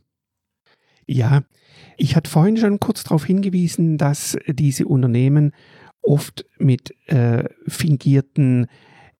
Ja, 1.05 1.43
ich 1.97 2.15
hatte 2.15 2.29
vorhin 2.29 2.57
schon 2.57 2.79
kurz 2.79 3.03
darauf 3.03 3.25
hingewiesen, 3.25 3.97
dass 3.97 4.37
diese 4.47 4.85
Unternehmen 4.85 5.51
oft 6.01 6.45
mit 6.57 6.93
äh, 7.07 7.45
fingierten 7.67 8.67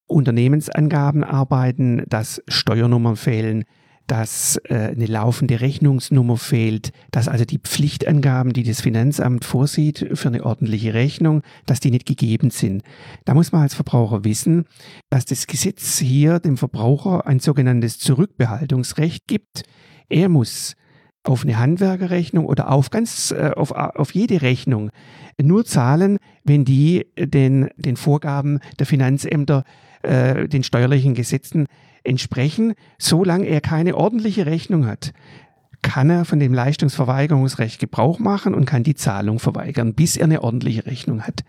Unternehmensangaben 0.06 1.24
arbeiten, 1.24 2.04
dass 2.08 2.44
Steuernummern 2.48 3.16
fehlen, 3.16 3.64
dass 4.08 4.60
äh, 4.66 4.92
eine 4.92 5.06
laufende 5.06 5.62
Rechnungsnummer 5.62 6.38
fehlt, 6.38 6.92
dass 7.12 7.30
also 7.30 7.46
die 7.46 7.60
Pflichtangaben, 7.60 8.52
die 8.52 8.64
das 8.64 8.82
Finanzamt 8.82 9.46
vorsieht 9.46 10.10
für 10.14 10.28
eine 10.28 10.44
ordentliche 10.44 10.94
Rechnung, 10.94 11.42
dass 11.66 11.80
die 11.80 11.92
nicht 11.92 12.06
gegeben 12.06 12.50
sind. 12.50 12.84
Da 13.24 13.34
muss 13.34 13.54
man 13.54 13.62
als 13.62 13.76
Verbraucher 13.76 14.26
wissen, 14.26 14.66
dass 15.10 15.26
das 15.26 15.48
Gesetz 15.48 16.00
hier 16.00 16.40
dem 16.40 16.58
Verbraucher 16.58 17.26
ein 17.26 17.40
sogenanntes 17.40 17.98
Zurückbehaltungsrecht 18.00 19.26
gibt. 19.28 19.64
Er 20.10 20.28
muss 20.28 20.76
auf 21.24 21.44
eine 21.44 21.58
Handwerkerrechnung 21.58 22.46
oder 22.46 22.72
auf 22.72 22.90
ganz 22.90 23.32
äh, 23.32 23.52
auf, 23.56 23.72
auf 23.72 24.14
jede 24.14 24.42
Rechnung 24.42 24.90
nur 25.42 25.66
zahlen, 25.66 26.18
wenn 26.44 26.66
die 26.66 27.08
den, 27.18 27.70
den 27.78 27.96
Vorgaben 27.96 28.60
der 28.80 28.86
Finanzämter, 28.86 29.64
äh, 30.04 30.48
den 30.48 30.64
steuerlichen 30.64 31.14
Gesetzen 31.16 31.68
entsprechen. 32.04 32.74
Solange 32.98 33.46
er 33.46 33.62
keine 33.62 33.96
ordentliche 33.96 34.46
Rechnung 34.46 34.86
hat, 34.86 35.14
kann 35.82 36.10
er 36.10 36.26
von 36.26 36.40
dem 36.40 36.54
Leistungsverweigerungsrecht 36.54 37.80
Gebrauch 37.80 38.20
machen 38.20 38.54
und 38.54 38.66
kann 38.66 38.84
die 38.84 38.96
Zahlung 38.96 39.40
verweigern, 39.40 39.94
bis 39.94 40.18
er 40.18 40.26
eine 40.26 40.44
ordentliche 40.44 40.86
Rechnung 40.86 41.24
hat. 41.24 41.42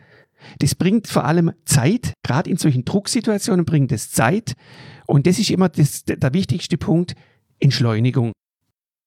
Das 0.58 0.74
bringt 0.74 1.08
vor 1.08 1.24
allem 1.24 1.52
Zeit, 1.64 2.12
gerade 2.22 2.50
in 2.50 2.56
solchen 2.58 2.84
Drucksituationen 2.84 3.64
bringt 3.64 3.92
es 3.92 4.10
Zeit. 4.10 4.54
Und 5.06 5.26
das 5.26 5.38
ist 5.38 5.50
immer 5.50 5.68
das, 5.68 6.04
der 6.04 6.34
wichtigste 6.34 6.76
Punkt, 6.76 7.14
Entschleunigung. 7.60 8.32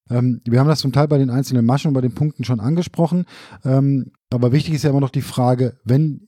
Ähm, 0.10 0.42
wir 0.46 0.60
haben 0.60 0.68
das 0.68 0.80
zum 0.80 0.92
Teil 0.92 1.08
bei 1.08 1.18
den 1.18 1.30
einzelnen 1.30 1.66
Maschen 1.66 1.90
und 1.90 1.94
bei 1.94 2.02
den 2.02 2.14
Punkten 2.14 2.44
schon 2.44 2.60
angesprochen. 2.60 3.26
Ähm, 3.64 4.12
aber 4.30 4.52
wichtig 4.52 4.74
ist 4.74 4.84
ja 4.84 4.90
immer 4.90 5.00
noch 5.02 5.10
die 5.10 5.22
Frage, 5.22 5.78
wenn 5.84 6.28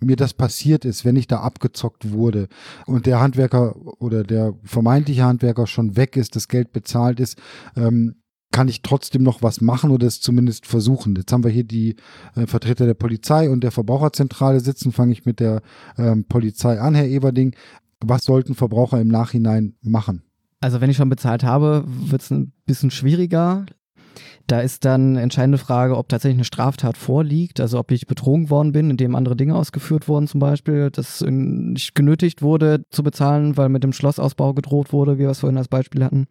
mir 0.00 0.16
das 0.16 0.34
passiert 0.34 0.84
ist, 0.84 1.04
wenn 1.04 1.16
ich 1.16 1.26
da 1.26 1.40
abgezockt 1.40 2.10
wurde 2.12 2.48
und 2.86 3.06
der 3.06 3.20
Handwerker 3.20 3.76
oder 4.00 4.22
der 4.22 4.54
vermeintliche 4.64 5.24
Handwerker 5.24 5.66
schon 5.66 5.96
weg 5.96 6.16
ist, 6.16 6.36
das 6.36 6.48
Geld 6.48 6.72
bezahlt 6.72 7.20
ist, 7.20 7.38
ähm, 7.76 8.16
kann 8.52 8.68
ich 8.68 8.82
trotzdem 8.82 9.22
noch 9.22 9.42
was 9.42 9.60
machen 9.60 9.90
oder 9.90 10.06
es 10.06 10.20
zumindest 10.20 10.66
versuchen. 10.66 11.14
Jetzt 11.14 11.32
haben 11.32 11.44
wir 11.44 11.50
hier 11.50 11.64
die 11.64 11.96
äh, 12.34 12.46
Vertreter 12.46 12.86
der 12.86 12.94
Polizei 12.94 13.48
und 13.48 13.62
der 13.62 13.70
Verbraucherzentrale 13.70 14.60
sitzen. 14.60 14.90
Fange 14.90 15.12
ich 15.12 15.24
mit 15.24 15.38
der 15.38 15.62
ähm, 15.96 16.24
Polizei 16.24 16.80
an, 16.80 16.94
Herr 16.94 17.06
Everding. 17.06 17.54
Was 18.00 18.24
sollten 18.24 18.54
Verbraucher 18.54 19.00
im 19.00 19.08
Nachhinein 19.08 19.76
machen? 19.82 20.22
Also 20.60 20.80
wenn 20.80 20.90
ich 20.90 20.96
schon 20.96 21.08
bezahlt 21.08 21.42
habe, 21.42 21.84
wird 21.86 22.22
es 22.22 22.30
ein 22.30 22.52
bisschen 22.66 22.90
schwieriger. 22.90 23.64
Da 24.46 24.60
ist 24.60 24.84
dann 24.84 25.16
entscheidende 25.16 25.58
Frage, 25.58 25.96
ob 25.96 26.08
tatsächlich 26.08 26.38
eine 26.38 26.44
Straftat 26.44 26.96
vorliegt, 26.96 27.60
also 27.60 27.78
ob 27.78 27.92
ich 27.92 28.06
betrogen 28.06 28.50
worden 28.50 28.72
bin, 28.72 28.90
indem 28.90 29.14
andere 29.14 29.36
Dinge 29.36 29.54
ausgeführt 29.54 30.08
wurden, 30.08 30.26
zum 30.26 30.40
Beispiel, 30.40 30.90
dass 30.90 31.22
ich 31.22 31.94
genötigt 31.94 32.42
wurde 32.42 32.82
zu 32.90 33.02
bezahlen, 33.02 33.56
weil 33.56 33.68
mit 33.68 33.84
dem 33.84 33.92
Schlossausbau 33.92 34.52
gedroht 34.52 34.92
wurde, 34.92 35.16
wie 35.18 35.22
wir 35.22 35.30
es 35.30 35.38
vorhin 35.38 35.56
als 35.56 35.68
Beispiel 35.68 36.04
hatten. 36.04 36.26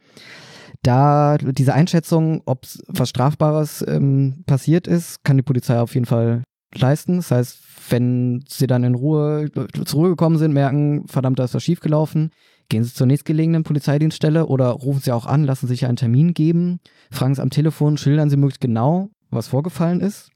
Da 0.84 1.38
diese 1.38 1.74
Einschätzung, 1.74 2.42
ob 2.46 2.66
was 2.88 3.10
Strafbares 3.10 3.86
ähm, 3.88 4.44
passiert 4.46 4.88
ist, 4.88 5.24
kann 5.24 5.38
die 5.38 5.44
Polizei 5.44 5.80
auf 5.80 5.94
jeden 5.94 6.06
Fall 6.06 6.44
leisten. 6.76 7.18
Das 7.18 7.32
heißt, 7.32 7.60
wenn 7.90 8.44
sie 8.48 8.68
dann 8.68 8.84
in 8.84 8.96
Ruhe 8.96 9.50
zur 9.86 10.00
Ruhe 10.00 10.10
gekommen 10.10 10.38
sind, 10.38 10.54
merken, 10.54 11.08
verdammt, 11.08 11.40
da 11.40 11.46
ist 11.46 11.56
was 11.56 11.64
schiefgelaufen, 11.64 12.32
gehen 12.70 12.84
sie 12.84 12.94
zur 12.94 13.08
nächstgelegenen 13.08 13.64
Polizeidienststelle 13.64 14.46
oder 14.46 14.70
rufen 14.70 15.02
sie 15.02 15.12
auch 15.12 15.26
an, 15.26 15.44
lassen 15.44 15.68
sich 15.68 15.86
einen 15.86 15.98
Termin 15.98 16.34
geben, 16.34 16.80
fragen 17.12 17.36
sie 17.36 17.42
am 17.42 17.50
Telefon, 17.50 17.98
schildern 17.98 18.30
sie 18.30 18.38
möglichst 18.38 18.62
genau, 18.62 19.10
was 19.32 19.48
vorgefallen 19.48 20.00
ist. 20.00 20.30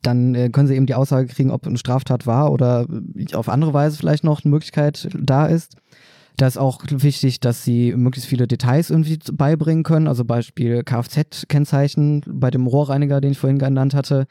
Dann 0.00 0.34
äh, 0.34 0.48
können 0.48 0.66
sie 0.66 0.74
eben 0.74 0.86
die 0.86 0.94
Aussage 0.94 1.28
kriegen, 1.28 1.50
ob 1.50 1.66
eine 1.66 1.78
Straftat 1.78 2.26
war 2.26 2.50
oder 2.52 2.86
auf 3.34 3.48
andere 3.48 3.72
Weise 3.72 3.96
vielleicht 3.96 4.24
noch 4.24 4.44
eine 4.44 4.50
Möglichkeit 4.50 5.08
da 5.14 5.46
ist. 5.46 5.76
Da 6.36 6.46
ist 6.46 6.56
auch 6.56 6.82
wichtig, 6.88 7.40
dass 7.40 7.62
sie 7.62 7.94
möglichst 7.94 8.28
viele 8.28 8.46
Details 8.46 8.90
irgendwie 8.90 9.18
beibringen 9.32 9.84
können. 9.84 10.08
Also 10.08 10.24
Beispiel 10.24 10.82
Kfz-Kennzeichen 10.82 12.22
bei 12.26 12.50
dem 12.50 12.66
Rohrreiniger, 12.66 13.20
den 13.20 13.32
ich 13.32 13.38
vorhin 13.38 13.58
genannt 13.58 13.94
hatte. 13.94 14.26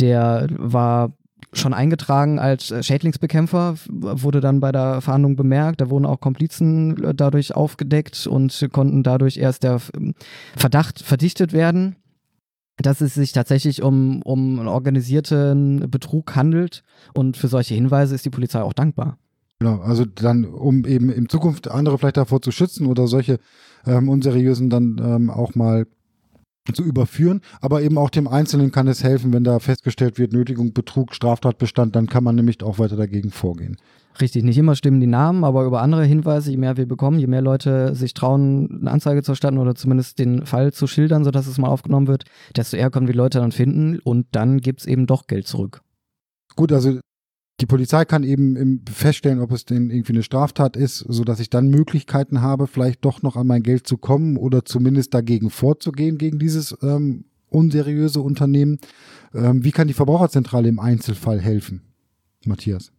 Der 0.00 0.48
war 0.50 1.12
schon 1.52 1.74
eingetragen 1.74 2.38
als 2.38 2.72
Schädlingsbekämpfer, 2.84 3.76
wurde 3.88 4.40
dann 4.40 4.60
bei 4.60 4.72
der 4.72 5.00
Fahndung 5.00 5.36
bemerkt. 5.36 5.80
Da 5.80 5.90
wurden 5.90 6.06
auch 6.06 6.20
Komplizen 6.20 7.14
dadurch 7.16 7.54
aufgedeckt 7.54 8.26
und 8.26 8.68
konnten 8.72 9.02
dadurch 9.02 9.36
erst 9.36 9.62
der 9.62 9.80
Verdacht 10.56 11.02
verdichtet 11.02 11.52
werden, 11.52 11.96
dass 12.78 13.00
es 13.00 13.14
sich 13.14 13.32
tatsächlich 13.32 13.82
um, 13.82 14.22
um 14.22 14.58
einen 14.58 14.68
organisierten 14.68 15.90
Betrug 15.90 16.36
handelt. 16.36 16.82
Und 17.14 17.36
für 17.36 17.48
solche 17.48 17.74
Hinweise 17.74 18.14
ist 18.14 18.24
die 18.24 18.30
Polizei 18.30 18.60
auch 18.60 18.74
dankbar. 18.74 19.18
Genau, 19.58 19.80
also 19.80 20.04
dann, 20.04 20.44
um 20.44 20.84
eben 20.84 21.10
in 21.10 21.28
Zukunft 21.30 21.68
andere 21.68 21.96
vielleicht 21.96 22.18
davor 22.18 22.42
zu 22.42 22.50
schützen 22.50 22.86
oder 22.86 23.06
solche 23.06 23.38
ähm, 23.86 24.08
unseriösen 24.10 24.68
dann 24.68 25.00
ähm, 25.02 25.30
auch 25.30 25.54
mal 25.54 25.86
zu 26.74 26.82
überführen, 26.82 27.40
aber 27.60 27.82
eben 27.82 27.98
auch 27.98 28.10
dem 28.10 28.28
Einzelnen 28.28 28.72
kann 28.72 28.88
es 28.88 29.04
helfen, 29.04 29.32
wenn 29.32 29.44
da 29.44 29.58
festgestellt 29.58 30.18
wird, 30.18 30.32
Nötigung, 30.32 30.72
Betrug, 30.72 31.14
Straftatbestand, 31.14 31.96
dann 31.96 32.06
kann 32.06 32.24
man 32.24 32.34
nämlich 32.34 32.62
auch 32.62 32.78
weiter 32.78 32.96
dagegen 32.96 33.30
vorgehen. 33.30 33.76
Richtig, 34.20 34.44
nicht 34.44 34.56
immer 34.56 34.74
stimmen 34.74 35.00
die 35.00 35.06
Namen, 35.06 35.44
aber 35.44 35.64
über 35.64 35.82
andere 35.82 36.04
Hinweise, 36.04 36.50
je 36.50 36.56
mehr 36.56 36.76
wir 36.76 36.86
bekommen, 36.86 37.18
je 37.18 37.26
mehr 37.26 37.42
Leute 37.42 37.94
sich 37.94 38.14
trauen, 38.14 38.78
eine 38.80 38.90
Anzeige 38.90 39.22
zu 39.22 39.32
erstatten 39.32 39.58
oder 39.58 39.74
zumindest 39.74 40.18
den 40.18 40.46
Fall 40.46 40.72
zu 40.72 40.86
schildern, 40.86 41.22
sodass 41.22 41.46
es 41.46 41.58
mal 41.58 41.68
aufgenommen 41.68 42.06
wird, 42.06 42.24
desto 42.56 42.76
eher 42.76 42.90
können 42.90 43.06
wir 43.06 43.12
die 43.12 43.18
Leute 43.18 43.40
dann 43.40 43.52
finden 43.52 43.98
und 43.98 44.26
dann 44.32 44.58
gibt 44.60 44.80
es 44.80 44.86
eben 44.86 45.06
doch 45.06 45.26
Geld 45.26 45.46
zurück. 45.46 45.82
Gut, 46.56 46.72
also 46.72 46.98
die 47.60 47.66
Polizei 47.66 48.04
kann 48.04 48.22
eben 48.22 48.82
feststellen, 48.90 49.40
ob 49.40 49.50
es 49.50 49.64
denn 49.64 49.90
irgendwie 49.90 50.12
eine 50.12 50.22
Straftat 50.22 50.76
ist, 50.76 50.98
so 50.98 51.24
dass 51.24 51.40
ich 51.40 51.48
dann 51.48 51.68
Möglichkeiten 51.68 52.42
habe, 52.42 52.66
vielleicht 52.66 53.04
doch 53.04 53.22
noch 53.22 53.36
an 53.36 53.46
mein 53.46 53.62
Geld 53.62 53.86
zu 53.86 53.96
kommen 53.96 54.36
oder 54.36 54.64
zumindest 54.64 55.14
dagegen 55.14 55.48
vorzugehen, 55.48 56.18
gegen 56.18 56.38
dieses 56.38 56.76
ähm, 56.82 57.24
unseriöse 57.48 58.20
Unternehmen. 58.20 58.78
Ähm, 59.34 59.64
wie 59.64 59.72
kann 59.72 59.88
die 59.88 59.94
Verbraucherzentrale 59.94 60.68
im 60.68 60.78
Einzelfall 60.78 61.40
helfen? 61.40 61.82
Matthias. 62.44 62.92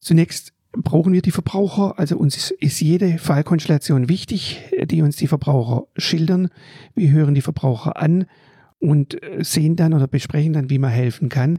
Zunächst 0.00 0.52
brauchen 0.72 1.12
wir 1.12 1.22
die 1.22 1.30
Verbraucher, 1.30 1.98
also 1.98 2.16
uns 2.16 2.50
ist 2.50 2.80
jede 2.80 3.18
Fallkonstellation 3.18 4.08
wichtig, 4.08 4.60
die 4.84 5.02
uns 5.02 5.16
die 5.16 5.28
Verbraucher 5.28 5.86
schildern. 5.96 6.48
Wir 6.94 7.10
hören 7.12 7.34
die 7.34 7.42
Verbraucher 7.42 8.00
an 8.00 8.26
und 8.80 9.16
sehen 9.40 9.76
dann 9.76 9.94
oder 9.94 10.08
besprechen 10.08 10.54
dann, 10.54 10.70
wie 10.70 10.78
man 10.78 10.90
helfen 10.90 11.28
kann. 11.28 11.58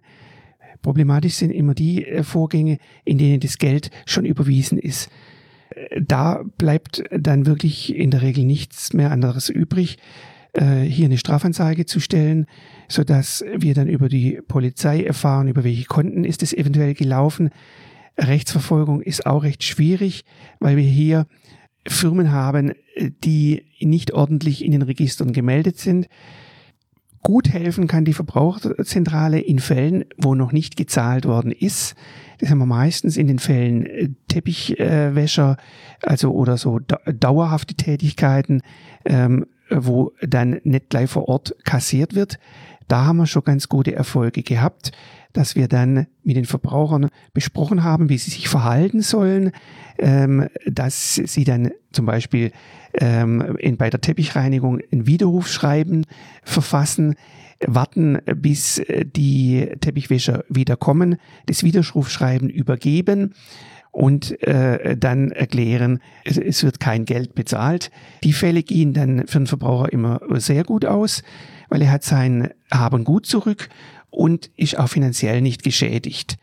Problematisch 0.84 1.36
sind 1.36 1.50
immer 1.50 1.74
die 1.74 2.06
äh, 2.06 2.22
Vorgänge, 2.24 2.78
in 3.06 3.18
denen 3.18 3.40
das 3.40 3.58
Geld 3.58 3.90
schon 4.06 4.26
überwiesen 4.26 4.78
ist. 4.78 5.10
Äh, 5.70 6.02
da 6.02 6.44
bleibt 6.58 7.04
dann 7.10 7.48
wirklich 7.48 7.96
in 7.96 8.12
der 8.12 8.22
Regel 8.22 8.44
nichts 8.44 8.94
mehr 8.94 9.10
anderes 9.10 9.50
übrig, 9.50 9.98
äh, 10.52 10.82
hier 10.82 11.06
eine 11.06 11.18
Strafanzeige 11.18 11.86
zu 11.86 12.00
stellen, 12.00 12.46
so 12.90 13.04
dass 13.04 13.44
wir 13.56 13.74
dann 13.74 13.88
über 13.88 14.10
die 14.10 14.42
Polizei 14.48 15.04
erfahren, 15.04 15.48
über 15.48 15.64
welche 15.64 15.86
Konten 15.86 16.26
ist 16.26 16.44
es 16.44 16.54
eventuell 16.54 16.94
gelaufen. 16.94 17.50
Rechtsverfolgung 18.20 19.02
ist 19.02 19.26
auch 19.26 19.44
recht 19.44 19.64
schwierig, 19.64 20.26
weil 20.60 20.76
wir 20.78 20.84
hier 20.84 21.26
Firmen 21.88 22.32
haben, 22.32 22.74
die 23.24 23.64
nicht 23.80 24.14
ordentlich 24.14 24.64
in 24.64 24.72
den 24.72 24.84
Registern 24.84 25.34
gemeldet 25.34 25.80
sind. 25.80 26.08
Gut 27.24 27.50
helfen 27.50 27.88
kann 27.88 28.04
die 28.04 28.14
Verbraucherzentrale 28.14 29.40
in 29.40 29.60
Fällen, 29.60 30.04
wo 30.18 30.36
noch 30.36 30.52
nicht 30.52 30.76
gezahlt 30.76 31.26
worden 31.26 31.54
ist. 31.54 31.96
Das 32.40 32.50
haben 32.50 32.58
wir 32.58 32.66
meistens 32.66 33.16
in 33.16 33.28
den 33.28 33.40
Fällen 33.40 33.86
äh, 33.86 34.10
Teppichwäscher, 34.28 35.56
also 36.02 36.32
oder 36.34 36.58
so 36.58 36.80
dauerhafte 36.80 37.76
Tätigkeiten, 37.76 38.62
ähm, 39.06 39.46
wo 39.70 40.12
dann 40.22 40.60
nicht 40.64 40.90
gleich 40.90 41.10
vor 41.10 41.30
Ort 41.30 41.56
kassiert 41.64 42.14
wird. 42.14 42.40
Da 42.90 43.06
haben 43.06 43.18
wir 43.18 43.26
schon 43.26 43.46
ganz 43.46 43.70
gute 43.70 43.96
Erfolge 43.96 44.44
gehabt, 44.44 44.92
dass 45.34 45.56
wir 45.56 45.68
dann 45.68 46.08
mit 46.24 46.38
den 46.38 46.46
Verbrauchern 46.46 47.10
besprochen 47.34 47.84
haben, 47.84 48.10
wie 48.10 48.18
sie 48.18 48.32
sich 48.32 48.48
verhalten 48.48 49.02
sollen, 49.02 49.52
ähm, 49.98 50.48
dass 50.66 51.16
sie 51.16 51.44
dann 51.44 51.72
zum 51.92 52.06
Beispiel 52.06 52.52
ähm, 52.94 53.58
in, 53.60 53.78
bei 53.78 53.90
der 53.90 54.02
Teppichreinigung 54.02 54.80
ein 54.92 55.08
Widerrufsschreiben 55.08 56.06
verfassen, 56.44 57.16
warten, 57.66 58.20
bis 58.36 58.82
die 59.16 59.70
Teppichwäscher 59.80 60.44
wieder 60.50 60.76
kommen, 60.76 61.18
das 61.46 61.64
Widerrufsschreiben 61.64 62.50
übergeben 62.50 63.34
und 63.92 64.42
äh, 64.42 64.98
dann 64.98 65.32
erklären, 65.32 66.00
es, 66.26 66.38
es, 66.38 66.64
wird 66.64 66.80
kein 66.80 67.06
Geld 67.06 67.36
bezahlt. 67.36 67.92
Die 68.24 68.34
Fälle 68.34 68.64
gehen 68.64 68.94
dann 68.94 69.28
für 69.28 69.38
den 69.38 69.48
Verbraucher 69.48 69.94
immer 69.94 70.20
sehr 70.34 70.64
gut 70.64 70.84
aus, 70.84 71.22
weil 71.70 71.84
er 71.84 71.92
hat 71.92 72.04
sein 72.04 72.50
Haben 72.72 73.04
gut 73.04 73.28
zurück 73.28 73.70
und 74.14 74.52
ist 74.56 74.78
auch 74.78 74.88
finanziell 74.88 75.42
nicht 75.42 75.64
geschädigt. 75.64 76.38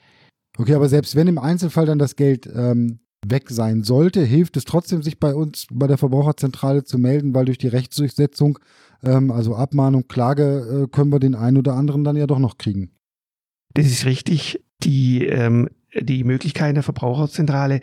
Okay, 0.59 0.75
aber 0.75 0.89
selbst 0.89 1.15
wenn 1.17 1.29
im 1.29 1.39
Einzelfall 1.39 1.87
dann 1.87 1.99
das 1.99 2.17
Geld 2.17 2.51
ähm, 2.53 2.99
weg 3.27 3.49
sein 3.49 3.85
sollte, 3.85 4.23
hilft 4.23 4.57
es 4.57 4.65
trotzdem, 4.65 5.03
sich 5.03 5.21
bei 5.21 5.35
uns, 5.35 5.67
bei 5.71 5.87
der 5.87 5.99
Verbraucherzentrale 5.99 6.85
zu 6.85 6.99
melden, 6.99 7.35
weil 7.35 7.45
durch 7.45 7.59
die 7.59 7.69
Rechtsdurchsetzung, 7.69 8.59
ähm, 9.03 9.31
also 9.31 9.55
Abmahnung, 9.55 10.09
Klage, 10.09 10.85
äh, 10.85 10.89
können 10.89 11.13
wir 11.13 11.21
den 11.21 11.35
einen 11.35 11.59
oder 11.59 11.75
anderen 11.75 12.05
dann 12.05 12.17
ja 12.17 12.27
doch 12.27 12.39
noch 12.39 12.59
kriegen. 12.59 12.91
Das 13.75 13.87
ist 13.87 14.05
richtig. 14.05 14.61
Die, 14.83 15.25
ähm, 15.27 15.69
die 15.95 16.25
Möglichkeiten 16.25 16.75
der 16.75 16.83
Verbraucherzentrale 16.83 17.81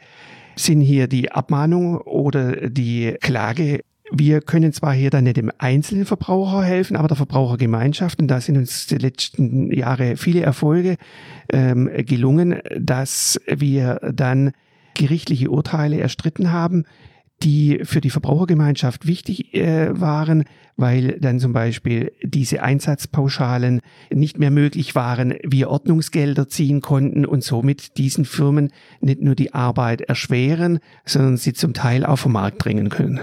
sind 0.56 0.82
hier 0.82 1.08
die 1.08 1.32
Abmahnung 1.32 1.98
oder 2.02 2.70
die 2.70 3.16
Klage. 3.22 3.82
Wir 4.12 4.42
können 4.42 4.72
zwar 4.72 4.94
hier 4.94 5.10
dann 5.10 5.26
nicht 5.26 5.38
dem 5.38 5.52
einzelnen 5.58 6.06
Verbraucher 6.06 6.64
helfen, 6.64 6.96
aber 6.96 7.10
der 7.10 7.18
Verbrauchergemeinschaft, 7.18 8.20
und 8.20 8.28
da 8.30 8.40
sind 8.40 8.58
uns 8.58 8.88
die 8.88 8.98
letzten 8.98 9.72
Jahre 9.72 10.16
viele 10.16 10.42
Erfolge 10.42 10.96
ähm, 11.52 11.90
gelungen, 12.06 12.60
dass 12.80 13.40
wir 13.48 14.00
dann 14.14 14.52
gerichtliche 14.94 15.50
Urteile 15.50 16.00
erstritten 16.00 16.52
haben, 16.52 16.86
die 17.44 17.82
für 17.84 18.02
die 18.02 18.10
Verbrauchergemeinschaft 18.10 19.06
wichtig 19.06 19.54
äh, 19.54 20.00
waren, 20.00 20.46
weil 20.76 21.20
dann 21.20 21.40
zum 21.40 21.54
Beispiel 21.54 22.12
diese 22.24 22.64
Einsatzpauschalen 22.64 23.82
nicht 24.12 24.40
mehr 24.40 24.52
möglich 24.52 24.96
waren, 24.96 25.36
wir 25.44 25.70
Ordnungsgelder 25.70 26.48
ziehen 26.48 26.82
konnten 26.82 27.26
und 27.26 27.44
somit 27.44 27.98
diesen 27.98 28.26
Firmen 28.26 28.72
nicht 29.02 29.22
nur 29.22 29.36
die 29.36 29.54
Arbeit 29.54 30.02
erschweren, 30.02 30.80
sondern 31.06 31.38
sie 31.38 31.54
zum 31.54 31.74
Teil 31.74 32.06
auch 32.06 32.18
vom 32.18 32.32
Markt 32.32 32.58
bringen 32.58 32.90
können. 32.90 33.20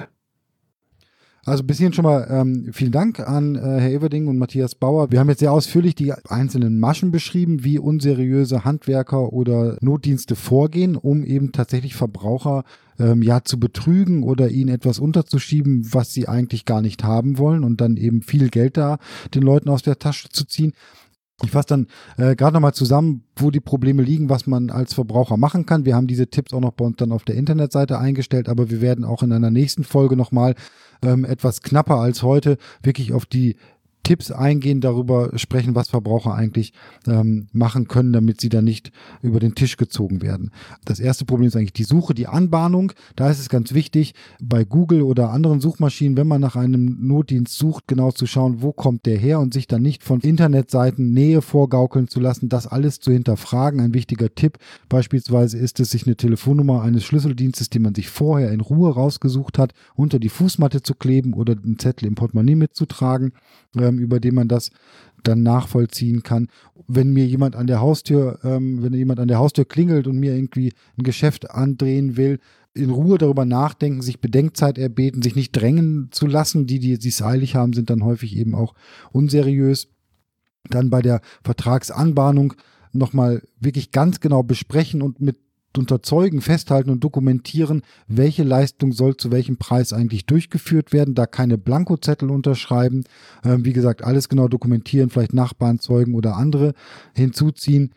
Also 1.46 1.62
bis 1.62 1.76
hierhin 1.76 1.92
schon 1.92 2.04
mal 2.04 2.26
ähm, 2.30 2.70
vielen 2.72 2.92
Dank 2.92 3.20
an 3.20 3.54
äh, 3.54 3.58
Herr 3.58 3.90
Everding 3.90 4.28
und 4.28 4.38
Matthias 4.38 4.74
Bauer. 4.74 5.10
Wir 5.10 5.20
haben 5.20 5.28
jetzt 5.28 5.40
sehr 5.40 5.52
ausführlich 5.52 5.94
die 5.94 6.12
einzelnen 6.12 6.80
Maschen 6.80 7.10
beschrieben, 7.10 7.64
wie 7.64 7.78
unseriöse 7.78 8.64
Handwerker 8.64 9.32
oder 9.32 9.76
Notdienste 9.82 10.36
vorgehen, 10.36 10.96
um 10.96 11.22
eben 11.22 11.52
tatsächlich 11.52 11.94
Verbraucher 11.94 12.64
ähm, 12.98 13.20
ja 13.20 13.44
zu 13.44 13.60
betrügen 13.60 14.22
oder 14.22 14.48
ihnen 14.48 14.70
etwas 14.70 14.98
unterzuschieben, 14.98 15.92
was 15.92 16.14
sie 16.14 16.28
eigentlich 16.28 16.64
gar 16.64 16.80
nicht 16.80 17.04
haben 17.04 17.36
wollen 17.36 17.62
und 17.62 17.80
dann 17.80 17.98
eben 17.98 18.22
viel 18.22 18.48
Geld 18.48 18.78
da 18.78 18.98
den 19.34 19.42
Leuten 19.42 19.68
aus 19.68 19.82
der 19.82 19.98
Tasche 19.98 20.30
zu 20.30 20.46
ziehen. 20.46 20.72
Ich 21.42 21.50
fasse 21.50 21.66
dann 21.68 21.86
äh, 22.16 22.36
gerade 22.36 22.54
nochmal 22.54 22.74
zusammen, 22.74 23.24
wo 23.36 23.50
die 23.50 23.60
Probleme 23.60 24.02
liegen, 24.02 24.30
was 24.30 24.46
man 24.46 24.70
als 24.70 24.94
Verbraucher 24.94 25.36
machen 25.36 25.66
kann. 25.66 25.84
Wir 25.84 25.96
haben 25.96 26.06
diese 26.06 26.28
Tipps 26.28 26.52
auch 26.52 26.60
noch 26.60 26.72
bei 26.72 26.84
uns 26.84 26.96
dann 26.96 27.10
auf 27.10 27.24
der 27.24 27.34
Internetseite 27.34 27.98
eingestellt, 27.98 28.48
aber 28.48 28.70
wir 28.70 28.80
werden 28.80 29.04
auch 29.04 29.22
in 29.22 29.32
einer 29.32 29.50
nächsten 29.50 29.82
Folge 29.82 30.16
nochmal 30.16 30.54
ähm, 31.02 31.24
etwas 31.24 31.62
knapper 31.62 31.96
als 31.96 32.22
heute 32.22 32.56
wirklich 32.82 33.12
auf 33.12 33.26
die 33.26 33.56
Tipps 34.04 34.30
eingehen, 34.30 34.80
darüber 34.80 35.36
sprechen, 35.36 35.74
was 35.74 35.88
Verbraucher 35.88 36.34
eigentlich 36.34 36.72
ähm, 37.08 37.48
machen 37.52 37.88
können, 37.88 38.12
damit 38.12 38.40
sie 38.40 38.48
dann 38.48 38.64
nicht 38.64 38.92
über 39.22 39.40
den 39.40 39.56
Tisch 39.56 39.76
gezogen 39.76 40.22
werden. 40.22 40.52
Das 40.84 41.00
erste 41.00 41.24
Problem 41.24 41.48
ist 41.48 41.56
eigentlich 41.56 41.72
die 41.72 41.84
Suche, 41.84 42.14
die 42.14 42.28
Anbahnung. 42.28 42.92
Da 43.16 43.30
ist 43.30 43.40
es 43.40 43.48
ganz 43.48 43.74
wichtig, 43.74 44.14
bei 44.40 44.64
Google 44.64 45.02
oder 45.02 45.30
anderen 45.30 45.60
Suchmaschinen, 45.60 46.16
wenn 46.16 46.28
man 46.28 46.40
nach 46.40 46.54
einem 46.54 46.98
Notdienst 47.00 47.56
sucht, 47.58 47.88
genau 47.88 48.12
zu 48.12 48.26
schauen, 48.26 48.62
wo 48.62 48.72
kommt 48.72 49.06
der 49.06 49.18
her 49.18 49.40
und 49.40 49.52
sich 49.52 49.66
dann 49.66 49.82
nicht 49.82 50.04
von 50.04 50.20
Internetseiten 50.20 51.12
Nähe 51.12 51.42
vorgaukeln 51.42 52.06
zu 52.06 52.20
lassen, 52.20 52.48
das 52.48 52.66
alles 52.66 53.00
zu 53.00 53.10
hinterfragen. 53.10 53.80
Ein 53.80 53.94
wichtiger 53.94 54.34
Tipp 54.34 54.58
beispielsweise 54.88 55.58
ist 55.58 55.80
es, 55.80 55.90
sich 55.90 56.06
eine 56.06 56.16
Telefonnummer 56.16 56.82
eines 56.82 57.04
Schlüsseldienstes, 57.04 57.70
die 57.70 57.78
man 57.78 57.94
sich 57.94 58.10
vorher 58.10 58.52
in 58.52 58.60
Ruhe 58.60 58.92
rausgesucht 58.92 59.58
hat, 59.58 59.72
unter 59.94 60.18
die 60.18 60.28
Fußmatte 60.28 60.82
zu 60.82 60.94
kleben 60.94 61.32
oder 61.32 61.54
einen 61.54 61.78
Zettel 61.78 62.06
im 62.06 62.14
Portemonnaie 62.14 62.54
mitzutragen 62.54 63.32
ähm, 63.76 63.93
über 63.98 64.20
den 64.20 64.34
man 64.34 64.48
das 64.48 64.70
dann 65.22 65.42
nachvollziehen 65.42 66.22
kann. 66.22 66.48
Wenn 66.86 67.12
mir 67.12 67.26
jemand 67.26 67.56
an 67.56 67.66
der 67.66 67.80
Haustür, 67.80 68.38
ähm, 68.44 68.82
wenn 68.82 68.92
jemand 68.92 69.20
an 69.20 69.28
der 69.28 69.38
Haustür 69.38 69.64
klingelt 69.64 70.06
und 70.06 70.18
mir 70.18 70.34
irgendwie 70.34 70.72
ein 70.98 71.02
Geschäft 71.02 71.50
andrehen 71.50 72.16
will, 72.16 72.38
in 72.74 72.90
Ruhe 72.90 73.18
darüber 73.18 73.44
nachdenken, 73.44 74.02
sich 74.02 74.20
Bedenkzeit 74.20 74.78
erbeten, 74.78 75.22
sich 75.22 75.36
nicht 75.36 75.52
drängen 75.52 76.08
zu 76.10 76.26
lassen. 76.26 76.66
Die, 76.66 76.80
die 76.80 77.08
es 77.08 77.22
eilig 77.22 77.54
haben, 77.54 77.72
sind 77.72 77.88
dann 77.88 78.04
häufig 78.04 78.36
eben 78.36 78.54
auch 78.54 78.74
unseriös. 79.12 79.88
Dann 80.68 80.90
bei 80.90 81.00
der 81.00 81.20
Vertragsanbahnung 81.44 82.54
nochmal 82.92 83.42
wirklich 83.60 83.92
ganz 83.92 84.20
genau 84.20 84.42
besprechen 84.42 85.02
und 85.02 85.20
mit 85.20 85.36
unterzeugen, 85.78 86.40
festhalten 86.40 86.90
und 86.90 87.02
dokumentieren, 87.02 87.82
welche 88.06 88.42
Leistung 88.42 88.92
soll 88.92 89.16
zu 89.16 89.30
welchem 89.30 89.56
Preis 89.56 89.92
eigentlich 89.92 90.26
durchgeführt 90.26 90.92
werden, 90.92 91.14
da 91.14 91.26
keine 91.26 91.58
Blankozettel 91.58 92.30
unterschreiben, 92.30 93.04
ähm, 93.44 93.64
wie 93.64 93.72
gesagt, 93.72 94.02
alles 94.02 94.28
genau 94.28 94.48
dokumentieren, 94.48 95.10
vielleicht 95.10 95.34
Nachbarn, 95.34 95.80
Zeugen 95.80 96.14
oder 96.14 96.36
andere 96.36 96.74
hinzuziehen. 97.14 97.94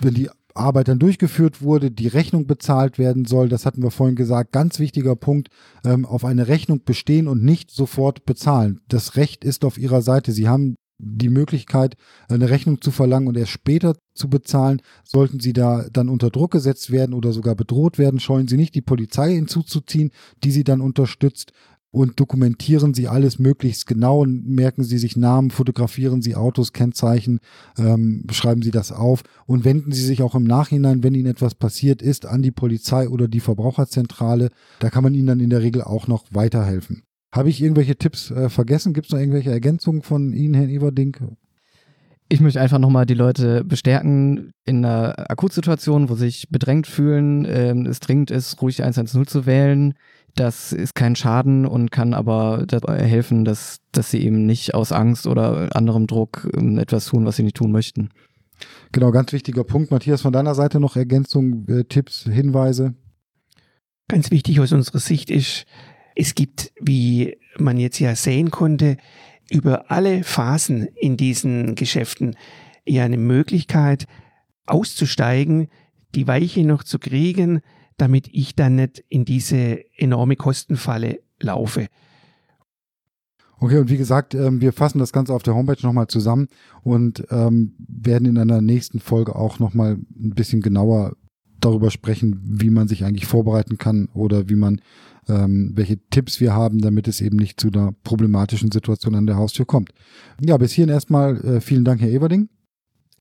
Wenn 0.00 0.14
die 0.14 0.30
Arbeit 0.56 0.88
dann 0.88 0.98
durchgeführt 0.98 1.62
wurde, 1.62 1.90
die 1.90 2.08
Rechnung 2.08 2.46
bezahlt 2.46 2.98
werden 2.98 3.24
soll, 3.24 3.48
das 3.48 3.66
hatten 3.66 3.82
wir 3.82 3.90
vorhin 3.90 4.16
gesagt, 4.16 4.52
ganz 4.52 4.78
wichtiger 4.78 5.16
Punkt, 5.16 5.48
ähm, 5.84 6.04
auf 6.04 6.24
eine 6.24 6.48
Rechnung 6.48 6.82
bestehen 6.84 7.28
und 7.28 7.44
nicht 7.44 7.70
sofort 7.70 8.24
bezahlen. 8.24 8.80
Das 8.88 9.16
Recht 9.16 9.44
ist 9.44 9.64
auf 9.64 9.78
Ihrer 9.78 10.02
Seite. 10.02 10.32
Sie 10.32 10.48
haben 10.48 10.76
die 10.98 11.28
Möglichkeit, 11.28 11.96
eine 12.28 12.50
Rechnung 12.50 12.80
zu 12.80 12.90
verlangen 12.90 13.28
und 13.28 13.36
erst 13.36 13.52
später 13.52 13.96
zu 14.14 14.28
bezahlen. 14.28 14.80
Sollten 15.04 15.40
Sie 15.40 15.52
da 15.52 15.86
dann 15.92 16.08
unter 16.08 16.30
Druck 16.30 16.52
gesetzt 16.52 16.90
werden 16.90 17.14
oder 17.14 17.32
sogar 17.32 17.54
bedroht 17.54 17.98
werden, 17.98 18.20
scheuen 18.20 18.48
Sie 18.48 18.56
nicht, 18.56 18.74
die 18.74 18.82
Polizei 18.82 19.34
hinzuzuziehen, 19.34 20.10
die 20.42 20.50
Sie 20.50 20.64
dann 20.64 20.80
unterstützt 20.80 21.52
und 21.96 22.20
dokumentieren 22.20 22.92
Sie 22.92 23.08
alles 23.08 23.38
möglichst 23.38 23.86
genau 23.86 24.20
und 24.20 24.46
merken 24.46 24.84
Sie 24.84 24.98
sich 24.98 25.16
Namen, 25.16 25.50
fotografieren 25.50 26.20
Sie 26.20 26.34
Autos, 26.34 26.74
Kennzeichen, 26.74 27.40
ähm, 27.78 28.24
schreiben 28.30 28.60
Sie 28.60 28.70
das 28.70 28.92
auf 28.92 29.22
und 29.46 29.64
wenden 29.64 29.92
Sie 29.92 30.04
sich 30.04 30.20
auch 30.20 30.34
im 30.34 30.44
Nachhinein, 30.44 31.02
wenn 31.02 31.14
Ihnen 31.14 31.30
etwas 31.30 31.54
passiert 31.54 32.02
ist, 32.02 32.26
an 32.26 32.42
die 32.42 32.50
Polizei 32.50 33.08
oder 33.08 33.28
die 33.28 33.40
Verbraucherzentrale. 33.40 34.50
Da 34.78 34.90
kann 34.90 35.04
man 35.04 35.14
Ihnen 35.14 35.28
dann 35.28 35.40
in 35.40 35.48
der 35.48 35.62
Regel 35.62 35.82
auch 35.82 36.06
noch 36.06 36.26
weiterhelfen. 36.32 37.05
Habe 37.36 37.50
ich 37.50 37.62
irgendwelche 37.62 37.96
Tipps 37.96 38.30
äh, 38.30 38.48
vergessen? 38.48 38.94
Gibt 38.94 39.08
es 39.08 39.12
noch 39.12 39.20
irgendwelche 39.20 39.50
Ergänzungen 39.50 40.00
von 40.00 40.32
Ihnen, 40.32 40.54
Herrn 40.54 40.70
Everdink? 40.70 41.20
Ich 42.30 42.40
möchte 42.40 42.60
einfach 42.60 42.78
nochmal 42.78 43.04
die 43.04 43.14
Leute 43.14 43.62
bestärken, 43.62 44.52
in 44.64 44.84
einer 44.84 45.30
Akutsituation, 45.30 46.08
wo 46.08 46.14
sie 46.14 46.24
sich 46.24 46.48
bedrängt 46.48 46.86
fühlen, 46.86 47.44
äh, 47.44 47.72
es 47.88 48.00
dringend 48.00 48.30
ist, 48.30 48.60
ruhig 48.62 48.82
110 48.82 49.26
zu 49.26 49.44
wählen. 49.44 49.92
Das 50.34 50.72
ist 50.72 50.94
kein 50.94 51.14
Schaden 51.14 51.66
und 51.66 51.90
kann 51.90 52.14
aber 52.14 52.64
dabei 52.66 53.02
helfen, 53.02 53.44
dass, 53.44 53.80
dass 53.92 54.10
sie 54.10 54.24
eben 54.24 54.46
nicht 54.46 54.74
aus 54.74 54.90
Angst 54.90 55.26
oder 55.26 55.76
anderem 55.76 56.06
Druck 56.06 56.48
äh, 56.56 56.80
etwas 56.80 57.04
tun, 57.04 57.26
was 57.26 57.36
sie 57.36 57.42
nicht 57.42 57.58
tun 57.58 57.70
möchten. 57.70 58.08
Genau, 58.92 59.10
ganz 59.10 59.32
wichtiger 59.32 59.64
Punkt. 59.64 59.90
Matthias, 59.90 60.22
von 60.22 60.32
deiner 60.32 60.54
Seite 60.54 60.80
noch 60.80 60.96
Ergänzungen, 60.96 61.68
äh, 61.68 61.84
Tipps, 61.84 62.22
Hinweise? 62.22 62.94
Ganz 64.08 64.30
wichtig 64.30 64.58
aus 64.60 64.72
unserer 64.72 65.00
Sicht 65.00 65.30
ist, 65.30 65.66
es 66.16 66.34
gibt, 66.34 66.72
wie 66.80 67.36
man 67.58 67.78
jetzt 67.78 68.00
ja 68.00 68.16
sehen 68.16 68.50
konnte, 68.50 68.96
über 69.50 69.90
alle 69.90 70.24
Phasen 70.24 70.88
in 70.96 71.16
diesen 71.16 71.76
Geschäften 71.76 72.34
ja 72.84 73.04
eine 73.04 73.18
Möglichkeit 73.18 74.06
auszusteigen, 74.66 75.68
die 76.14 76.26
Weiche 76.26 76.64
noch 76.64 76.82
zu 76.82 76.98
kriegen, 76.98 77.60
damit 77.98 78.28
ich 78.32 78.56
dann 78.56 78.76
nicht 78.76 79.04
in 79.08 79.24
diese 79.24 79.78
enorme 79.96 80.36
Kostenfalle 80.36 81.20
laufe. 81.40 81.86
Okay, 83.58 83.78
und 83.78 83.88
wie 83.88 83.96
gesagt, 83.96 84.34
ähm, 84.34 84.60
wir 84.60 84.72
fassen 84.72 84.98
das 84.98 85.12
Ganze 85.12 85.32
auf 85.32 85.42
der 85.42 85.54
Homepage 85.54 85.80
nochmal 85.82 86.08
zusammen 86.08 86.48
und 86.82 87.26
ähm, 87.30 87.74
werden 87.78 88.26
in 88.26 88.38
einer 88.38 88.60
nächsten 88.60 89.00
Folge 89.00 89.34
auch 89.34 89.58
nochmal 89.58 89.92
ein 89.92 90.34
bisschen 90.34 90.60
genauer 90.60 91.16
darüber 91.58 91.90
sprechen, 91.90 92.38
wie 92.42 92.70
man 92.70 92.86
sich 92.86 93.04
eigentlich 93.04 93.26
vorbereiten 93.26 93.78
kann 93.78 94.08
oder 94.12 94.50
wie 94.50 94.56
man 94.56 94.82
ähm, 95.28 95.72
welche 95.74 95.98
Tipps 96.10 96.40
wir 96.40 96.54
haben, 96.54 96.80
damit 96.80 97.08
es 97.08 97.20
eben 97.20 97.36
nicht 97.36 97.60
zu 97.60 97.68
einer 97.68 97.92
problematischen 98.04 98.70
Situation 98.70 99.14
an 99.14 99.26
der 99.26 99.36
Haustür 99.36 99.66
kommt. 99.66 99.90
Ja, 100.40 100.56
bis 100.56 100.72
hierhin 100.72 100.92
erstmal 100.92 101.36
äh, 101.44 101.60
vielen 101.60 101.84
Dank, 101.84 102.00
Herr 102.00 102.10
Everding. 102.10 102.48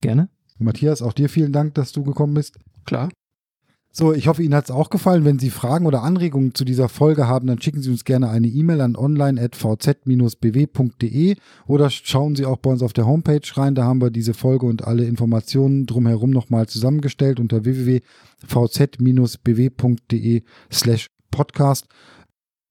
Gerne. 0.01 0.29
Matthias, 0.57 1.01
auch 1.01 1.13
dir 1.13 1.29
vielen 1.29 1.51
Dank, 1.51 1.73
dass 1.73 1.91
du 1.91 2.03
gekommen 2.03 2.33
bist. 2.33 2.57
Klar. 2.85 3.09
So, 3.97 4.13
ich 4.13 4.27
hoffe, 4.27 4.43
Ihnen 4.43 4.55
hat 4.55 4.65
es 4.65 4.71
auch 4.71 4.89
gefallen. 4.89 5.23
Wenn 5.23 5.39
Sie 5.39 5.49
Fragen 5.49 5.85
oder 5.85 6.03
Anregungen 6.03 6.53
zu 6.53 6.65
dieser 6.65 6.89
Folge 6.89 7.29
haben, 7.29 7.47
dann 7.47 7.61
schicken 7.61 7.81
Sie 7.81 7.89
uns 7.89 8.03
gerne 8.03 8.27
eine 8.27 8.47
E-Mail 8.47 8.81
an 8.81 8.97
online.vz-bw.de 8.97 11.35
oder 11.65 11.89
schauen 11.89 12.35
Sie 12.35 12.45
auch 12.45 12.57
bei 12.57 12.71
uns 12.71 12.81
auf 12.81 12.91
der 12.91 13.07
Homepage 13.07 13.39
rein. 13.53 13.73
Da 13.73 13.85
haben 13.85 14.01
wir 14.01 14.11
diese 14.11 14.33
Folge 14.33 14.65
und 14.65 14.85
alle 14.85 15.05
Informationen 15.05 15.85
drumherum 15.85 16.31
nochmal 16.31 16.67
zusammengestellt 16.67 17.39
unter 17.39 17.63
www.vz-bw.de 17.63 20.43
slash 20.69 21.07
Podcast. 21.35 21.87